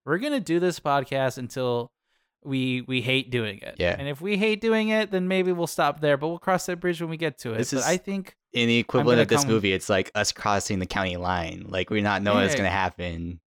we're 0.05 0.19
gonna 0.19 0.41
do 0.41 0.61
this 0.61 0.79
podcast 0.81 1.39
until 1.39 1.93
we 2.45 2.83
we 2.83 3.01
hate 3.01 3.31
doing 3.31 3.59
it. 3.61 3.77
Yeah. 3.79 3.97
And 3.99 4.09
if 4.09 4.21
we 4.21 4.37
hate 4.37 4.61
doing 4.61 4.89
it, 4.89 5.11
then 5.11 5.29
maybe 5.29 5.53
we'll 5.53 5.67
stop 5.67 6.01
there. 6.01 6.17
But 6.17 6.29
we'll 6.29 6.39
cross 6.39 6.67
that 6.67 6.81
bridge 6.81 7.01
when 7.01 7.09
we 7.09 7.17
get 7.17 7.39
to 7.39 7.53
it. 7.55 7.59
This 7.59 7.71
but 7.73 7.79
is- 7.81 7.87
I 7.87 7.97
think 7.97 8.37
In 8.53 8.69
the 8.69 8.79
equivalent 8.79 9.21
of 9.21 9.29
this 9.29 9.43
come- 9.45 9.51
movie, 9.51 9.73
it's 9.73 9.89
like 9.89 10.11
us 10.15 10.33
crossing 10.33 10.79
the 10.79 10.87
county 10.87 11.17
line. 11.17 11.67
Like 11.69 11.89
we're 11.89 12.03
not 12.03 12.21
knowing 12.23 12.43
what's 12.43 12.55
gonna 12.57 12.69
happen. 12.69 13.41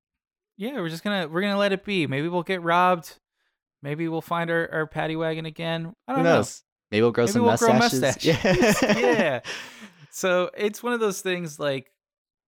yeah, 0.57 0.75
we're 0.79 0.89
just 0.89 1.03
gonna 1.03 1.27
we're 1.27 1.41
gonna 1.41 1.57
let 1.57 1.73
it 1.73 1.83
be. 1.85 2.07
Maybe 2.07 2.27
we'll 2.27 2.41
get 2.43 2.63
robbed. 2.63 3.19
Maybe 3.83 4.07
we'll 4.07 4.21
find 4.21 4.49
our, 4.49 4.67
our 4.71 4.87
Patty 4.87 5.15
Wagon 5.15 5.45
again. 5.45 5.93
I 6.07 6.15
don't 6.15 6.23
know. 6.23 6.37
knows? 6.37 6.63
Maybe 6.91 7.01
we'll 7.01 7.11
grow 7.11 7.25
Maybe 7.25 7.33
some 7.33 7.43
we'll 7.43 7.57
grow 7.57 7.73
mustaches. 7.73 8.43
mustaches. 8.43 8.81
yeah. 8.97 9.39
So 10.11 10.49
it's 10.55 10.81
one 10.81 10.93
of 10.93 10.99
those 10.99 11.21
things 11.21 11.59
like 11.59 11.91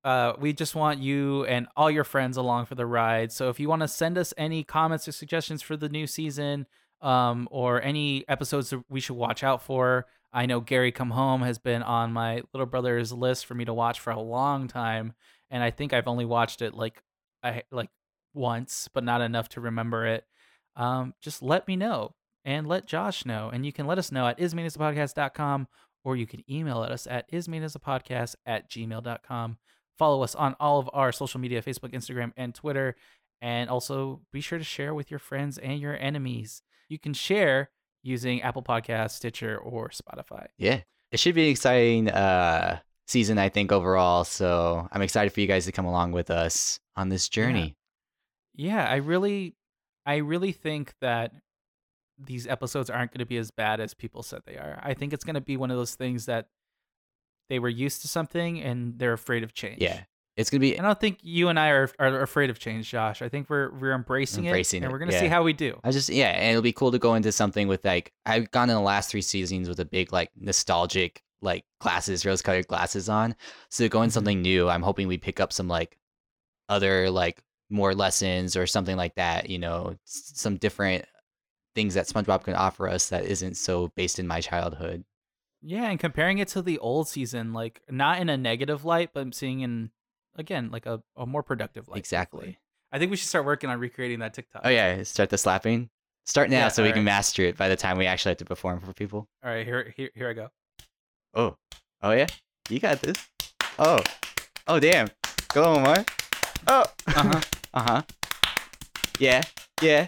uh, 0.03 0.33
we 0.39 0.53
just 0.53 0.75
want 0.75 0.99
you 0.99 1.43
and 1.45 1.67
all 1.75 1.91
your 1.91 2.03
friends 2.03 2.37
along 2.37 2.65
for 2.65 2.75
the 2.75 2.85
ride. 2.85 3.31
So 3.31 3.49
if 3.49 3.59
you 3.59 3.67
want 3.67 3.81
to 3.81 3.87
send 3.87 4.17
us 4.17 4.33
any 4.37 4.63
comments 4.63 5.07
or 5.07 5.11
suggestions 5.11 5.61
for 5.61 5.75
the 5.75 5.89
new 5.89 6.07
season, 6.07 6.65
um, 7.01 7.47
or 7.51 7.81
any 7.81 8.23
episodes 8.27 8.69
that 8.71 8.83
we 8.89 8.99
should 8.99 9.17
watch 9.17 9.43
out 9.43 9.61
for, 9.61 10.05
I 10.33 10.45
know 10.45 10.59
Gary 10.59 10.91
Come 10.91 11.11
Home 11.11 11.41
has 11.41 11.57
been 11.57 11.83
on 11.83 12.13
my 12.13 12.41
little 12.53 12.65
brother's 12.65 13.11
list 13.11 13.45
for 13.45 13.55
me 13.55 13.65
to 13.65 13.73
watch 13.73 13.99
for 13.99 14.11
a 14.11 14.19
long 14.19 14.67
time, 14.67 15.13
and 15.49 15.63
I 15.63 15.71
think 15.71 15.93
I've 15.93 16.07
only 16.07 16.25
watched 16.25 16.61
it 16.61 16.73
like 16.73 17.01
I 17.43 17.63
like 17.71 17.89
once, 18.33 18.89
but 18.93 19.03
not 19.03 19.21
enough 19.21 19.49
to 19.49 19.61
remember 19.61 20.05
it. 20.05 20.25
Um, 20.75 21.13
just 21.21 21.41
let 21.41 21.67
me 21.67 21.75
know 21.75 22.13
and 22.47 22.65
let 22.65 22.87
Josh 22.87 23.25
know, 23.25 23.49
and 23.53 23.65
you 23.65 23.73
can 23.73 23.85
let 23.85 23.99
us 23.99 24.09
know 24.09 24.25
at 24.25 24.39
ismeanasapodcast.com 24.39 25.67
or 26.05 26.15
you 26.15 26.25
can 26.25 26.49
email 26.49 26.81
at 26.83 26.91
us 26.93 27.05
at 27.05 27.29
ismeanasapodcast 27.29 28.35
at 28.45 28.71
gmail.com. 28.71 29.57
Follow 29.99 30.23
us 30.23 30.33
on 30.33 30.55
all 30.57 30.79
of 30.79 30.89
our 30.93 31.11
social 31.11 31.41
media 31.41 31.61
Facebook, 31.61 31.91
Instagram, 31.91 32.31
and 32.37 32.55
Twitter. 32.55 32.95
And 33.41 33.69
also 33.69 34.21
be 34.31 34.39
sure 34.39 34.57
to 34.57 34.63
share 34.63 34.93
with 34.93 35.11
your 35.11 35.19
friends 35.19 35.57
and 35.57 35.81
your 35.81 35.97
enemies. 35.97 36.61
You 36.87 36.97
can 36.97 37.13
share 37.13 37.69
using 38.01 38.41
Apple 38.41 38.63
Podcasts, 38.63 39.11
Stitcher, 39.11 39.57
or 39.57 39.89
Spotify. 39.89 40.47
Yeah. 40.57 40.79
It 41.11 41.19
should 41.19 41.35
be 41.35 41.45
an 41.45 41.51
exciting 41.51 42.09
uh 42.09 42.79
season, 43.07 43.37
I 43.37 43.49
think, 43.49 43.73
overall. 43.73 44.23
So 44.23 44.87
I'm 44.91 45.01
excited 45.01 45.33
for 45.33 45.41
you 45.41 45.47
guys 45.47 45.65
to 45.65 45.73
come 45.73 45.85
along 45.85 46.13
with 46.13 46.29
us 46.29 46.79
on 46.95 47.09
this 47.09 47.27
journey. 47.27 47.75
Yeah, 48.55 48.87
I 48.89 48.97
really 48.97 49.55
I 50.05 50.17
really 50.17 50.53
think 50.53 50.93
that 51.01 51.33
these 52.19 52.47
episodes 52.47 52.89
aren't 52.89 53.11
going 53.11 53.19
to 53.19 53.25
be 53.25 53.37
as 53.37 53.51
bad 53.51 53.79
as 53.79 53.93
people 53.93 54.23
said 54.23 54.41
they 54.45 54.57
are. 54.57 54.79
I 54.83 54.93
think 54.93 55.13
it's 55.13 55.23
going 55.23 55.35
to 55.35 55.41
be 55.41 55.57
one 55.57 55.71
of 55.71 55.77
those 55.77 55.95
things 55.95 56.25
that 56.25 56.47
they 57.49 57.59
were 57.59 57.69
used 57.69 58.01
to 58.01 58.07
something 58.07 58.59
and 58.61 58.97
they're 58.99 59.13
afraid 59.13 59.43
of 59.43 59.53
change. 59.53 59.81
Yeah. 59.81 60.01
It's 60.35 60.51
gonna 60.51 60.61
be 60.61 60.77
I 60.77 60.83
don't 60.83 60.99
think 60.99 61.17
you 61.23 61.47
and 61.47 61.59
I 61.59 61.69
are, 61.69 61.89
are 61.97 62.21
afraid 62.21 62.51
of 62.51 62.59
change, 62.59 62.91
Josh. 62.91 63.23
I 63.23 63.29
think 63.29 63.49
we're 63.49 63.71
we're 63.71 63.93
embracing, 63.95 64.45
Embracing 64.45 64.83
it, 64.83 64.85
and 64.85 64.93
we're 64.93 64.99
gonna 64.99 65.11
see 65.17 65.25
how 65.27 65.41
we 65.41 65.51
do. 65.51 65.79
I 65.83 65.89
just 65.89 66.09
yeah, 66.09 66.27
and 66.27 66.51
it'll 66.51 66.61
be 66.61 66.71
cool 66.71 66.91
to 66.91 66.99
go 66.99 67.15
into 67.15 67.31
something 67.31 67.67
with 67.67 67.83
like 67.83 68.13
I've 68.23 68.51
gone 68.51 68.69
in 68.69 68.75
the 68.75 68.81
last 68.81 69.09
three 69.09 69.23
seasons 69.23 69.67
with 69.67 69.79
a 69.79 69.85
big 69.85 70.13
like 70.13 70.29
nostalgic 70.39 71.23
like 71.41 71.65
glasses, 71.81 72.23
rose 72.23 72.43
colored 72.43 72.67
glasses 72.67 73.09
on. 73.09 73.35
So 73.71 73.85
to 73.85 73.89
go 73.89 74.03
in 74.03 74.09
Mhm. 74.09 74.13
something 74.13 74.41
new, 74.43 74.69
I'm 74.69 74.83
hoping 74.83 75.07
we 75.07 75.17
pick 75.17 75.39
up 75.39 75.51
some 75.51 75.67
like 75.67 75.97
other 76.69 77.09
like 77.09 77.41
more 77.71 77.95
lessons 77.95 78.55
or 78.55 78.67
something 78.67 78.95
like 78.95 79.15
that, 79.15 79.49
you 79.49 79.57
know, 79.57 79.95
some 80.05 80.57
different 80.57 81.05
things 81.77 81.93
that 81.93 82.07
SpongeBob 82.07 82.43
can 82.43 82.55
offer 82.55 82.89
us 82.89 83.09
that 83.09 83.23
isn't 83.25 83.55
so 83.55 83.91
based 83.95 84.17
in 84.17 84.25
my 84.25 84.41
childhood. 84.41 85.03
Yeah, 85.61 85.87
and 85.87 85.99
comparing 85.99 86.39
it 86.39 86.47
to 86.49 86.63
the 86.63 86.79
old 86.79 87.07
season, 87.07 87.53
like 87.53 87.83
not 87.87 88.19
in 88.19 88.29
a 88.29 88.37
negative 88.37 88.83
light, 88.83 89.11
but 89.13 89.19
I'm 89.19 89.31
seeing 89.31 89.59
in 89.59 89.91
again 90.35 90.71
like 90.71 90.87
a, 90.87 91.03
a 91.15 91.27
more 91.27 91.43
productive 91.43 91.87
light. 91.87 91.99
Exactly. 91.99 92.39
hopefully. 92.39 92.59
I 92.91 92.97
think 92.97 93.11
we 93.11 93.17
should 93.17 93.29
start 93.29 93.45
working 93.45 93.69
on 93.69 93.79
recreating 93.79 94.19
that 94.19 94.33
TikTok. 94.33 94.63
Oh 94.65 94.69
yeah, 94.69 95.03
start 95.03 95.29
the 95.29 95.37
slapping. 95.37 95.91
Start 96.25 96.49
now 96.49 96.57
Yeah, 96.57 96.67
so 96.69 96.81
we 96.81 96.91
can 96.91 97.03
master 97.03 97.43
it 97.43 97.57
by 97.57 97.69
the 97.69 97.75
time 97.75 97.99
we 97.99 98.07
actually 98.07 98.31
have 98.31 98.37
to 98.39 98.45
perform 98.45 98.81
for 98.81 98.91
people. 98.93 99.27
All 99.43 99.51
right, 99.51 99.63
here 99.63 99.93
here 99.95 100.09
here 100.15 100.29
I 100.31 100.33
go. 100.33 100.49
Oh. 101.35 101.57
Oh 102.01 102.11
yeah? 102.11 102.27
You 102.69 102.79
got 102.79 103.01
this. 103.01 103.17
Oh. 103.77 103.99
Oh 104.67 104.79
damn. 104.79 105.09
Go 105.49 105.75
on 105.75 105.83
more. 105.83 106.05
Oh. 106.67 106.85
Uh-huh. 107.05 107.41
uh-huh. 107.75 108.01
Yeah. 109.19 109.43
Yeah. 109.79 110.07